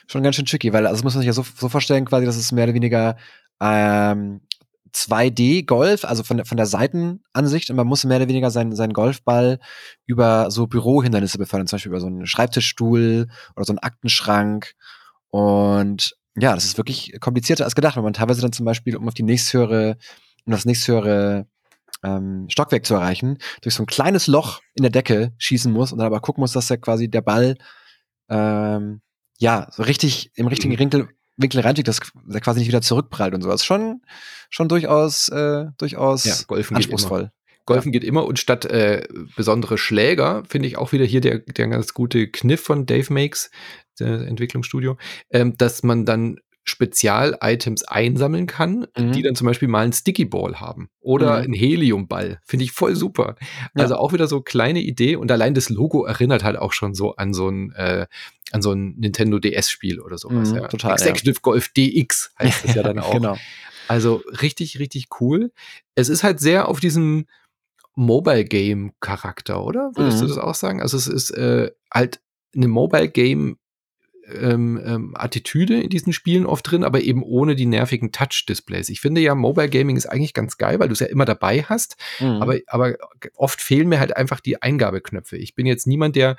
schon 0.06 0.22
ganz 0.22 0.36
schön 0.36 0.46
tricky, 0.46 0.72
weil, 0.72 0.86
also 0.86 0.96
das 0.96 1.04
muss 1.04 1.14
man 1.14 1.20
sich 1.20 1.28
ja 1.28 1.32
so, 1.32 1.44
so 1.56 1.68
vorstellen, 1.68 2.04
quasi, 2.04 2.26
dass 2.26 2.36
es 2.36 2.52
mehr 2.52 2.64
oder 2.64 2.74
weniger 2.74 3.16
ähm, 3.60 4.40
2D-Golf, 4.94 6.04
also 6.04 6.22
von 6.22 6.38
der, 6.38 6.46
von 6.46 6.56
der 6.56 6.66
Seitenansicht, 6.66 7.70
und 7.70 7.76
man 7.76 7.86
muss 7.86 8.04
mehr 8.04 8.18
oder 8.18 8.28
weniger 8.28 8.50
seinen, 8.50 8.74
seinen 8.74 8.92
Golfball 8.92 9.58
über 10.06 10.50
so 10.50 10.66
Bürohindernisse 10.66 11.38
befördern, 11.38 11.66
zum 11.66 11.76
Beispiel 11.76 11.90
über 11.90 12.00
so 12.00 12.06
einen 12.06 12.26
Schreibtischstuhl 12.26 13.28
oder 13.56 13.64
so 13.64 13.72
einen 13.72 13.80
Aktenschrank. 13.80 14.74
Und 15.30 16.16
ja, 16.36 16.54
das 16.54 16.64
ist 16.64 16.76
wirklich 16.76 17.12
komplizierter 17.20 17.64
als 17.64 17.74
gedacht, 17.74 17.96
wenn 17.96 18.04
man 18.04 18.12
teilweise 18.12 18.40
dann 18.40 18.52
zum 18.52 18.66
Beispiel, 18.66 18.96
um 18.96 19.08
auf 19.08 19.14
die 19.14 19.22
nächsthöhere, 19.22 19.96
um 20.46 20.52
das 20.52 20.64
nächsthöhere 20.64 21.46
ähm, 22.04 22.46
Stockwerk 22.48 22.86
zu 22.86 22.94
erreichen, 22.94 23.38
durch 23.62 23.74
so 23.74 23.82
ein 23.82 23.86
kleines 23.86 24.26
Loch 24.26 24.60
in 24.74 24.82
der 24.82 24.92
Decke 24.92 25.32
schießen 25.38 25.72
muss 25.72 25.92
und 25.92 25.98
dann 25.98 26.06
aber 26.06 26.20
gucken 26.20 26.40
muss, 26.40 26.52
dass 26.52 26.70
er 26.70 26.78
quasi 26.78 27.08
der 27.08 27.22
Ball 27.22 27.56
ähm, 28.28 29.00
ja 29.38 29.68
so 29.72 29.82
richtig 29.82 30.30
im 30.34 30.46
richtigen 30.46 30.74
mhm. 30.74 30.78
Winkel, 30.78 31.08
Winkel 31.36 31.60
reinschickt, 31.60 31.88
dass 31.88 32.00
er 32.32 32.40
quasi 32.40 32.60
nicht 32.60 32.68
wieder 32.68 32.82
zurückprallt 32.82 33.34
und 33.34 33.42
sowas. 33.42 33.64
Schon, 33.64 34.02
schon 34.50 34.68
durchaus, 34.68 35.28
äh, 35.28 35.66
durchaus 35.78 36.24
ja, 36.24 36.34
Golfen 36.46 36.76
anspruchsvoll. 36.76 37.30
Golfen 37.66 37.92
geht 37.92 38.04
immer 38.04 38.26
und 38.26 38.38
statt 38.38 38.66
äh, 38.66 39.06
besondere 39.36 39.78
Schläger 39.78 40.42
finde 40.46 40.68
ich 40.68 40.76
auch 40.76 40.92
wieder 40.92 41.06
hier 41.06 41.20
der, 41.20 41.38
der 41.38 41.68
ganz 41.68 41.94
gute 41.94 42.28
Kniff 42.28 42.60
von 42.60 42.84
Dave 42.84 43.12
Makes, 43.12 43.50
der 43.98 44.26
Entwicklungsstudio, 44.26 44.98
ähm, 45.30 45.56
dass 45.56 45.82
man 45.82 46.04
dann 46.04 46.38
Spezial-Items 46.64 47.84
einsammeln 47.84 48.46
kann, 48.46 48.86
mhm. 48.96 49.12
die 49.12 49.22
dann 49.22 49.34
zum 49.34 49.46
Beispiel 49.46 49.68
mal 49.68 49.82
einen 49.82 49.92
Sticky 49.92 50.24
Ball 50.24 50.60
haben 50.60 50.88
oder 51.00 51.38
mhm. 51.38 51.44
einen 51.44 51.52
Heliumball. 51.52 52.40
Finde 52.44 52.64
ich 52.64 52.72
voll 52.72 52.96
super. 52.96 53.36
Ja. 53.76 53.82
Also 53.82 53.96
auch 53.96 54.12
wieder 54.12 54.26
so 54.26 54.40
kleine 54.40 54.80
Idee 54.80 55.16
und 55.16 55.30
allein 55.30 55.54
das 55.54 55.68
Logo 55.68 56.04
erinnert 56.04 56.42
halt 56.42 56.56
auch 56.56 56.72
schon 56.72 56.94
so 56.94 57.16
an 57.16 57.34
so 57.34 57.48
ein, 57.48 57.72
äh, 57.72 58.06
an 58.52 58.62
so 58.62 58.72
ein 58.72 58.94
Nintendo 58.96 59.38
DS-Spiel 59.38 60.00
oder 60.00 60.16
sowas. 60.16 60.50
Mhm, 60.50 60.56
ja. 60.56 60.68
Total. 60.68 60.92
Executive 60.92 61.36
ja. 61.36 61.40
Golf 61.42 61.68
DX 61.68 62.32
heißt 62.38 62.64
es 62.64 62.74
ja 62.74 62.82
dann 62.82 62.98
auch. 62.98 63.12
genau. 63.12 63.36
Also 63.86 64.22
richtig, 64.40 64.78
richtig 64.78 65.08
cool. 65.20 65.52
Es 65.94 66.08
ist 66.08 66.24
halt 66.24 66.40
sehr 66.40 66.68
auf 66.68 66.80
diesem 66.80 67.26
Mobile 67.94 68.44
Game 68.44 68.92
Charakter, 69.00 69.62
oder? 69.62 69.92
Würdest 69.94 70.20
du 70.20 70.24
mhm. 70.24 70.28
das 70.28 70.38
auch 70.38 70.54
sagen? 70.54 70.80
Also 70.80 70.96
es 70.96 71.06
ist 71.06 71.30
äh, 71.30 71.70
halt 71.92 72.20
eine 72.56 72.68
Mobile 72.68 73.08
Game 73.08 73.58
ähm, 74.32 74.80
ähm, 74.84 75.14
Attitüde 75.16 75.80
in 75.80 75.90
diesen 75.90 76.12
Spielen 76.12 76.46
oft 76.46 76.70
drin, 76.70 76.84
aber 76.84 77.00
eben 77.02 77.22
ohne 77.22 77.54
die 77.54 77.66
nervigen 77.66 78.12
Touch-Displays. 78.12 78.88
Ich 78.88 79.00
finde 79.00 79.20
ja, 79.20 79.34
Mobile 79.34 79.68
Gaming 79.68 79.96
ist 79.96 80.06
eigentlich 80.06 80.34
ganz 80.34 80.58
geil, 80.58 80.78
weil 80.78 80.88
du 80.88 80.92
es 80.92 81.00
ja 81.00 81.06
immer 81.06 81.24
dabei 81.24 81.62
hast, 81.62 81.96
mhm. 82.20 82.42
aber, 82.42 82.58
aber 82.66 82.94
oft 83.34 83.60
fehlen 83.60 83.88
mir 83.88 84.00
halt 84.00 84.16
einfach 84.16 84.40
die 84.40 84.62
Eingabeknöpfe. 84.62 85.36
Ich 85.36 85.54
bin 85.54 85.66
jetzt 85.66 85.86
niemand, 85.86 86.16
der 86.16 86.36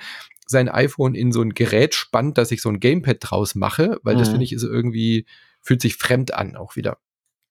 sein 0.48 0.70
iPhone 0.70 1.16
in 1.16 1.32
so 1.32 1.42
ein 1.42 1.54
Gerät 1.54 1.96
spannt, 1.96 2.38
dass 2.38 2.52
ich 2.52 2.62
so 2.62 2.70
ein 2.70 2.80
Gamepad 2.80 3.18
draus 3.20 3.56
mache, 3.56 4.00
weil 4.04 4.16
mhm. 4.16 4.20
das 4.20 4.30
finde 4.30 4.44
ich 4.44 4.54
ist 4.54 4.64
irgendwie, 4.64 5.26
fühlt 5.62 5.82
sich 5.82 5.96
fremd 5.96 6.34
an 6.34 6.56
auch 6.56 6.76
wieder. 6.76 6.98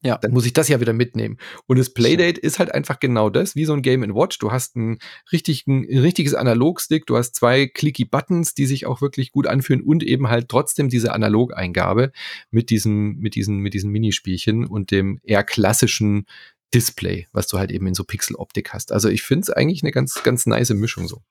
Ja. 0.04 0.18
Dann 0.18 0.32
muss 0.32 0.44
ich 0.44 0.52
das 0.52 0.68
ja 0.68 0.80
wieder 0.80 0.92
mitnehmen. 0.92 1.38
Und 1.66 1.78
das 1.78 1.88
Playdate 1.88 2.38
ist 2.38 2.58
halt 2.58 2.72
einfach 2.72 3.00
genau 3.00 3.30
das, 3.30 3.56
wie 3.56 3.64
so 3.64 3.72
ein 3.72 3.80
Game 3.80 4.02
Watch. 4.14 4.38
Du 4.38 4.52
hast 4.52 4.76
ein, 4.76 4.98
richtigen, 5.32 5.86
ein 5.90 5.98
richtiges 5.98 6.34
Analogstick, 6.34 7.06
du 7.06 7.16
hast 7.16 7.34
zwei 7.34 7.66
clicky 7.66 8.04
Buttons, 8.04 8.52
die 8.52 8.66
sich 8.66 8.84
auch 8.84 9.00
wirklich 9.00 9.32
gut 9.32 9.46
anfühlen 9.46 9.82
und 9.82 10.02
eben 10.02 10.28
halt 10.28 10.50
trotzdem 10.50 10.90
diese 10.90 11.12
Analogeingabe 11.12 12.12
mit 12.50 12.68
diesem, 12.68 13.16
mit 13.16 13.34
diesen, 13.34 13.58
mit 13.58 13.72
diesen 13.72 13.90
Minispielchen 13.90 14.66
und 14.66 14.90
dem 14.90 15.20
eher 15.22 15.42
klassischen 15.42 16.26
Display, 16.74 17.26
was 17.32 17.46
du 17.46 17.58
halt 17.58 17.72
eben 17.72 17.86
in 17.86 17.94
so 17.94 18.04
Pixel-Optik 18.04 18.74
hast. 18.74 18.92
Also 18.92 19.08
ich 19.08 19.22
finde 19.22 19.44
es 19.44 19.50
eigentlich 19.50 19.82
eine 19.82 19.92
ganz, 19.92 20.22
ganz 20.22 20.44
nice 20.44 20.70
Mischung 20.70 21.08
so. 21.08 21.22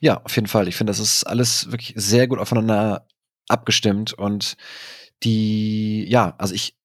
Ja, 0.00 0.22
auf 0.22 0.34
jeden 0.36 0.48
Fall. 0.48 0.68
Ich 0.68 0.76
finde, 0.76 0.90
das 0.90 1.00
ist 1.00 1.24
alles 1.24 1.70
wirklich 1.70 1.94
sehr 1.96 2.26
gut 2.26 2.38
aufeinander 2.38 3.06
abgestimmt 3.48 4.12
und 4.12 4.56
die, 5.22 6.04
ja, 6.08 6.34
also 6.36 6.54
ich, 6.54 6.76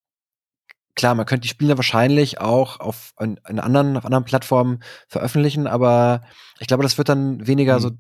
klar, 0.98 1.16
man 1.16 1.26
könnte 1.26 1.44
die 1.44 1.48
Spiele 1.48 1.78
wahrscheinlich 1.78 2.42
auch 2.42 2.82
auf, 2.82 3.14
in, 3.20 3.40
in 3.48 3.60
anderen, 3.60 3.96
auf 3.96 4.04
anderen 4.04 4.26
Plattformen 4.26 4.84
veröffentlichen, 5.08 5.68
aber 5.68 6.24
ich 6.60 6.68
glaube, 6.68 6.84
das 6.84 6.98
wird 6.98 7.08
dann 7.08 7.48
weniger 7.48 7.78
mhm. 7.78 7.82
so, 7.82 7.92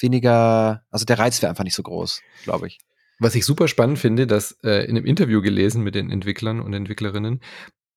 weniger, 0.00 0.84
also 0.90 1.04
der 1.04 1.18
Reiz 1.18 1.42
wäre 1.42 1.50
einfach 1.50 1.64
nicht 1.64 1.74
so 1.74 1.82
groß, 1.82 2.20
glaube 2.44 2.68
ich. 2.68 2.78
Was 3.18 3.34
ich 3.34 3.44
super 3.44 3.66
spannend 3.66 3.98
finde, 3.98 4.26
dass 4.26 4.52
äh, 4.62 4.84
in 4.84 4.96
einem 4.96 5.06
Interview 5.06 5.42
gelesen 5.42 5.82
mit 5.82 5.94
den 5.94 6.10
Entwicklern 6.10 6.60
und 6.60 6.72
Entwicklerinnen, 6.72 7.40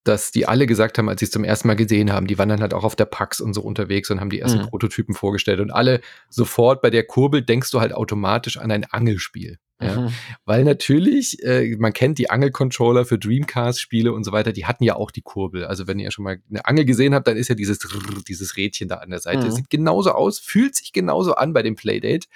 dass 0.03 0.31
die 0.31 0.47
alle 0.47 0.67
gesagt 0.67 0.97
haben, 0.97 1.09
als 1.09 1.19
sie 1.19 1.25
es 1.25 1.31
zum 1.31 1.43
ersten 1.43 1.67
Mal 1.67 1.75
gesehen 1.75 2.13
haben, 2.13 2.27
die 2.27 2.37
waren 2.37 2.49
dann 2.49 2.61
halt 2.61 2.73
auch 2.73 2.83
auf 2.83 2.95
der 2.95 3.05
PAX 3.05 3.41
und 3.41 3.53
so 3.53 3.61
unterwegs 3.61 4.11
und 4.11 4.19
haben 4.19 4.29
die 4.29 4.39
ersten 4.39 4.61
mhm. 4.61 4.67
Prototypen 4.67 5.15
vorgestellt 5.15 5.59
und 5.59 5.71
alle 5.71 5.99
sofort 6.29 6.81
bei 6.81 6.89
der 6.89 7.05
Kurbel 7.05 7.41
denkst 7.41 7.71
du 7.71 7.81
halt 7.81 7.93
automatisch 7.93 8.57
an 8.57 8.71
ein 8.71 8.85
Angelspiel. 8.85 9.57
Ja, 9.81 10.01
mhm. 10.01 10.13
Weil 10.45 10.63
natürlich, 10.63 11.43
äh, 11.43 11.75
man 11.77 11.91
kennt 11.91 12.17
die 12.17 12.29
Angelcontroller 12.29 13.03
für 13.03 13.17
Dreamcast-Spiele 13.17 14.13
und 14.13 14.23
so 14.23 14.31
weiter, 14.31 14.53
die 14.53 14.65
hatten 14.65 14.85
ja 14.85 14.95
auch 14.95 15.11
die 15.11 15.21
Kurbel. 15.21 15.65
Also 15.65 15.85
wenn 15.85 15.99
ihr 15.99 16.11
schon 16.11 16.23
mal 16.23 16.37
eine 16.49 16.65
Angel 16.65 16.85
gesehen 16.85 17.13
habt, 17.13 17.27
dann 17.27 17.35
ist 17.35 17.49
ja 17.49 17.55
dieses, 17.55 17.79
dieses 18.27 18.55
Rädchen 18.55 18.87
da 18.87 18.95
an 18.95 19.09
der 19.09 19.19
Seite. 19.19 19.47
Mhm. 19.47 19.51
Sieht 19.51 19.69
genauso 19.69 20.11
aus, 20.11 20.39
fühlt 20.39 20.75
sich 20.75 20.93
genauso 20.93 21.35
an 21.35 21.51
bei 21.51 21.61
dem 21.61 21.75
Playdate. 21.75 22.27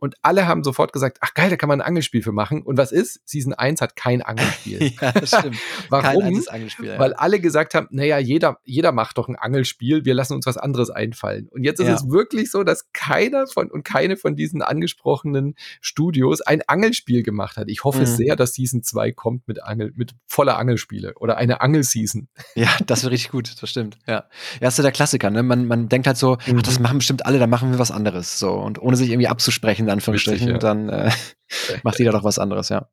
Und 0.00 0.16
alle 0.22 0.48
haben 0.48 0.64
sofort 0.64 0.92
gesagt, 0.92 1.18
ach 1.20 1.34
geil, 1.34 1.50
da 1.50 1.56
kann 1.56 1.68
man 1.68 1.80
ein 1.80 1.86
Angelspiel 1.86 2.22
für 2.22 2.32
machen. 2.32 2.62
Und 2.62 2.78
was 2.78 2.90
ist? 2.90 3.20
Season 3.26 3.52
1 3.52 3.80
hat 3.82 3.96
kein 3.96 4.22
Angelspiel. 4.22 4.92
ja, 5.00 5.12
das 5.12 5.28
stimmt. 5.28 5.58
Warum? 5.90 6.42
Ja. 6.82 6.98
Weil 6.98 7.12
alle 7.12 7.38
gesagt 7.38 7.74
haben, 7.74 7.86
naja, 7.90 8.18
jeder, 8.18 8.58
jeder 8.64 8.92
macht 8.92 9.18
doch 9.18 9.28
ein 9.28 9.36
Angelspiel, 9.36 10.06
wir 10.06 10.14
lassen 10.14 10.32
uns 10.34 10.46
was 10.46 10.56
anderes 10.56 10.88
einfallen. 10.88 11.48
Und 11.50 11.64
jetzt 11.64 11.80
ist 11.80 11.86
ja. 11.86 11.94
es 11.94 12.08
wirklich 12.08 12.50
so, 12.50 12.64
dass 12.64 12.90
keiner 12.92 13.46
von 13.46 13.70
und 13.70 13.84
keine 13.84 14.16
von 14.16 14.36
diesen 14.36 14.62
angesprochenen 14.62 15.54
Studios 15.82 16.40
ein 16.40 16.62
Angelspiel 16.66 17.22
gemacht 17.22 17.58
hat. 17.58 17.68
Ich 17.68 17.84
hoffe 17.84 18.00
mhm. 18.00 18.06
sehr, 18.06 18.36
dass 18.36 18.54
Season 18.54 18.82
2 18.82 19.12
kommt 19.12 19.46
mit 19.46 19.62
Angel, 19.62 19.92
mit 19.94 20.14
voller 20.26 20.58
Angelspiele 20.58 21.12
oder 21.16 21.36
eine 21.36 21.60
Angelseason. 21.60 22.28
Ja, 22.54 22.70
das 22.86 23.02
wäre 23.02 23.12
richtig 23.12 23.32
gut, 23.32 23.54
das 23.60 23.68
stimmt. 23.68 23.98
Ja. 24.06 24.24
Ja, 24.60 24.68
ist 24.68 24.78
ja 24.78 24.82
der 24.82 24.92
Klassiker, 24.92 25.30
ne? 25.30 25.42
Man, 25.42 25.66
man 25.66 25.88
denkt 25.88 26.06
halt 26.06 26.16
so, 26.16 26.38
mhm. 26.46 26.58
ach, 26.58 26.62
das 26.62 26.78
machen 26.78 26.98
bestimmt 26.98 27.26
alle, 27.26 27.38
dann 27.38 27.50
machen 27.50 27.70
wir 27.70 27.78
was 27.78 27.90
anderes. 27.90 28.38
So. 28.38 28.52
Und 28.52 28.80
ohne 28.80 28.96
sich 28.96 29.10
irgendwie 29.10 29.28
abzusprechen, 29.28 29.89
Anführungsstrichen, 29.90 30.48
Richtig, 30.48 30.62
ja. 30.62 30.74
dann 30.74 30.88
äh, 30.88 31.10
macht 31.82 31.98
jeder 31.98 32.12
doch 32.12 32.24
was 32.24 32.38
anderes, 32.38 32.68
ja. 32.68 32.88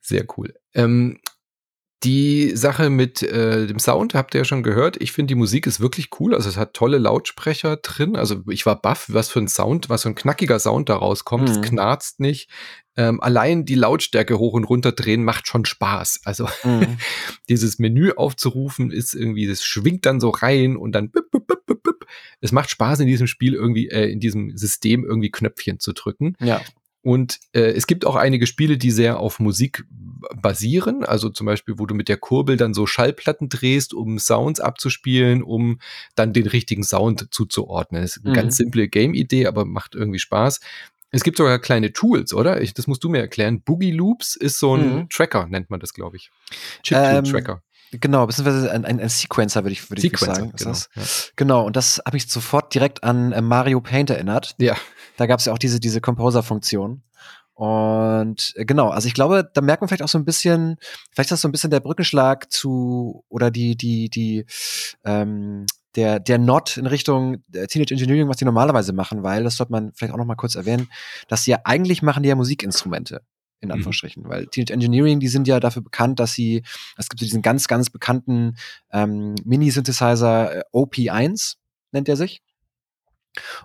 Sehr 0.00 0.24
cool. 0.36 0.54
Ähm, 0.74 1.18
die 2.02 2.56
Sache 2.56 2.88
mit 2.88 3.22
äh, 3.22 3.66
dem 3.66 3.78
Sound 3.78 4.14
habt 4.14 4.34
ihr 4.34 4.40
ja 4.40 4.44
schon 4.46 4.62
gehört. 4.62 4.96
Ich 5.00 5.12
finde, 5.12 5.28
die 5.28 5.38
Musik 5.38 5.66
ist 5.66 5.80
wirklich 5.80 6.08
cool. 6.18 6.34
Also 6.34 6.48
es 6.48 6.56
hat 6.56 6.72
tolle 6.72 6.96
Lautsprecher 6.96 7.76
drin. 7.76 8.16
Also 8.16 8.42
ich 8.48 8.64
war 8.64 8.80
baff, 8.80 9.06
was 9.08 9.28
für 9.28 9.40
ein 9.40 9.48
Sound, 9.48 9.90
was 9.90 10.02
für 10.02 10.08
ein 10.08 10.14
knackiger 10.14 10.58
Sound 10.58 10.88
da 10.88 10.96
rauskommt. 10.96 11.48
Mhm. 11.48 11.54
Es 11.54 11.60
knarzt 11.60 12.18
nicht. 12.18 12.48
Ähm, 12.96 13.20
allein 13.20 13.66
die 13.66 13.74
Lautstärke 13.74 14.38
hoch 14.38 14.54
und 14.54 14.64
runter 14.64 14.92
drehen 14.92 15.24
macht 15.24 15.46
schon 15.46 15.66
Spaß. 15.66 16.20
Also 16.24 16.48
mhm. 16.64 16.96
dieses 17.50 17.78
Menü 17.78 18.12
aufzurufen 18.12 18.90
ist 18.90 19.12
irgendwie, 19.12 19.46
das 19.46 19.62
schwingt 19.62 20.06
dann 20.06 20.20
so 20.20 20.30
rein 20.30 20.76
und 20.76 20.92
dann 20.92 21.10
bip, 21.10 21.30
bip, 21.30 21.46
bip, 21.46 21.66
bip, 21.66 21.82
bip. 21.82 21.99
Es 22.40 22.52
macht 22.52 22.70
Spaß 22.70 23.00
in 23.00 23.06
diesem 23.06 23.26
Spiel 23.26 23.54
irgendwie, 23.54 23.88
äh, 23.88 24.10
in 24.10 24.20
diesem 24.20 24.56
System 24.56 25.04
irgendwie 25.04 25.30
Knöpfchen 25.30 25.80
zu 25.80 25.92
drücken. 25.92 26.36
Ja. 26.40 26.60
Und 27.02 27.40
äh, 27.52 27.60
es 27.60 27.86
gibt 27.86 28.04
auch 28.04 28.16
einige 28.16 28.46
Spiele, 28.46 28.76
die 28.76 28.90
sehr 28.90 29.18
auf 29.18 29.40
Musik 29.40 29.84
basieren. 30.36 31.02
Also 31.02 31.30
zum 31.30 31.46
Beispiel, 31.46 31.78
wo 31.78 31.86
du 31.86 31.94
mit 31.94 32.08
der 32.08 32.18
Kurbel 32.18 32.56
dann 32.58 32.74
so 32.74 32.86
Schallplatten 32.86 33.48
drehst, 33.48 33.94
um 33.94 34.18
Sounds 34.18 34.60
abzuspielen, 34.60 35.42
um 35.42 35.80
dann 36.14 36.34
den 36.34 36.46
richtigen 36.46 36.84
Sound 36.84 37.28
zuzuordnen. 37.30 38.02
Das 38.02 38.16
ist 38.16 38.24
eine 38.24 38.32
mhm. 38.32 38.36
ganz 38.36 38.56
simple 38.56 38.88
Game-Idee, 38.88 39.46
aber 39.46 39.64
macht 39.64 39.94
irgendwie 39.94 40.18
Spaß. 40.18 40.60
Es 41.10 41.24
gibt 41.24 41.38
sogar 41.38 41.58
kleine 41.58 41.92
Tools, 41.92 42.32
oder? 42.34 42.60
Ich, 42.60 42.74
das 42.74 42.86
musst 42.86 43.02
du 43.02 43.08
mir 43.08 43.18
erklären. 43.18 43.62
Boogie 43.62 43.90
Loops 43.90 44.36
ist 44.36 44.58
so 44.58 44.76
ein 44.76 44.94
mhm. 44.94 45.08
Tracker, 45.08 45.46
nennt 45.46 45.70
man 45.70 45.80
das, 45.80 45.94
glaube 45.94 46.16
ich. 46.16 46.30
Chip-Tracker. 46.82 47.52
Ähm, 47.52 47.69
genau, 47.90 48.26
beziehungsweise 48.26 48.70
ein, 48.70 48.84
ein, 48.84 49.00
ein 49.00 49.08
Sequencer, 49.08 49.64
würde 49.64 49.72
ich, 49.72 49.90
würd 49.90 50.02
ich 50.02 50.16
sagen. 50.18 50.52
Genau, 50.56 50.72
ja. 50.72 51.02
genau, 51.36 51.66
und 51.66 51.76
das 51.76 52.00
habe 52.06 52.16
ich 52.16 52.28
sofort 52.28 52.74
direkt 52.74 53.04
an 53.04 53.32
äh, 53.32 53.40
Mario 53.40 53.80
Paint 53.80 54.10
erinnert. 54.10 54.54
Ja. 54.58 54.76
Da 55.16 55.26
gab 55.26 55.40
es 55.40 55.46
ja 55.46 55.52
auch 55.52 55.58
diese, 55.58 55.80
diese 55.80 56.00
Composer-Funktion. 56.00 57.02
Und 57.54 58.54
äh, 58.56 58.64
genau, 58.64 58.88
also 58.88 59.06
ich 59.06 59.14
glaube, 59.14 59.50
da 59.52 59.60
merkt 59.60 59.82
man 59.82 59.88
vielleicht 59.88 60.02
auch 60.02 60.08
so 60.08 60.18
ein 60.18 60.24
bisschen, 60.24 60.76
vielleicht 61.10 61.26
ist 61.26 61.32
das 61.32 61.40
so 61.42 61.48
ein 61.48 61.52
bisschen 61.52 61.70
der 61.70 61.80
Brückenschlag 61.80 62.50
zu 62.50 63.24
oder 63.28 63.50
die, 63.50 63.76
die, 63.76 64.08
die, 64.08 64.46
ähm, 65.04 65.66
der, 65.96 66.20
der 66.20 66.38
Not 66.38 66.76
in 66.76 66.86
Richtung 66.86 67.42
äh, 67.52 67.66
Teenage 67.66 67.92
Engineering, 67.92 68.28
was 68.28 68.38
die 68.38 68.44
normalerweise 68.44 68.92
machen, 68.92 69.22
weil, 69.22 69.44
das 69.44 69.56
sollte 69.56 69.72
man 69.72 69.92
vielleicht 69.94 70.14
auch 70.14 70.18
noch 70.18 70.24
mal 70.24 70.36
kurz 70.36 70.54
erwähnen, 70.54 70.88
dass 71.28 71.44
sie 71.44 71.50
ja 71.50 71.58
eigentlich 71.64 72.00
machen 72.00 72.22
die 72.22 72.28
ja 72.28 72.34
Musikinstrumente 72.34 73.22
in 73.60 73.68
mhm. 73.68 73.74
Anführungsstrichen, 73.74 74.24
mhm. 74.24 74.28
weil 74.28 74.46
Teenage 74.46 74.72
Engineering, 74.72 75.20
die 75.20 75.28
sind 75.28 75.46
ja 75.46 75.60
dafür 75.60 75.82
bekannt, 75.82 76.18
dass 76.20 76.32
sie, 76.32 76.62
es 76.96 77.08
gibt 77.08 77.20
so 77.20 77.26
diesen 77.26 77.42
ganz, 77.42 77.68
ganz 77.68 77.90
bekannten 77.90 78.56
ähm, 78.92 79.34
Mini-Synthesizer 79.44 80.56
äh, 80.56 80.62
OP1, 80.72 81.56
nennt 81.92 82.08
er 82.08 82.16
sich. 82.16 82.42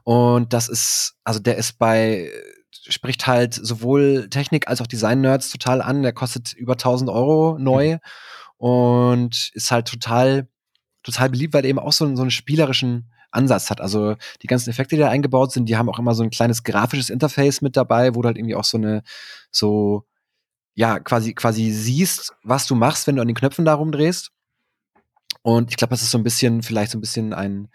Und 0.04 0.54
das 0.54 0.68
ist, 0.68 1.16
also 1.24 1.40
der 1.40 1.58
ist 1.58 1.80
bei, 1.80 2.32
spricht 2.72 3.26
halt 3.26 3.54
sowohl 3.54 4.30
Technik 4.30 4.68
als 4.68 4.82
auch 4.82 4.88
Design-Nerds 4.88 5.50
total 5.50 5.82
an. 5.82 6.04
Der 6.04 6.14
kostet 6.14 6.54
über 6.54 6.74
1000 6.74 7.10
Euro 7.10 7.58
neu 7.60 7.94
mhm. 7.94 8.00
und 8.58 9.52
ist 9.54 9.72
halt 9.72 9.88
total, 9.88 10.48
total 11.04 11.30
beliebt, 11.30 11.54
weil 11.54 11.64
er 11.64 11.70
eben 11.70 11.80
auch 11.80 11.94
so, 11.94 12.16
so 12.16 12.22
einen 12.22 12.32
spielerischen 12.32 13.12
Ansatz 13.36 13.70
hat. 13.70 13.82
Also 13.82 14.16
die 14.42 14.48
ganzen 14.48 14.70
Effekte, 14.70 14.96
die 14.96 15.02
da 15.02 15.10
eingebaut 15.10 15.52
sind, 15.52 15.68
die 15.70 15.78
haben 15.78 15.90
auch 15.90 16.00
immer 16.00 16.16
so 16.16 16.24
ein 16.24 16.30
kleines 16.30 16.64
grafisches 16.64 17.10
Interface 17.10 17.62
mit 17.62 17.78
dabei, 17.78 18.16
wo 18.16 18.22
du 18.22 18.28
halt 18.28 18.38
irgendwie 18.38 18.56
auch 18.56 18.64
so 18.64 18.78
eine, 18.78 19.04
so, 19.52 20.06
ja, 20.74 21.00
quasi, 21.00 21.34
quasi 21.34 21.72
siehst, 21.72 22.34
was 22.44 22.68
du 22.68 22.76
machst, 22.76 23.08
wenn 23.08 23.16
du 23.16 23.22
an 23.22 23.28
den 23.28 23.36
Knöpfen 23.36 23.66
da 23.66 23.74
rumdrehst. 23.76 24.32
Und 25.42 25.70
ich 25.70 25.78
glaube, 25.78 25.92
das 25.92 26.02
ist 26.02 26.12
so 26.12 26.18
ein 26.18 26.24
bisschen, 26.24 26.64
vielleicht 26.64 26.92
so 26.92 26.98
ein 26.98 27.02
bisschen 27.02 27.34
ein, 27.34 27.70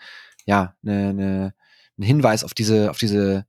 ja, 0.46 0.74
eine, 0.82 1.08
eine 1.10 1.54
ein 2.00 2.04
Hinweis 2.04 2.42
auf 2.42 2.54
diese, 2.54 2.90
auf 2.90 2.98
diese, 2.98 3.46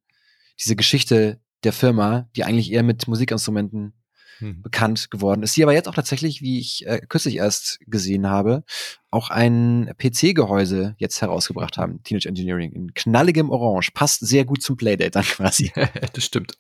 diese 0.59 0.75
Geschichte 0.75 1.39
der 1.63 1.73
Firma, 1.73 2.29
die 2.35 2.43
eigentlich 2.43 2.71
eher 2.71 2.83
mit 2.83 3.07
Musikinstrumenten 3.07 3.93
hm. 4.41 4.61
bekannt 4.61 5.09
geworden 5.11 5.43
ist. 5.43 5.55
Die 5.55 5.63
aber 5.63 5.73
jetzt 5.73 5.87
auch 5.87 5.95
tatsächlich, 5.95 6.41
wie 6.41 6.59
ich 6.59 6.85
äh, 6.85 6.99
kürzlich 7.07 7.37
erst 7.37 7.79
gesehen 7.87 8.27
habe, 8.27 8.63
auch 9.09 9.29
ein 9.29 9.93
PC-Gehäuse 9.97 10.95
jetzt 10.97 11.21
herausgebracht 11.21 11.77
haben, 11.77 12.03
Teenage 12.03 12.27
Engineering, 12.27 12.71
in 12.73 12.93
knalligem 12.93 13.49
Orange. 13.49 13.91
Passt 13.93 14.25
sehr 14.25 14.45
gut 14.45 14.61
zum 14.61 14.77
Playdate 14.77 15.11
dann 15.11 15.23
quasi. 15.23 15.71
das 16.13 16.23
stimmt. 16.23 16.57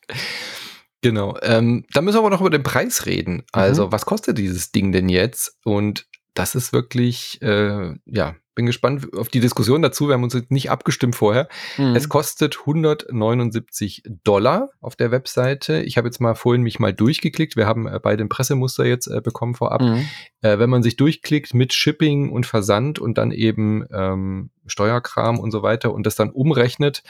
Genau. 1.01 1.35
Ähm, 1.41 1.85
da 1.93 2.01
müssen 2.01 2.15
wir 2.15 2.19
aber 2.19 2.29
noch 2.29 2.41
über 2.41 2.49
den 2.49 2.63
Preis 2.63 3.05
reden. 3.05 3.43
Also, 3.51 3.87
mhm. 3.87 3.91
was 3.91 4.05
kostet 4.05 4.37
dieses 4.37 4.71
Ding 4.71 4.91
denn 4.91 5.09
jetzt? 5.09 5.57
Und 5.65 6.07
das 6.33 6.55
ist 6.55 6.73
wirklich, 6.73 7.41
äh, 7.41 7.95
ja, 8.05 8.35
bin 8.55 8.65
gespannt 8.65 9.07
auf 9.15 9.29
die 9.29 9.39
Diskussion 9.39 9.81
dazu. 9.81 10.07
Wir 10.07 10.13
haben 10.13 10.23
uns 10.23 10.37
nicht 10.49 10.69
abgestimmt 10.69 11.15
vorher. 11.15 11.47
Mhm. 11.77 11.95
Es 11.95 12.09
kostet 12.09 12.59
179 12.59 14.03
Dollar 14.23 14.69
auf 14.81 14.95
der 14.95 15.11
Webseite. 15.11 15.81
Ich 15.81 15.97
habe 15.97 16.07
jetzt 16.07 16.19
mal 16.19 16.35
vorhin 16.35 16.61
mich 16.61 16.79
mal 16.79 16.93
durchgeklickt. 16.93 17.55
Wir 17.55 17.65
haben 17.65 17.87
äh, 17.87 17.99
beide 18.01 18.23
ein 18.23 18.29
Pressemuster 18.29 18.85
jetzt 18.85 19.07
äh, 19.07 19.21
bekommen 19.21 19.55
vorab. 19.55 19.81
Mhm. 19.81 20.07
Äh, 20.41 20.59
wenn 20.59 20.69
man 20.69 20.83
sich 20.83 20.97
durchklickt 20.97 21.53
mit 21.53 21.73
Shipping 21.73 22.29
und 22.31 22.45
Versand 22.45 22.99
und 22.99 23.17
dann 23.17 23.31
eben 23.31 23.85
ähm, 23.91 24.49
Steuerkram 24.65 25.39
und 25.39 25.51
so 25.51 25.63
weiter 25.63 25.93
und 25.93 26.05
das 26.05 26.15
dann 26.15 26.29
umrechnet, 26.29 27.03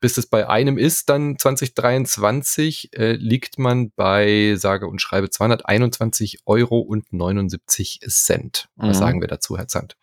bis 0.00 0.18
es 0.18 0.26
bei 0.26 0.48
einem 0.48 0.78
ist, 0.78 1.08
dann 1.08 1.38
2023 1.38 2.90
äh, 2.96 3.12
liegt 3.12 3.58
man 3.58 3.90
bei, 3.96 4.54
sage 4.56 4.86
und 4.86 5.00
schreibe, 5.00 5.30
221 5.30 6.40
Euro 6.44 6.78
und 6.80 7.12
79 7.12 8.00
Cent. 8.08 8.68
Was 8.76 8.96
mhm. 8.96 9.00
sagen 9.00 9.20
wir 9.20 9.28
dazu, 9.28 9.56
Herr 9.56 9.68
Zandt? 9.68 9.96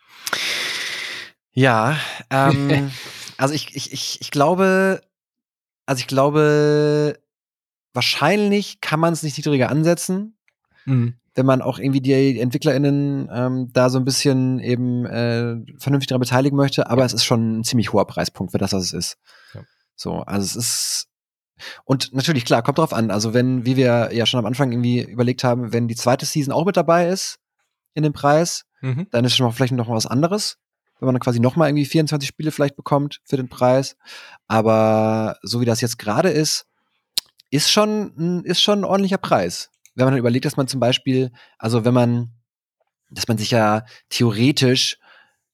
Ja, 1.54 1.98
ähm, 2.30 2.92
also 3.38 3.54
ich, 3.54 3.76
ich, 3.76 3.94
ich, 3.94 4.22
ich 4.22 4.32
glaube, 4.32 5.02
also 5.86 6.00
ich 6.00 6.08
glaube, 6.08 7.20
wahrscheinlich 7.94 8.82
kann 8.82 9.00
man 9.00 9.14
es 9.14 9.24
nicht 9.24 9.38
niedriger 9.38 9.70
ansetzen, 9.70 10.36
mhm. 10.86 11.16
wenn 11.36 11.46
man 11.46 11.62
auch 11.62 11.78
irgendwie 11.78 12.02
die 12.02 12.40
EntwicklerInnen 12.40 13.30
ähm, 13.32 13.70
da 13.72 13.90
so 13.90 14.00
ein 14.00 14.06
bisschen 14.06 14.60
eben 14.60 15.06
äh, 15.06 15.58
vernünftig 15.78 16.08
daran 16.08 16.22
beteiligen 16.22 16.58
möchte, 16.58 16.90
aber 16.90 17.02
ja. 17.02 17.06
es 17.06 17.14
ist 17.14 17.24
schon 17.24 17.60
ein 17.60 17.64
ziemlich 17.64 17.94
hoher 17.94 18.08
Preispunkt 18.08 18.52
für 18.52 18.58
das, 18.58 18.74
was 18.74 18.86
es 18.86 18.94
ist. 18.94 19.18
Ja. 19.54 19.62
So, 19.96 20.22
also 20.22 20.46
es 20.46 20.56
ist 20.56 21.08
und 21.86 22.14
natürlich, 22.14 22.46
klar, 22.46 22.64
kommt 22.64 22.80
drauf 22.80 22.94
an. 22.94 23.12
Also 23.12 23.34
wenn, 23.34 23.66
wie 23.66 23.78
wir 23.78 24.10
ja 24.12 24.26
schon 24.26 24.40
am 24.40 24.46
Anfang 24.46 24.72
irgendwie 24.72 25.02
überlegt 25.04 25.44
haben, 25.44 25.72
wenn 25.72 25.88
die 25.88 25.96
zweite 25.96 26.26
Season 26.26 26.52
auch 26.52 26.66
mit 26.66 26.76
dabei 26.76 27.08
ist 27.08 27.40
in 27.94 28.04
dem 28.04 28.12
Preis, 28.12 28.66
mhm. 28.82 29.08
dann 29.12 29.24
ist 29.24 29.36
schon 29.36 29.46
mal 29.46 29.52
vielleicht 29.52 29.74
noch 29.74 29.88
was 29.88 30.08
anderes 30.08 30.58
wenn 31.00 31.08
man 31.08 31.16
dann 31.16 31.22
quasi 31.22 31.40
nochmal 31.40 31.70
irgendwie 31.70 31.86
24 31.86 32.28
Spiele 32.28 32.52
vielleicht 32.52 32.76
bekommt 32.76 33.22
für 33.26 33.38
den 33.38 33.50
Preis. 33.50 33.96
Aber 34.48 35.38
so 35.42 35.62
wie 35.62 35.66
das 35.66 35.82
jetzt 35.82 36.00
gerade 36.00 36.30
ist, 36.30 36.66
ist 37.50 37.72
schon, 37.72 38.44
ist 38.46 38.62
schon 38.62 38.80
ein 38.80 38.86
ordentlicher 38.86 39.18
Preis. 39.18 39.70
Wenn 39.96 40.06
man 40.06 40.14
dann 40.14 40.20
überlegt, 40.20 40.46
dass 40.46 40.58
man 40.58 40.68
zum 40.68 40.80
Beispiel, 40.80 41.32
also 41.58 41.86
wenn 41.86 41.94
man, 41.94 42.32
dass 43.10 43.28
man 43.28 43.38
sich 43.38 43.52
ja 43.52 43.86
theoretisch 44.10 44.98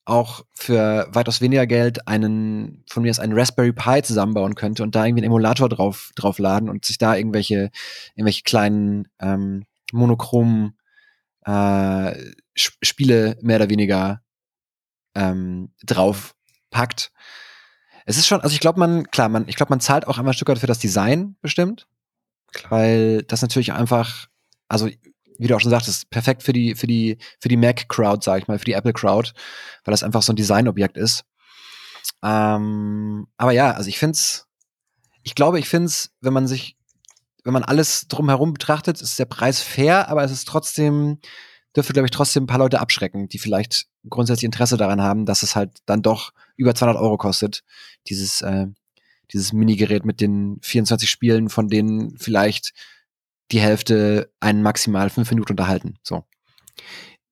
auch 0.05 0.43
für 0.53 1.07
weitaus 1.11 1.39
weniger 1.39 1.67
Geld 1.67 2.07
einen, 2.07 2.83
von 2.89 3.03
mir 3.03 3.11
aus 3.11 3.19
einen 3.19 3.37
Raspberry 3.37 3.73
Pi 3.73 4.01
zusammenbauen 4.01 4.55
könnte 4.55 4.81
und 4.81 4.95
da 4.95 5.05
irgendwie 5.05 5.21
einen 5.21 5.31
Emulator 5.31 5.69
drauf, 5.69 6.11
draufladen 6.15 6.69
und 6.69 6.85
sich 6.85 6.97
da 6.97 7.15
irgendwelche, 7.15 7.69
irgendwelche 8.15 8.43
kleinen 8.43 9.07
ähm, 9.19 9.65
monochromen 9.91 10.77
äh, 11.45 12.15
Spiele 12.55 13.37
mehr 13.41 13.57
oder 13.57 13.69
weniger 13.69 14.21
ähm, 15.15 15.73
drauf 15.83 16.35
packt. 16.69 17.11
Es 18.05 18.17
ist 18.17 18.27
schon, 18.27 18.41
also 18.41 18.53
ich 18.53 18.59
glaube, 18.59 18.79
man, 18.79 19.09
klar, 19.11 19.29
man, 19.29 19.47
ich 19.47 19.55
glaube, 19.55 19.71
man 19.71 19.79
zahlt 19.79 20.07
auch 20.07 20.17
einmal 20.17 20.33
ein 20.33 20.35
Stück 20.35 20.49
weit 20.49 20.59
für 20.59 20.67
das 20.67 20.79
Design 20.79 21.35
bestimmt. 21.41 21.87
Klar. 22.53 22.71
Weil 22.71 23.23
das 23.23 23.41
natürlich 23.41 23.73
einfach, 23.73 24.27
also 24.67 24.89
wie 25.39 25.47
du 25.47 25.55
auch 25.55 25.61
schon 25.61 25.71
sagtest, 25.71 26.09
perfekt 26.09 26.43
für 26.43 26.53
die, 26.53 26.75
für 26.75 26.87
die, 26.87 27.17
für 27.39 27.49
die 27.49 27.57
Mac-Crowd, 27.57 28.23
sag 28.23 28.41
ich 28.41 28.47
mal, 28.47 28.59
für 28.59 28.65
die 28.65 28.73
Apple-Crowd, 28.73 29.31
weil 29.85 29.91
das 29.91 30.03
einfach 30.03 30.21
so 30.21 30.33
ein 30.33 30.35
Designobjekt 30.35 30.97
ist. 30.97 31.23
Ähm, 32.23 33.27
aber 33.37 33.51
ja, 33.51 33.71
also 33.71 33.87
ich 33.87 33.99
find's, 33.99 34.47
ich 35.23 35.35
glaube, 35.35 35.59
ich 35.59 35.69
find's, 35.69 36.11
wenn 36.19 36.33
man 36.33 36.47
sich, 36.47 36.77
wenn 37.43 37.53
man 37.53 37.63
alles 37.63 38.07
drumherum 38.07 38.53
betrachtet, 38.53 39.01
ist 39.01 39.17
der 39.17 39.25
Preis 39.25 39.61
fair, 39.61 40.09
aber 40.09 40.23
es 40.23 40.31
ist 40.31 40.47
trotzdem, 40.47 41.19
dürfte, 41.75 41.93
glaube 41.93 42.07
ich, 42.07 42.11
trotzdem 42.11 42.43
ein 42.43 42.47
paar 42.47 42.59
Leute 42.59 42.79
abschrecken, 42.79 43.27
die 43.29 43.39
vielleicht 43.39 43.87
grundsätzlich 44.07 44.45
Interesse 44.45 44.77
daran 44.77 45.01
haben, 45.01 45.25
dass 45.25 45.43
es 45.43 45.55
halt 45.55 45.79
dann 45.85 46.01
doch 46.01 46.31
über 46.55 46.73
200 46.73 47.01
Euro 47.01 47.17
kostet, 47.17 47.63
dieses, 48.07 48.41
äh, 48.41 48.67
dieses 49.31 49.53
Minigerät 49.53 50.05
mit 50.05 50.21
den 50.21 50.57
24 50.61 51.09
Spielen, 51.09 51.49
von 51.49 51.67
denen 51.67 52.17
vielleicht 52.17 52.73
die 53.51 53.59
Hälfte 53.59 54.31
einen 54.39 54.61
maximal 54.61 55.09
fünf 55.09 55.29
Minuten 55.29 55.53
unterhalten. 55.53 55.97
So. 56.03 56.25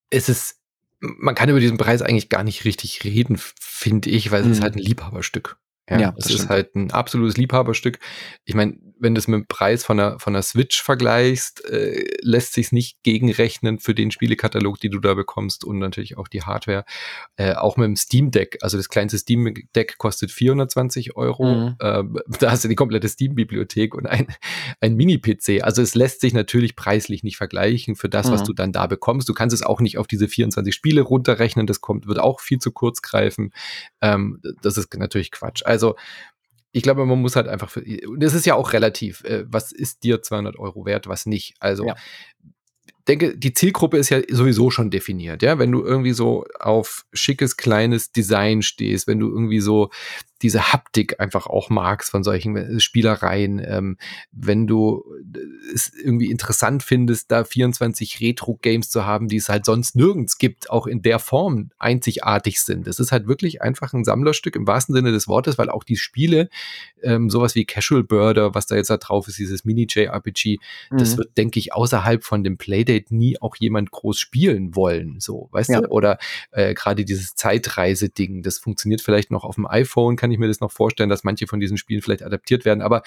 Es 0.10 0.30
ist, 0.30 0.60
man 1.00 1.36
kann 1.36 1.50
über 1.50 1.60
diesen 1.60 1.78
Preis 1.78 2.02
eigentlich 2.02 2.30
gar 2.30 2.44
nicht 2.44 2.66
richtig 2.66 3.04
reden, 3.04 3.38
finde 3.60 4.10
ich, 4.10 4.32
weil 4.32 4.42
es 4.42 4.48
mhm. 4.48 4.52
ist 4.54 4.62
halt 4.62 4.76
ein 4.76 4.82
Liebhaberstück. 4.82 5.58
Ja, 5.90 6.00
ja 6.00 6.14
es 6.18 6.30
ist 6.30 6.50
halt 6.50 6.76
ein 6.76 6.92
absolutes 6.92 7.38
Liebhaberstück. 7.38 8.00
Ich 8.46 8.56
meine, 8.56 8.78
wenn 9.00 9.16
du 9.16 9.20
es 9.20 9.28
mit 9.28 9.40
dem 9.40 9.48
Preis 9.48 9.84
von 9.84 9.98
der, 9.98 10.20
von 10.20 10.34
der 10.34 10.42
Switch 10.42 10.82
vergleichst, 10.82 11.66
äh, 11.70 12.04
lässt 12.22 12.54
sich 12.54 12.72
nicht 12.72 13.04
gegenrechnen 13.04 13.80
für 13.80 13.94
den 13.94 14.12
Spielekatalog, 14.12 14.80
die 14.80 14.90
du 14.90 15.00
da 15.00 15.14
bekommst 15.14 15.64
und 15.64 15.80
natürlich 15.80 16.18
auch 16.18 16.28
die 16.28 16.42
Hardware. 16.42 16.84
Äh, 17.36 17.54
auch 17.54 17.78
mit 17.78 17.86
dem 17.86 17.96
Steam 17.96 18.32
Deck, 18.32 18.58
also 18.62 18.78
das 18.78 18.90
kleinste 18.90 19.18
Steam 19.18 19.54
Deck 19.76 19.98
kostet 19.98 20.32
420 20.32 21.16
Euro. 21.16 21.46
Mhm. 21.46 21.76
Äh, 21.80 22.04
da 22.40 22.52
hast 22.52 22.64
du 22.64 22.68
die 22.68 22.76
komplette 22.76 23.08
Steam-Bibliothek 23.08 23.96
und 23.96 24.08
ein, 24.08 24.28
ein 24.82 24.96
Mini-PC. 24.96 25.64
Also 25.64 25.82
es 25.82 25.96
lässt 25.96 26.22
sich 26.22 26.34
natürlich 26.34 26.76
preislich 26.76 27.24
nicht 27.24 27.38
vergleichen 27.38 27.96
für 27.96 28.10
das, 28.10 28.28
mhm. 28.28 28.32
was 28.32 28.44
du 28.44 28.54
dann 28.54 28.72
da 28.72 28.88
bekommst. 28.88 29.30
Du 29.30 29.34
kannst 29.34 29.54
es 29.54 29.64
auch 29.64 29.80
nicht 29.80 29.98
auf 29.98 30.08
diese 30.08 30.28
24 30.28 30.74
Spiele 30.74 31.02
runterrechnen. 31.02 31.68
Das 31.68 31.82
kommt, 31.82 32.08
wird 32.08 32.20
auch 32.20 32.40
viel 32.40 32.60
zu 32.60 32.72
kurz 32.72 33.02
greifen. 33.02 33.52
Ähm, 34.02 34.42
das 34.62 34.78
ist 34.78 34.94
natürlich 34.96 35.32
Quatsch. 35.32 35.62
Also 35.66 35.77
ich 36.72 36.84
glaube, 36.84 37.06
man 37.06 37.22
muss 37.22 37.36
halt 37.36 37.48
einfach, 37.48 37.70
für, 37.70 37.84
das 38.18 38.34
ist 38.34 38.46
ja 38.46 38.56
auch 38.56 38.74
relativ, 38.74 39.24
äh, 39.24 39.46
was 39.48 39.72
ist 39.72 40.04
dir 40.04 40.22
200 40.22 40.60
Euro 40.60 40.86
wert, 40.86 41.08
was 41.08 41.26
nicht. 41.26 41.56
Also 41.60 41.88
ja 41.88 41.96
denke, 43.08 43.38
die 43.38 43.54
Zielgruppe 43.54 43.98
ist 43.98 44.10
ja 44.10 44.22
sowieso 44.30 44.70
schon 44.70 44.90
definiert, 44.90 45.42
ja. 45.42 45.60
Wenn 45.60 45.72
du 45.72 45.84
irgendwie 45.84 46.14
so 46.14 46.46
auf 46.60 47.06
schickes, 47.14 47.58
kleines 47.58 48.12
Design 48.12 48.62
stehst, 48.62 49.08
wenn 49.08 49.20
du 49.20 49.30
irgendwie 49.30 49.60
so 49.60 49.90
diese 50.42 50.72
Haptik 50.74 51.20
einfach 51.20 51.48
auch 51.48 51.70
magst 51.70 52.12
von 52.12 52.24
solchen 52.24 52.56
äh, 52.56 52.80
Spielereien, 52.80 53.62
ähm, 53.66 53.98
wenn 54.32 54.68
du 54.68 55.04
äh, 55.36 55.40
es 55.74 55.92
irgendwie 55.94 56.30
interessant 56.32 56.84
findest, 56.84 57.32
da 57.32 57.44
24 57.44 58.22
Retro-Games 58.22 58.90
zu 58.90 59.06
haben, 59.06 59.28
die 59.28 59.38
es 59.38 59.50
halt 59.50 59.66
sonst 59.66 59.96
nirgends 59.96 60.38
gibt, 60.38 60.70
auch 60.70 60.88
in 60.88 61.02
der 61.02 61.20
Form 61.20 61.72
einzigartig 61.78 62.62
sind. 62.62 62.88
Es 62.88 63.00
ist 63.00 63.12
halt 63.12 63.28
wirklich 63.28 63.62
einfach 63.62 63.94
ein 63.94 64.04
Sammlerstück 64.04 64.56
im 64.56 64.68
wahrsten 64.68 64.94
Sinne 64.96 65.12
des 65.12 65.28
Wortes, 65.28 65.58
weil 65.58 65.70
auch 65.70 65.84
die 65.84 65.98
Spiele, 65.98 66.50
ähm, 67.02 67.30
sowas 67.30 67.56
wie 67.56 67.66
Casual 67.66 68.04
Birder, 68.04 68.54
was 68.56 68.68
da 68.68 68.76
jetzt 68.76 68.90
da 68.90 68.98
drauf 68.98 69.28
ist, 69.28 69.40
dieses 69.40 69.66
Mini-JRPG, 69.66 70.58
mhm. 70.92 70.98
das 70.98 71.18
wird, 71.18 71.38
denke 71.38 71.60
ich, 71.60 71.74
außerhalb 71.74 72.24
von 72.24 72.44
dem 72.44 72.58
Playdate 72.58 73.16
nie 73.16 73.40
auch 73.42 73.56
jemand 73.58 73.92
groß 73.92 74.20
spielen 74.20 74.76
wollen, 74.76 75.20
so, 75.20 75.50
weißt 75.52 75.70
ja. 75.72 75.82
du? 75.82 75.88
Oder 75.90 76.18
äh, 76.52 76.74
gerade 76.74 77.06
dieses 77.06 77.36
Zeitreise-Ding, 77.36 78.44
das 78.44 78.58
funktioniert 78.58 79.02
vielleicht 79.02 79.32
noch 79.32 79.44
auf 79.44 79.56
dem 79.56 79.68
iPhone, 79.68 80.16
kann 80.16 80.27
kann 80.28 80.34
ich 80.34 80.40
mir 80.40 80.48
das 80.48 80.60
noch 80.60 80.72
vorstellen, 80.72 81.10
dass 81.10 81.24
manche 81.24 81.48
von 81.48 81.60
diesen 81.60 81.78
Spielen 81.78 82.02
vielleicht 82.02 82.24
adaptiert 82.24 82.66
werden. 82.66 82.82
Aber 82.82 83.02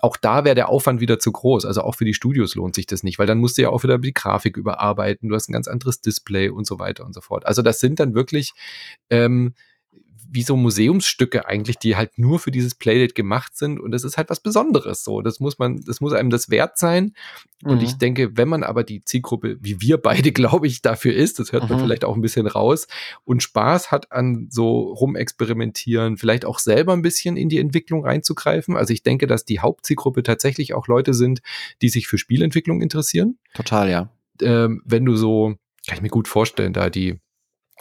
auch 0.00 0.16
da 0.16 0.44
wäre 0.44 0.56
der 0.56 0.68
Aufwand 0.68 1.00
wieder 1.00 1.20
zu 1.20 1.30
groß. 1.30 1.64
Also 1.64 1.82
auch 1.82 1.94
für 1.94 2.04
die 2.04 2.14
Studios 2.14 2.56
lohnt 2.56 2.74
sich 2.74 2.86
das 2.86 3.04
nicht, 3.04 3.18
weil 3.18 3.26
dann 3.26 3.38
musst 3.38 3.56
du 3.56 3.62
ja 3.62 3.70
auch 3.70 3.84
wieder 3.84 3.98
die 3.98 4.12
Grafik 4.12 4.56
überarbeiten. 4.56 5.28
Du 5.28 5.34
hast 5.36 5.48
ein 5.48 5.52
ganz 5.52 5.68
anderes 5.68 6.00
Display 6.00 6.48
und 6.48 6.66
so 6.66 6.78
weiter 6.80 7.04
und 7.04 7.14
so 7.14 7.20
fort. 7.20 7.46
Also 7.46 7.62
das 7.62 7.78
sind 7.78 8.00
dann 8.00 8.14
wirklich 8.14 8.52
ähm, 9.08 9.54
wie 10.30 10.42
so 10.42 10.56
Museumsstücke 10.56 11.46
eigentlich, 11.46 11.78
die 11.78 11.96
halt 11.96 12.18
nur 12.18 12.38
für 12.38 12.50
dieses 12.50 12.74
Playdate 12.74 13.14
gemacht 13.14 13.56
sind 13.56 13.80
und 13.80 13.90
das 13.90 14.04
ist 14.04 14.16
halt 14.16 14.30
was 14.30 14.40
Besonderes 14.40 15.04
so. 15.04 15.22
Das 15.22 15.40
muss 15.40 15.58
man, 15.58 15.80
das 15.86 16.00
muss 16.00 16.12
einem 16.12 16.30
das 16.30 16.50
wert 16.50 16.78
sein. 16.78 17.14
Und 17.62 17.78
mhm. 17.78 17.84
ich 17.84 17.94
denke, 17.94 18.36
wenn 18.36 18.48
man 18.48 18.62
aber 18.62 18.84
die 18.84 19.02
Zielgruppe, 19.04 19.56
wie 19.60 19.80
wir 19.80 19.98
beide, 19.98 20.32
glaube 20.32 20.66
ich, 20.66 20.82
dafür 20.82 21.14
ist, 21.14 21.38
das 21.38 21.52
hört 21.52 21.68
man 21.68 21.78
mhm. 21.78 21.82
vielleicht 21.82 22.04
auch 22.04 22.14
ein 22.14 22.20
bisschen 22.20 22.46
raus 22.46 22.86
und 23.24 23.42
Spaß 23.42 23.90
hat 23.90 24.12
an 24.12 24.48
so 24.50 24.92
rumexperimentieren, 24.92 26.16
vielleicht 26.16 26.44
auch 26.44 26.58
selber 26.58 26.92
ein 26.92 27.02
bisschen 27.02 27.36
in 27.36 27.48
die 27.48 27.58
Entwicklung 27.58 28.04
reinzugreifen. 28.04 28.76
Also 28.76 28.92
ich 28.92 29.02
denke, 29.02 29.26
dass 29.26 29.44
die 29.44 29.60
Hauptzielgruppe 29.60 30.22
tatsächlich 30.22 30.74
auch 30.74 30.88
Leute 30.88 31.14
sind, 31.14 31.40
die 31.82 31.88
sich 31.88 32.06
für 32.06 32.18
Spielentwicklung 32.18 32.82
interessieren. 32.82 33.38
Total, 33.54 33.90
ja. 33.90 34.10
Ähm, 34.42 34.82
wenn 34.84 35.04
du 35.04 35.16
so, 35.16 35.54
kann 35.86 35.96
ich 35.96 36.02
mir 36.02 36.08
gut 36.08 36.28
vorstellen, 36.28 36.72
da 36.72 36.90
die 36.90 37.20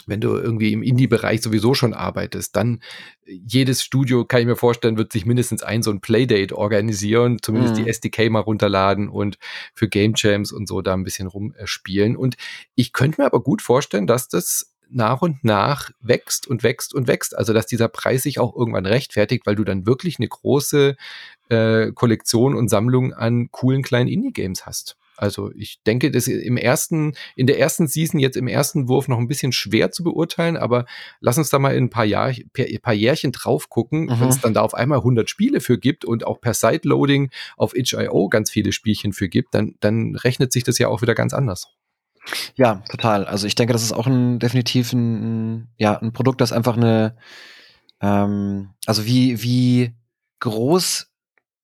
wenn 0.05 0.21
du 0.21 0.35
irgendwie 0.35 0.73
im 0.73 0.83
Indie-Bereich 0.83 1.41
sowieso 1.41 1.73
schon 1.73 1.93
arbeitest, 1.93 2.55
dann 2.55 2.81
jedes 3.25 3.83
Studio, 3.83 4.25
kann 4.25 4.41
ich 4.41 4.47
mir 4.47 4.55
vorstellen, 4.55 4.97
wird 4.97 5.13
sich 5.13 5.25
mindestens 5.25 5.63
ein 5.63 5.83
so 5.83 5.91
ein 5.91 6.01
Playdate 6.01 6.57
organisieren, 6.57 7.37
zumindest 7.41 7.75
mhm. 7.75 7.83
die 7.83 7.89
SDK 7.89 8.29
mal 8.29 8.41
runterladen 8.41 9.07
und 9.07 9.37
für 9.73 9.87
Game 9.87 10.13
Jams 10.15 10.51
und 10.51 10.67
so 10.67 10.81
da 10.81 10.93
ein 10.93 11.03
bisschen 11.03 11.27
rumspielen. 11.27 12.15
Und 12.15 12.35
ich 12.75 12.93
könnte 12.93 13.21
mir 13.21 13.25
aber 13.25 13.41
gut 13.41 13.61
vorstellen, 13.61 14.07
dass 14.07 14.27
das 14.27 14.73
nach 14.89 15.21
und 15.21 15.43
nach 15.43 15.89
wächst 16.01 16.47
und 16.47 16.63
wächst 16.63 16.93
und 16.93 17.07
wächst. 17.07 17.35
Also 17.35 17.53
dass 17.53 17.65
dieser 17.65 17.87
Preis 17.87 18.23
sich 18.23 18.39
auch 18.39 18.55
irgendwann 18.55 18.85
rechtfertigt, 18.85 19.45
weil 19.45 19.55
du 19.55 19.63
dann 19.63 19.85
wirklich 19.85 20.19
eine 20.19 20.27
große 20.27 20.95
äh, 21.49 21.91
Kollektion 21.93 22.55
und 22.55 22.69
Sammlung 22.69 23.13
an 23.13 23.49
coolen 23.51 23.81
kleinen 23.81 24.09
Indie-Games 24.09 24.65
hast. 24.65 24.97
Also 25.17 25.51
ich 25.55 25.81
denke, 25.83 26.11
das 26.11 26.27
ist 26.27 26.43
im 26.43 26.57
ersten, 26.57 27.13
in 27.35 27.47
der 27.47 27.59
ersten 27.59 27.87
Season 27.87 28.19
jetzt 28.19 28.37
im 28.37 28.47
ersten 28.47 28.87
Wurf 28.87 29.07
noch 29.07 29.17
ein 29.17 29.27
bisschen 29.27 29.51
schwer 29.51 29.91
zu 29.91 30.03
beurteilen, 30.03 30.57
aber 30.57 30.85
lass 31.19 31.37
uns 31.37 31.49
da 31.49 31.59
mal 31.59 31.75
in 31.75 31.85
ein 31.85 31.89
paar, 31.89 32.05
Jahr, 32.05 32.27
ein 32.27 32.81
paar 32.81 32.93
Jährchen 32.93 33.31
drauf 33.31 33.69
gucken, 33.69 34.05
mhm. 34.05 34.19
wenn 34.19 34.29
es 34.29 34.41
dann 34.41 34.53
da 34.53 34.61
auf 34.61 34.73
einmal 34.73 34.99
100 34.99 35.29
Spiele 35.29 35.61
für 35.61 35.77
gibt 35.77 36.05
und 36.05 36.25
auch 36.25 36.41
per 36.41 36.53
Sideloading 36.53 37.29
auf 37.57 37.75
itch.io 37.75 38.29
ganz 38.29 38.49
viele 38.49 38.71
Spielchen 38.71 39.13
für 39.13 39.29
gibt, 39.29 39.53
dann, 39.53 39.75
dann 39.79 40.15
rechnet 40.15 40.51
sich 40.51 40.63
das 40.63 40.77
ja 40.77 40.87
auch 40.87 41.01
wieder 41.01 41.15
ganz 41.15 41.33
anders. 41.33 41.67
Ja, 42.55 42.83
total. 42.89 43.25
Also 43.25 43.47
ich 43.47 43.55
denke, 43.55 43.73
das 43.73 43.83
ist 43.83 43.91
auch 43.91 44.07
ein 44.07 44.39
definitiv 44.39 44.93
ein, 44.93 45.67
ja, 45.77 45.99
ein 45.99 46.13
Produkt, 46.13 46.41
das 46.41 46.53
einfach 46.53 46.77
eine, 46.77 47.17
ähm, 48.01 48.69
also 48.85 49.05
wie, 49.05 49.43
wie 49.43 49.93
groß 50.39 51.12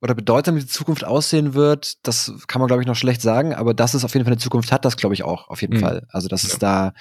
oder 0.01 0.15
bedeutsam 0.15 0.55
die 0.55 0.65
Zukunft 0.65 1.03
aussehen 1.03 1.53
wird, 1.53 2.05
das 2.07 2.33
kann 2.47 2.59
man, 2.59 2.67
glaube 2.67 2.81
ich, 2.81 2.87
noch 2.87 2.95
schlecht 2.95 3.21
sagen, 3.21 3.53
aber 3.53 3.73
dass 3.73 3.93
es 3.93 4.05
auf 4.05 4.13
jeden 4.13 4.25
Fall 4.25 4.33
eine 4.33 4.41
Zukunft 4.41 4.71
hat, 4.71 4.85
das 4.85 4.97
glaube 4.97 5.13
ich 5.13 5.23
auch, 5.23 5.49
auf 5.49 5.61
jeden 5.61 5.77
mhm. 5.77 5.81
Fall. 5.81 6.07
Also, 6.09 6.27
dass 6.27 6.43
ja. 6.43 6.49
es 6.49 6.59
da, 6.59 6.93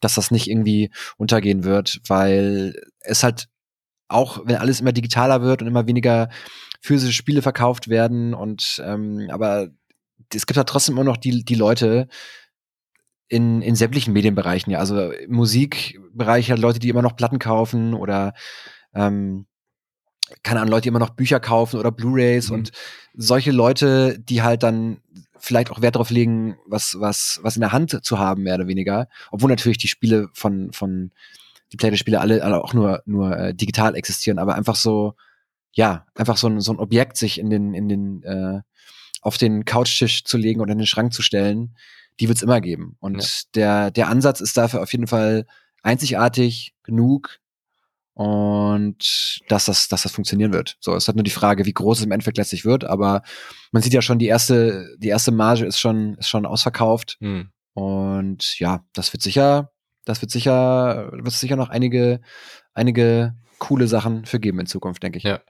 dass 0.00 0.14
das 0.14 0.30
nicht 0.30 0.48
irgendwie 0.48 0.90
untergehen 1.16 1.64
wird, 1.64 2.00
weil 2.08 2.74
es 3.00 3.22
halt 3.22 3.48
auch, 4.08 4.40
wenn 4.44 4.56
alles 4.56 4.80
immer 4.80 4.92
digitaler 4.92 5.42
wird 5.42 5.60
und 5.62 5.68
immer 5.68 5.86
weniger 5.86 6.28
physische 6.80 7.12
Spiele 7.12 7.42
verkauft 7.42 7.88
werden 7.88 8.34
und 8.34 8.82
ähm, 8.84 9.28
aber 9.30 9.68
es 10.32 10.46
gibt 10.46 10.56
halt 10.56 10.68
trotzdem 10.68 10.94
immer 10.94 11.04
noch 11.04 11.16
die, 11.16 11.44
die 11.44 11.54
Leute, 11.54 12.08
in, 13.28 13.60
in 13.62 13.74
sämtlichen 13.74 14.12
Medienbereichen, 14.12 14.72
ja. 14.72 14.78
Also 14.78 15.10
im 15.10 15.32
Musikbereich 15.32 16.50
halt 16.50 16.60
Leute, 16.60 16.78
die 16.78 16.88
immer 16.88 17.02
noch 17.02 17.16
Platten 17.16 17.38
kaufen 17.38 17.94
oder 17.94 18.34
ähm, 18.94 19.46
keine 20.42 20.60
Ahnung, 20.60 20.72
Leute, 20.72 20.88
immer 20.88 20.98
noch 20.98 21.10
Bücher 21.10 21.40
kaufen 21.40 21.78
oder 21.78 21.92
Blu-rays 21.92 22.48
mhm. 22.48 22.54
und 22.54 22.72
solche 23.14 23.52
Leute, 23.52 24.18
die 24.18 24.42
halt 24.42 24.62
dann 24.62 24.98
vielleicht 25.38 25.70
auch 25.70 25.80
Wert 25.80 25.94
darauf 25.94 26.10
legen, 26.10 26.56
was, 26.66 26.96
was, 26.98 27.38
was 27.42 27.56
in 27.56 27.60
der 27.60 27.72
Hand 27.72 28.04
zu 28.04 28.18
haben, 28.18 28.42
mehr 28.42 28.56
oder 28.56 28.66
weniger. 28.66 29.08
Obwohl 29.30 29.50
natürlich 29.50 29.78
die 29.78 29.88
Spiele 29.88 30.28
von, 30.32 30.72
von, 30.72 31.12
die 31.72 31.76
Playday-Spiele 31.76 32.20
alle, 32.20 32.42
alle 32.42 32.62
auch 32.62 32.74
nur, 32.74 33.02
nur 33.06 33.36
äh, 33.36 33.54
digital 33.54 33.94
existieren, 33.94 34.38
aber 34.38 34.54
einfach 34.54 34.76
so, 34.76 35.14
ja, 35.72 36.06
einfach 36.14 36.36
so 36.36 36.48
ein, 36.48 36.60
so 36.60 36.72
ein 36.72 36.78
Objekt 36.78 37.16
sich 37.16 37.38
in 37.38 37.50
den, 37.50 37.74
in 37.74 37.88
den, 37.88 38.22
äh, 38.22 38.60
auf 39.20 39.38
den 39.38 39.64
Couchtisch 39.64 40.24
zu 40.24 40.36
legen 40.36 40.60
oder 40.60 40.72
in 40.72 40.78
den 40.78 40.86
Schrank 40.86 41.12
zu 41.12 41.22
stellen, 41.22 41.76
die 42.18 42.28
wird's 42.28 42.42
immer 42.42 42.60
geben. 42.60 42.96
Und 43.00 43.22
ja. 43.22 43.28
der, 43.54 43.90
der 43.90 44.08
Ansatz 44.08 44.40
ist 44.40 44.56
dafür 44.56 44.82
auf 44.82 44.92
jeden 44.92 45.06
Fall 45.06 45.46
einzigartig 45.82 46.74
genug, 46.82 47.38
und 48.16 49.42
dass 49.48 49.66
das, 49.66 49.88
dass 49.88 50.04
das 50.04 50.12
funktionieren 50.12 50.54
wird. 50.54 50.78
So, 50.80 50.94
es 50.94 51.06
hat 51.06 51.16
nur 51.16 51.22
die 51.22 51.30
Frage, 51.30 51.66
wie 51.66 51.74
groß 51.74 51.98
es 51.98 52.06
im 52.06 52.12
Endeffekt 52.12 52.38
letztlich 52.38 52.64
wird, 52.64 52.82
aber 52.82 53.20
man 53.72 53.82
sieht 53.82 53.92
ja 53.92 54.00
schon, 54.00 54.18
die 54.18 54.26
erste, 54.26 54.96
die 54.96 55.08
erste 55.08 55.32
Marge 55.32 55.66
ist 55.66 55.78
schon, 55.78 56.14
ist 56.14 56.30
schon 56.30 56.46
ausverkauft. 56.46 57.18
Mhm. 57.20 57.50
Und 57.74 58.58
ja, 58.58 58.80
das 58.94 59.12
wird 59.12 59.22
sicher, 59.22 59.70
das 60.06 60.22
wird 60.22 60.30
sicher, 60.30 61.10
wird 61.12 61.30
sicher 61.32 61.56
noch 61.56 61.68
einige, 61.68 62.22
einige 62.72 63.34
coole 63.58 63.88
Sachen 63.88 64.26
für 64.26 64.38
geben 64.38 64.60
in 64.60 64.66
Zukunft, 64.66 65.02
denke 65.02 65.18
ich. 65.18 65.24
Ja. 65.24 65.40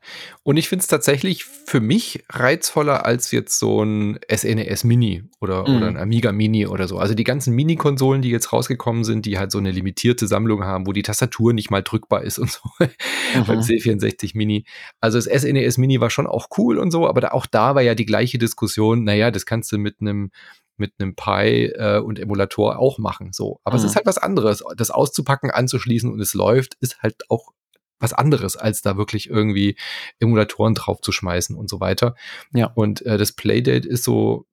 Und 0.43 0.57
ich 0.57 0.69
finde 0.69 0.83
es 0.83 0.87
tatsächlich 0.87 1.45
für 1.45 1.81
mich 1.81 2.25
reizvoller 2.31 3.05
als 3.05 3.31
jetzt 3.33 3.59
so 3.59 3.83
ein 3.83 4.19
SNES 4.33 4.85
e 4.85 4.87
Mini 4.87 5.25
oder, 5.41 5.69
mhm. 5.69 5.77
oder 5.77 5.87
ein 5.89 5.97
Amiga 5.97 6.33
Mini 6.33 6.67
oder 6.67 6.87
so. 6.87 6.99
Also 6.99 7.15
die 7.15 7.25
ganzen 7.25 7.55
Mini-Konsolen, 7.55 8.23
die 8.23 8.31
jetzt 8.31 8.53
rausgekommen 8.53 9.05
sind, 9.05 9.27
die 9.27 9.39
halt 9.39 9.51
so 9.51 9.59
eine 9.59 9.71
limitierte 9.71 10.27
Sammlung 10.27 10.65
haben, 10.65 10.87
wo 10.87 10.93
die 10.93 11.03
Tastatur 11.03 11.53
nicht 11.53 11.71
mal 11.71 11.83
drückbar 11.83 12.23
ist 12.23 12.39
und 12.39 12.51
so 12.51 12.61
mhm. 12.79 13.45
beim 13.47 13.61
C64 13.61 14.37
Mini. 14.37 14.65
Also 15.01 15.19
das 15.19 15.25
SNES 15.25 15.79
e 15.79 15.81
Mini 15.81 16.01
war 16.01 16.11
schon 16.11 16.27
auch 16.27 16.49
cool 16.59 16.79
und 16.79 16.91
so, 16.91 17.09
aber 17.09 17.21
da, 17.21 17.29
auch 17.29 17.47
da 17.47 17.75
war 17.75 17.83
ja 17.83 17.95
die 17.95 18.07
gleiche 18.07 18.39
Diskussion, 18.39 19.05
naja, 19.05 19.31
das 19.31 19.47
kannst 19.47 19.73
du 19.73 19.79
mit 19.79 20.01
einem 20.01 20.31
mit 20.79 20.93
einem 20.99 21.15
Pi 21.17 21.73
äh, 21.75 22.01
und 22.01 22.19
Emulator 22.19 22.79
auch 22.79 22.99
machen. 22.99 23.33
So, 23.33 23.61
aber 23.65 23.79
mhm. 23.79 23.85
es 23.85 23.91
ist 23.91 23.97
halt 23.97 24.07
was 24.07 24.19
anderes. 24.19 24.63
Das 24.77 24.91
auszupacken, 24.91 25.51
anzuschließen 25.51 26.13
und 26.13 26.21
es 26.21 26.35
läuft, 26.35 26.75
ist 26.81 27.03
halt 27.03 27.31
auch 27.31 27.53
was 27.99 28.13
anderes, 28.13 28.57
als 28.57 28.83
da 28.83 28.97
wirklich 28.97 29.31
irgendwie 29.31 29.77
Emulatoren 30.19 30.75
drauf 30.75 31.01
zu 31.01 31.13
schmeißen 31.13 31.57
und 31.57 31.69
so 31.69 31.81
weiter. 31.81 32.15
Ja. 32.53 32.67
Und 32.75 33.05
äh, 33.07 33.19
das 33.19 33.33
Playdate 33.33 33.89
ist 33.89 34.05
so 34.05 34.47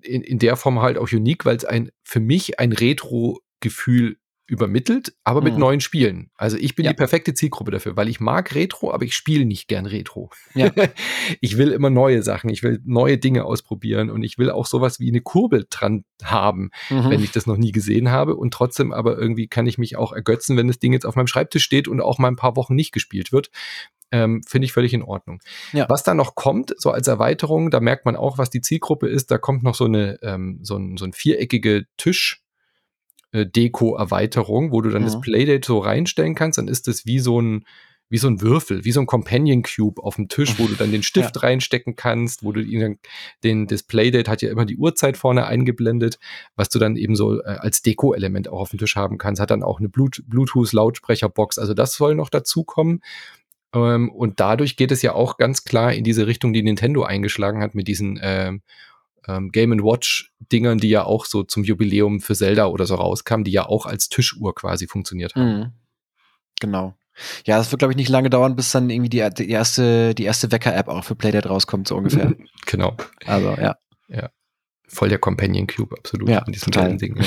in, 0.00 0.22
in 0.22 0.38
der 0.38 0.56
Form 0.56 0.80
halt 0.80 0.98
auch 0.98 1.12
unique, 1.12 1.44
weil 1.44 1.56
es 1.56 1.64
ein 1.64 1.90
für 2.02 2.20
mich 2.20 2.58
ein 2.58 2.72
Retro-Gefühl 2.72 4.18
übermittelt, 4.46 5.14
aber 5.24 5.42
mit 5.42 5.54
mhm. 5.54 5.60
neuen 5.60 5.80
Spielen. 5.80 6.30
Also 6.36 6.56
ich 6.56 6.76
bin 6.76 6.84
ja. 6.84 6.92
die 6.92 6.96
perfekte 6.96 7.34
Zielgruppe 7.34 7.72
dafür, 7.72 7.96
weil 7.96 8.08
ich 8.08 8.20
mag 8.20 8.54
Retro, 8.54 8.92
aber 8.92 9.04
ich 9.04 9.14
spiele 9.14 9.44
nicht 9.44 9.66
gern 9.66 9.86
Retro. 9.86 10.30
Ja. 10.54 10.70
ich 11.40 11.58
will 11.58 11.72
immer 11.72 11.90
neue 11.90 12.22
Sachen, 12.22 12.48
ich 12.50 12.62
will 12.62 12.80
neue 12.84 13.18
Dinge 13.18 13.44
ausprobieren 13.44 14.08
und 14.08 14.22
ich 14.22 14.38
will 14.38 14.50
auch 14.50 14.66
sowas 14.66 15.00
wie 15.00 15.08
eine 15.08 15.20
Kurbel 15.20 15.66
dran 15.68 16.04
haben, 16.22 16.70
mhm. 16.90 17.10
wenn 17.10 17.22
ich 17.22 17.32
das 17.32 17.46
noch 17.46 17.56
nie 17.56 17.72
gesehen 17.72 18.10
habe 18.10 18.36
und 18.36 18.54
trotzdem 18.54 18.92
aber 18.92 19.18
irgendwie 19.18 19.48
kann 19.48 19.66
ich 19.66 19.78
mich 19.78 19.96
auch 19.96 20.12
ergötzen, 20.12 20.56
wenn 20.56 20.68
das 20.68 20.78
Ding 20.78 20.92
jetzt 20.92 21.06
auf 21.06 21.16
meinem 21.16 21.26
Schreibtisch 21.26 21.64
steht 21.64 21.88
und 21.88 22.00
auch 22.00 22.18
mal 22.18 22.28
ein 22.28 22.36
paar 22.36 22.56
Wochen 22.56 22.76
nicht 22.76 22.92
gespielt 22.92 23.32
wird. 23.32 23.50
Ähm, 24.12 24.42
Finde 24.46 24.66
ich 24.66 24.72
völlig 24.72 24.94
in 24.94 25.02
Ordnung. 25.02 25.40
Ja. 25.72 25.86
Was 25.88 26.04
da 26.04 26.14
noch 26.14 26.36
kommt, 26.36 26.72
so 26.78 26.92
als 26.92 27.08
Erweiterung, 27.08 27.72
da 27.72 27.80
merkt 27.80 28.04
man 28.04 28.14
auch, 28.14 28.38
was 28.38 28.50
die 28.50 28.60
Zielgruppe 28.60 29.08
ist. 29.08 29.32
Da 29.32 29.38
kommt 29.38 29.64
noch 29.64 29.74
so 29.74 29.86
eine 29.86 30.18
ähm, 30.22 30.60
so 30.62 30.76
ein, 30.76 30.96
so 30.96 31.04
ein 31.04 31.12
viereckige 31.12 31.86
Tisch 31.96 32.45
äh, 33.36 33.46
Deko-Erweiterung, 33.46 34.72
wo 34.72 34.80
du 34.80 34.90
dann 34.90 35.02
mhm. 35.02 35.06
das 35.06 35.20
Playdate 35.20 35.66
so 35.66 35.78
reinstellen 35.78 36.34
kannst, 36.34 36.58
dann 36.58 36.68
ist 36.68 36.88
das 36.88 37.06
wie 37.06 37.18
so 37.18 37.40
ein 37.40 37.64
wie 38.08 38.18
so 38.18 38.28
ein 38.28 38.40
Würfel, 38.40 38.84
wie 38.84 38.92
so 38.92 39.00
ein 39.00 39.06
Companion 39.06 39.64
Cube 39.64 40.00
auf 40.00 40.14
dem 40.14 40.28
Tisch, 40.28 40.58
wo 40.58 40.66
du 40.68 40.74
dann 40.74 40.92
den 40.92 41.02
Stift 41.02 41.34
ja. 41.36 41.42
reinstecken 41.42 41.96
kannst, 41.96 42.44
wo 42.44 42.52
du 42.52 42.60
ihn 42.60 42.98
den 43.42 43.66
das 43.66 43.82
Playdate 43.82 44.30
hat 44.30 44.42
ja 44.42 44.50
immer 44.50 44.64
die 44.64 44.76
Uhrzeit 44.76 45.16
vorne 45.16 45.46
eingeblendet, 45.46 46.20
was 46.54 46.68
du 46.68 46.78
dann 46.78 46.96
eben 46.96 47.16
so 47.16 47.40
äh, 47.40 47.46
als 47.46 47.82
Deko-Element 47.82 48.48
auch 48.48 48.60
auf 48.60 48.70
dem 48.70 48.78
Tisch 48.78 48.94
haben 48.94 49.18
kannst, 49.18 49.40
hat 49.40 49.50
dann 49.50 49.64
auch 49.64 49.80
eine 49.80 49.88
Bluetooth-Lautsprecherbox, 49.88 51.58
also 51.58 51.74
das 51.74 51.94
soll 51.94 52.14
noch 52.14 52.30
dazukommen. 52.30 53.02
Ähm, 53.74 54.10
und 54.10 54.38
dadurch 54.38 54.76
geht 54.76 54.92
es 54.92 55.02
ja 55.02 55.12
auch 55.12 55.36
ganz 55.36 55.64
klar 55.64 55.92
in 55.92 56.04
diese 56.04 56.28
Richtung, 56.28 56.52
die 56.52 56.62
Nintendo 56.62 57.02
eingeschlagen 57.02 57.60
hat 57.60 57.74
mit 57.74 57.88
diesen 57.88 58.20
ähm, 58.22 58.62
ähm, 59.28 59.50
Game 59.50 59.72
Watch 59.82 60.32
Dingern, 60.52 60.78
die 60.78 60.88
ja 60.88 61.04
auch 61.04 61.26
so 61.26 61.42
zum 61.42 61.64
Jubiläum 61.64 62.20
für 62.20 62.34
Zelda 62.34 62.66
oder 62.66 62.86
so 62.86 62.94
rauskamen, 62.94 63.44
die 63.44 63.52
ja 63.52 63.66
auch 63.66 63.86
als 63.86 64.08
Tischuhr 64.08 64.54
quasi 64.54 64.86
funktioniert 64.86 65.34
haben. 65.34 65.58
Mhm. 65.58 65.72
Genau. 66.60 66.94
Ja, 67.46 67.56
das 67.56 67.70
wird, 67.70 67.78
glaube 67.78 67.92
ich, 67.92 67.96
nicht 67.96 68.08
lange 68.08 68.30
dauern, 68.30 68.56
bis 68.56 68.72
dann 68.72 68.90
irgendwie 68.90 69.08
die, 69.08 69.26
die 69.30 69.50
erste, 69.50 70.14
die 70.14 70.24
erste 70.24 70.52
Wecker-App 70.52 70.88
auch 70.88 71.04
für 71.04 71.14
Playdate 71.14 71.48
rauskommt, 71.48 71.88
so 71.88 71.96
ungefähr. 71.96 72.34
genau. 72.66 72.96
Also, 73.24 73.50
ja. 73.60 73.76
Ja. 74.08 74.30
Voll 74.88 75.08
der 75.08 75.18
Companion 75.18 75.66
Cube, 75.66 75.96
absolut. 75.96 76.28
Ja, 76.28 76.44
in 76.46 76.52
diesem 76.52 76.70
kleinen 76.70 76.98
Ding. 76.98 77.16
Ja. 77.16 77.24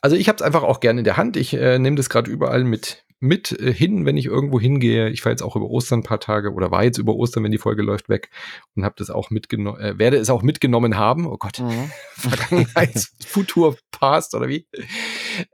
Also 0.00 0.16
ich 0.16 0.28
habe 0.28 0.36
es 0.36 0.42
einfach 0.42 0.62
auch 0.62 0.80
gerne 0.80 1.00
in 1.00 1.04
der 1.04 1.16
Hand. 1.16 1.36
Ich 1.36 1.52
äh, 1.52 1.78
nehme 1.78 1.96
das 1.96 2.08
gerade 2.08 2.30
überall 2.30 2.64
mit, 2.64 3.04
mit 3.20 3.52
äh, 3.52 3.72
hin, 3.72 4.06
wenn 4.06 4.16
ich 4.16 4.26
irgendwo 4.26 4.58
hingehe. 4.58 5.10
Ich 5.10 5.24
war 5.24 5.30
jetzt 5.30 5.42
auch 5.42 5.54
über 5.54 5.66
Ostern 5.66 6.00
ein 6.00 6.04
paar 6.04 6.20
Tage 6.20 6.52
oder 6.52 6.70
war 6.70 6.84
jetzt 6.84 6.98
über 6.98 7.14
Ostern, 7.14 7.44
wenn 7.44 7.52
die 7.52 7.58
Folge 7.58 7.82
läuft, 7.82 8.08
weg 8.08 8.30
und 8.74 8.84
habe 8.84 8.94
das 8.98 9.10
auch 9.10 9.30
mitgenommen, 9.30 9.78
äh, 9.78 9.98
werde 9.98 10.16
es 10.16 10.30
auch 10.30 10.42
mitgenommen 10.42 10.96
haben. 10.96 11.26
Oh 11.26 11.36
Gott, 11.36 11.60
mhm. 11.60 11.90
Vergangenheit, 12.14 13.08
Futur, 13.24 13.76
Past 13.90 14.34
oder 14.34 14.48
wie? 14.48 14.66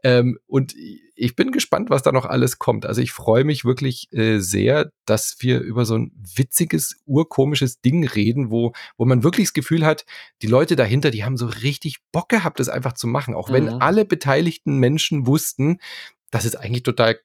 Ähm, 0.04 0.38
und 0.46 0.74
ich 1.16 1.34
bin 1.34 1.50
gespannt, 1.50 1.90
was 1.90 2.02
da 2.02 2.12
noch 2.12 2.26
alles 2.26 2.58
kommt. 2.58 2.86
Also 2.86 3.00
ich 3.00 3.10
freue 3.10 3.42
mich 3.42 3.64
wirklich 3.64 4.12
äh, 4.12 4.38
sehr, 4.38 4.92
dass 5.04 5.36
wir 5.40 5.60
über 5.60 5.84
so 5.84 5.96
ein 5.96 6.12
witziges, 6.36 7.00
urkomisches 7.06 7.80
Ding 7.80 8.06
reden, 8.06 8.50
wo, 8.50 8.72
wo 8.96 9.06
man 9.06 9.24
wirklich 9.24 9.48
das 9.48 9.54
Gefühl 9.54 9.84
hat, 9.84 10.04
die 10.42 10.46
Leute 10.46 10.76
dahinter, 10.76 11.10
die 11.10 11.24
haben 11.24 11.36
so 11.36 11.46
richtig 11.46 11.98
Bock 12.12 12.28
gehabt, 12.28 12.60
das 12.60 12.68
einfach 12.68 12.92
zu 12.92 13.06
machen. 13.08 13.34
Auch 13.34 13.50
wenn 13.50 13.64
mhm. 13.64 13.80
alle 13.80 14.04
beteiligten 14.04 14.78
Menschen 14.78 15.26
wussten, 15.26 15.78
das 16.30 16.44
ist 16.44 16.56
eigentlich 16.56 16.82
total 16.82 17.18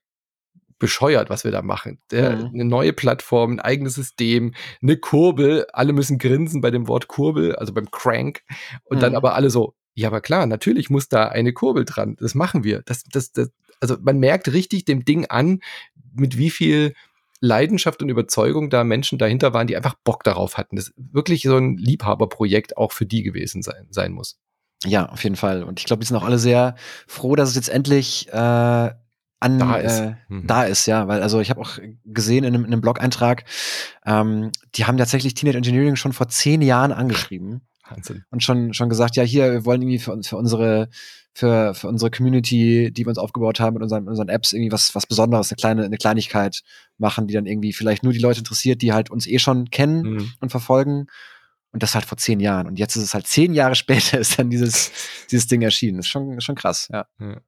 bescheuert, 0.82 1.30
was 1.30 1.44
wir 1.44 1.52
da 1.52 1.62
machen. 1.62 2.00
Der, 2.10 2.36
mhm. 2.36 2.50
Eine 2.52 2.64
neue 2.64 2.92
Plattform, 2.92 3.52
ein 3.52 3.60
eigenes 3.60 3.94
System, 3.94 4.52
eine 4.82 4.96
Kurbel. 4.96 5.64
Alle 5.72 5.92
müssen 5.92 6.18
grinsen 6.18 6.60
bei 6.60 6.72
dem 6.72 6.88
Wort 6.88 7.06
Kurbel, 7.06 7.54
also 7.54 7.72
beim 7.72 7.88
Crank. 7.92 8.42
Und 8.82 8.96
mhm. 8.96 9.00
dann 9.00 9.14
aber 9.14 9.36
alle 9.36 9.48
so, 9.48 9.74
ja, 9.94 10.08
aber 10.08 10.20
klar, 10.20 10.46
natürlich 10.46 10.90
muss 10.90 11.08
da 11.08 11.28
eine 11.28 11.52
Kurbel 11.52 11.84
dran. 11.84 12.16
Das 12.18 12.34
machen 12.34 12.64
wir. 12.64 12.82
Das, 12.84 13.04
das, 13.04 13.30
das, 13.30 13.52
also 13.80 13.96
man 14.02 14.18
merkt 14.18 14.52
richtig 14.52 14.84
dem 14.84 15.04
Ding 15.04 15.26
an, 15.26 15.60
mit 16.14 16.36
wie 16.36 16.50
viel 16.50 16.94
Leidenschaft 17.38 18.02
und 18.02 18.08
Überzeugung 18.08 18.68
da 18.68 18.82
Menschen 18.82 19.18
dahinter 19.18 19.54
waren, 19.54 19.68
die 19.68 19.76
einfach 19.76 19.94
Bock 20.02 20.24
darauf 20.24 20.58
hatten. 20.58 20.74
Das 20.74 20.92
wirklich 20.96 21.42
so 21.42 21.56
ein 21.56 21.76
Liebhaberprojekt 21.76 22.76
auch 22.76 22.90
für 22.90 23.06
die 23.06 23.22
gewesen 23.22 23.62
sein, 23.62 23.86
sein 23.90 24.12
muss. 24.12 24.36
Ja, 24.84 25.08
auf 25.10 25.22
jeden 25.22 25.36
Fall. 25.36 25.62
Und 25.62 25.78
ich 25.78 25.86
glaube, 25.86 26.00
die 26.00 26.08
sind 26.08 26.16
auch 26.16 26.24
alle 26.24 26.40
sehr 26.40 26.74
froh, 27.06 27.36
dass 27.36 27.50
es 27.50 27.54
jetzt 27.54 27.68
endlich 27.68 28.28
äh, 28.32 28.90
an 29.42 29.58
da 29.58 29.76
ist. 29.76 30.00
Äh, 30.00 30.14
mhm. 30.28 30.46
da 30.46 30.64
ist, 30.64 30.86
ja, 30.86 31.08
weil 31.08 31.22
also 31.22 31.40
ich 31.40 31.50
habe 31.50 31.60
auch 31.60 31.78
gesehen 32.04 32.44
in 32.44 32.54
einem, 32.54 32.64
in 32.64 32.72
einem 32.72 32.80
Blog-Eintrag, 32.80 33.44
ähm, 34.06 34.50
die 34.74 34.84
haben 34.86 34.96
tatsächlich 34.96 35.34
Teenage 35.34 35.58
Engineering 35.58 35.96
schon 35.96 36.12
vor 36.12 36.28
zehn 36.28 36.62
Jahren 36.62 36.92
angeschrieben. 36.92 37.62
Wahnsinn. 37.88 38.24
Und 38.30 38.42
schon, 38.42 38.72
schon 38.74 38.88
gesagt, 38.88 39.16
ja, 39.16 39.22
hier, 39.22 39.52
wir 39.52 39.64
wollen 39.64 39.82
irgendwie 39.82 39.98
für, 39.98 40.20
für 40.22 40.36
unsere, 40.36 40.88
für, 41.34 41.74
für 41.74 41.88
unsere 41.88 42.10
Community, 42.10 42.92
die 42.92 43.04
wir 43.04 43.08
uns 43.08 43.18
aufgebaut 43.18 43.60
haben 43.60 43.74
mit 43.74 43.82
unseren, 43.82 44.08
unseren 44.08 44.28
Apps, 44.28 44.52
irgendwie 44.52 44.72
was, 44.72 44.94
was 44.94 45.06
Besonderes, 45.06 45.50
eine 45.50 45.56
kleine, 45.56 45.84
eine 45.84 45.96
Kleinigkeit 45.96 46.62
machen, 46.98 47.26
die 47.26 47.34
dann 47.34 47.46
irgendwie 47.46 47.72
vielleicht 47.72 48.02
nur 48.02 48.12
die 48.12 48.18
Leute 48.18 48.40
interessiert, 48.40 48.82
die 48.82 48.92
halt 48.92 49.10
uns 49.10 49.26
eh 49.26 49.38
schon 49.38 49.70
kennen 49.70 50.02
mhm. 50.02 50.32
und 50.40 50.50
verfolgen. 50.50 51.06
Und 51.72 51.82
das 51.82 51.94
halt 51.94 52.04
vor 52.04 52.18
zehn 52.18 52.38
Jahren. 52.38 52.66
Und 52.66 52.78
jetzt 52.78 52.96
ist 52.96 53.02
es 53.02 53.14
halt 53.14 53.26
zehn 53.26 53.54
Jahre 53.54 53.74
später, 53.76 54.18
ist 54.18 54.38
dann 54.38 54.50
dieses, 54.50 54.92
dieses 55.30 55.46
Ding 55.46 55.62
erschienen. 55.62 55.98
Das 55.98 56.06
ist 56.06 56.10
schon, 56.10 56.40
schon 56.40 56.54
krass, 56.54 56.88
ja. 56.92 57.06
ja. 57.18 57.40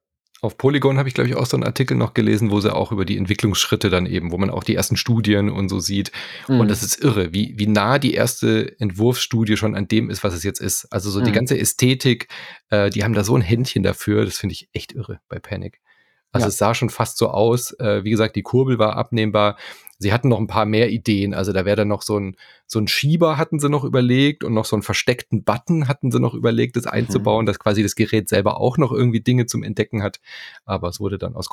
Auf 0.45 0.59
Polygon 0.59 0.99
habe 0.99 1.09
ich, 1.09 1.15
glaube 1.15 1.27
ich, 1.27 1.35
auch 1.35 1.47
so 1.47 1.57
einen 1.57 1.63
Artikel 1.63 1.97
noch 1.97 2.13
gelesen, 2.13 2.51
wo 2.51 2.61
sie 2.61 2.73
auch 2.73 2.91
über 2.91 3.03
die 3.03 3.17
Entwicklungsschritte 3.17 3.89
dann 3.89 4.05
eben, 4.05 4.31
wo 4.31 4.37
man 4.37 4.51
auch 4.51 4.63
die 4.63 4.75
ersten 4.75 4.95
Studien 4.95 5.49
und 5.49 5.69
so 5.69 5.79
sieht. 5.79 6.11
Mhm. 6.47 6.59
Und 6.59 6.67
das 6.69 6.83
ist 6.83 7.03
irre, 7.03 7.33
wie, 7.33 7.55
wie 7.57 7.65
nah 7.65 7.97
die 7.97 8.13
erste 8.13 8.79
Entwurfsstudie 8.79 9.57
schon 9.57 9.75
an 9.75 9.87
dem 9.87 10.11
ist, 10.11 10.23
was 10.23 10.35
es 10.35 10.43
jetzt 10.43 10.61
ist. 10.61 10.85
Also 10.91 11.09
so 11.09 11.19
mhm. 11.19 11.25
die 11.25 11.31
ganze 11.31 11.59
Ästhetik, 11.59 12.27
äh, 12.69 12.91
die 12.91 13.03
haben 13.03 13.13
da 13.13 13.23
so 13.23 13.35
ein 13.35 13.41
Händchen 13.41 13.81
dafür. 13.81 14.23
Das 14.23 14.37
finde 14.37 14.53
ich 14.53 14.69
echt 14.73 14.93
irre 14.93 15.19
bei 15.29 15.39
Panic. 15.39 15.81
Also 16.35 16.47
ja. 16.47 16.49
es 16.49 16.57
sah 16.57 16.75
schon 16.75 16.89
fast 16.89 17.17
so 17.17 17.29
aus. 17.29 17.71
Äh, 17.79 18.03
wie 18.03 18.09
gesagt, 18.09 18.35
die 18.35 18.41
Kurbel 18.41 18.77
war 18.77 18.97
abnehmbar. 18.97 19.55
Sie 19.99 20.11
hatten 20.11 20.27
noch 20.27 20.39
ein 20.39 20.47
paar 20.47 20.65
mehr 20.65 20.89
Ideen. 20.89 21.33
Also 21.33 21.53
da 21.53 21.63
wäre 21.63 21.77
dann 21.77 21.87
noch 21.87 22.01
so 22.01 22.19
ein, 22.19 22.35
so 22.67 22.77
ein 22.77 22.89
Schieber 22.89 23.37
hatten 23.37 23.61
sie 23.61 23.69
noch 23.69 23.85
überlegt 23.85 24.43
und 24.43 24.53
noch 24.53 24.65
so 24.65 24.75
einen 24.75 24.83
versteckten 24.83 25.45
Button 25.45 25.87
hatten 25.87 26.11
sie 26.11 26.19
noch 26.19 26.33
überlegt, 26.33 26.75
das 26.75 26.83
mhm. 26.83 26.91
einzubauen, 26.91 27.45
mhm. 27.45 27.47
dass 27.47 27.57
quasi 27.57 27.83
das 27.83 27.95
Gerät 27.95 28.27
selber 28.27 28.59
auch 28.59 28.77
noch 28.77 28.91
irgendwie 28.91 29.21
Dinge 29.21 29.45
zum 29.45 29.63
Entdecken 29.63 30.03
hat. 30.03 30.19
Aber 30.65 30.89
es 30.89 30.99
wurde 30.99 31.17
dann 31.17 31.35
aus 31.35 31.47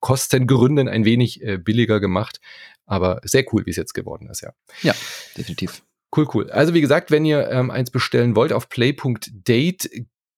Kostengründen 0.00 0.88
ein 0.88 1.04
wenig 1.04 1.42
äh, 1.42 1.58
billiger 1.58 2.00
gemacht. 2.00 2.40
Aber 2.86 3.20
sehr 3.24 3.44
cool, 3.52 3.66
wie 3.66 3.70
es 3.70 3.76
jetzt 3.76 3.92
geworden 3.92 4.30
ist, 4.30 4.40
ja. 4.40 4.52
Ja, 4.80 4.94
definitiv. 5.36 5.82
Cool, 6.16 6.26
cool. 6.32 6.50
Also 6.50 6.72
wie 6.72 6.80
gesagt, 6.80 7.10
wenn 7.10 7.26
ihr 7.26 7.50
ähm, 7.50 7.70
eins 7.70 7.90
bestellen 7.90 8.36
wollt, 8.36 8.54
auf 8.54 8.70
play.date 8.70 9.90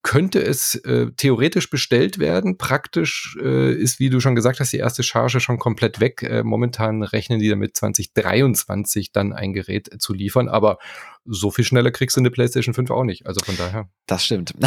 könnte 0.02 0.40
es 0.40 0.76
äh, 0.76 1.06
theoretisch 1.16 1.70
bestellt 1.70 2.18
werden. 2.18 2.56
Praktisch 2.56 3.36
äh, 3.42 3.74
ist, 3.74 3.98
wie 3.98 4.10
du 4.10 4.20
schon 4.20 4.34
gesagt 4.34 4.60
hast, 4.60 4.72
die 4.72 4.78
erste 4.78 5.02
Charge 5.02 5.40
schon 5.40 5.58
komplett 5.58 6.00
weg. 6.00 6.22
Äh, 6.22 6.44
momentan 6.44 7.02
rechnen 7.02 7.40
die 7.40 7.48
damit 7.48 7.76
2023 7.76 9.12
dann 9.12 9.32
ein 9.32 9.52
Gerät 9.52 10.00
zu 10.00 10.14
liefern, 10.14 10.48
aber 10.48 10.78
so 11.24 11.50
viel 11.50 11.64
schneller 11.64 11.90
kriegst 11.90 12.16
du 12.16 12.20
eine 12.20 12.30
PlayStation 12.30 12.74
5 12.74 12.90
auch 12.90 13.04
nicht. 13.04 13.26
Also 13.26 13.40
von 13.44 13.56
daher. 13.56 13.90
Das 14.06 14.24
stimmt. 14.24 14.54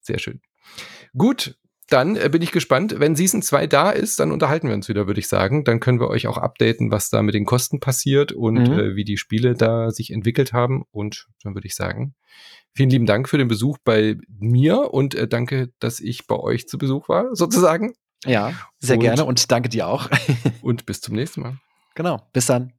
Sehr 0.00 0.18
schön. 0.18 0.42
Gut, 1.16 1.56
dann 1.88 2.16
äh, 2.16 2.28
bin 2.30 2.42
ich 2.42 2.52
gespannt. 2.52 2.98
Wenn 2.98 3.16
Season 3.16 3.42
2 3.42 3.66
da 3.66 3.90
ist, 3.90 4.18
dann 4.18 4.32
unterhalten 4.32 4.68
wir 4.68 4.74
uns 4.74 4.88
wieder, 4.88 5.06
würde 5.06 5.20
ich 5.20 5.28
sagen. 5.28 5.64
Dann 5.64 5.80
können 5.80 6.00
wir 6.00 6.08
euch 6.08 6.26
auch 6.26 6.38
updaten, 6.38 6.90
was 6.90 7.10
da 7.10 7.22
mit 7.22 7.34
den 7.34 7.44
Kosten 7.44 7.80
passiert 7.80 8.32
und 8.32 8.54
mhm. 8.54 8.78
äh, 8.78 8.96
wie 8.96 9.04
die 9.04 9.16
Spiele 9.16 9.54
da 9.54 9.90
sich 9.90 10.10
entwickelt 10.10 10.52
haben. 10.52 10.84
Und 10.90 11.26
dann 11.42 11.54
würde 11.54 11.66
ich 11.66 11.74
sagen, 11.74 12.14
Vielen 12.76 12.90
lieben 12.90 13.06
Dank 13.06 13.28
für 13.28 13.38
den 13.38 13.46
Besuch 13.46 13.78
bei 13.84 14.16
mir 14.28 14.92
und 14.92 15.14
äh, 15.14 15.28
danke, 15.28 15.72
dass 15.78 16.00
ich 16.00 16.26
bei 16.26 16.36
euch 16.36 16.66
zu 16.66 16.76
Besuch 16.76 17.08
war, 17.08 17.34
sozusagen. 17.36 17.94
Ja, 18.24 18.52
sehr 18.80 18.96
und, 18.96 19.02
gerne 19.02 19.24
und 19.24 19.50
danke 19.52 19.68
dir 19.68 19.86
auch. 19.86 20.10
und 20.62 20.86
bis 20.86 21.00
zum 21.00 21.14
nächsten 21.14 21.42
Mal. 21.42 21.58
Genau, 21.94 22.20
bis 22.32 22.46
dann. 22.46 22.72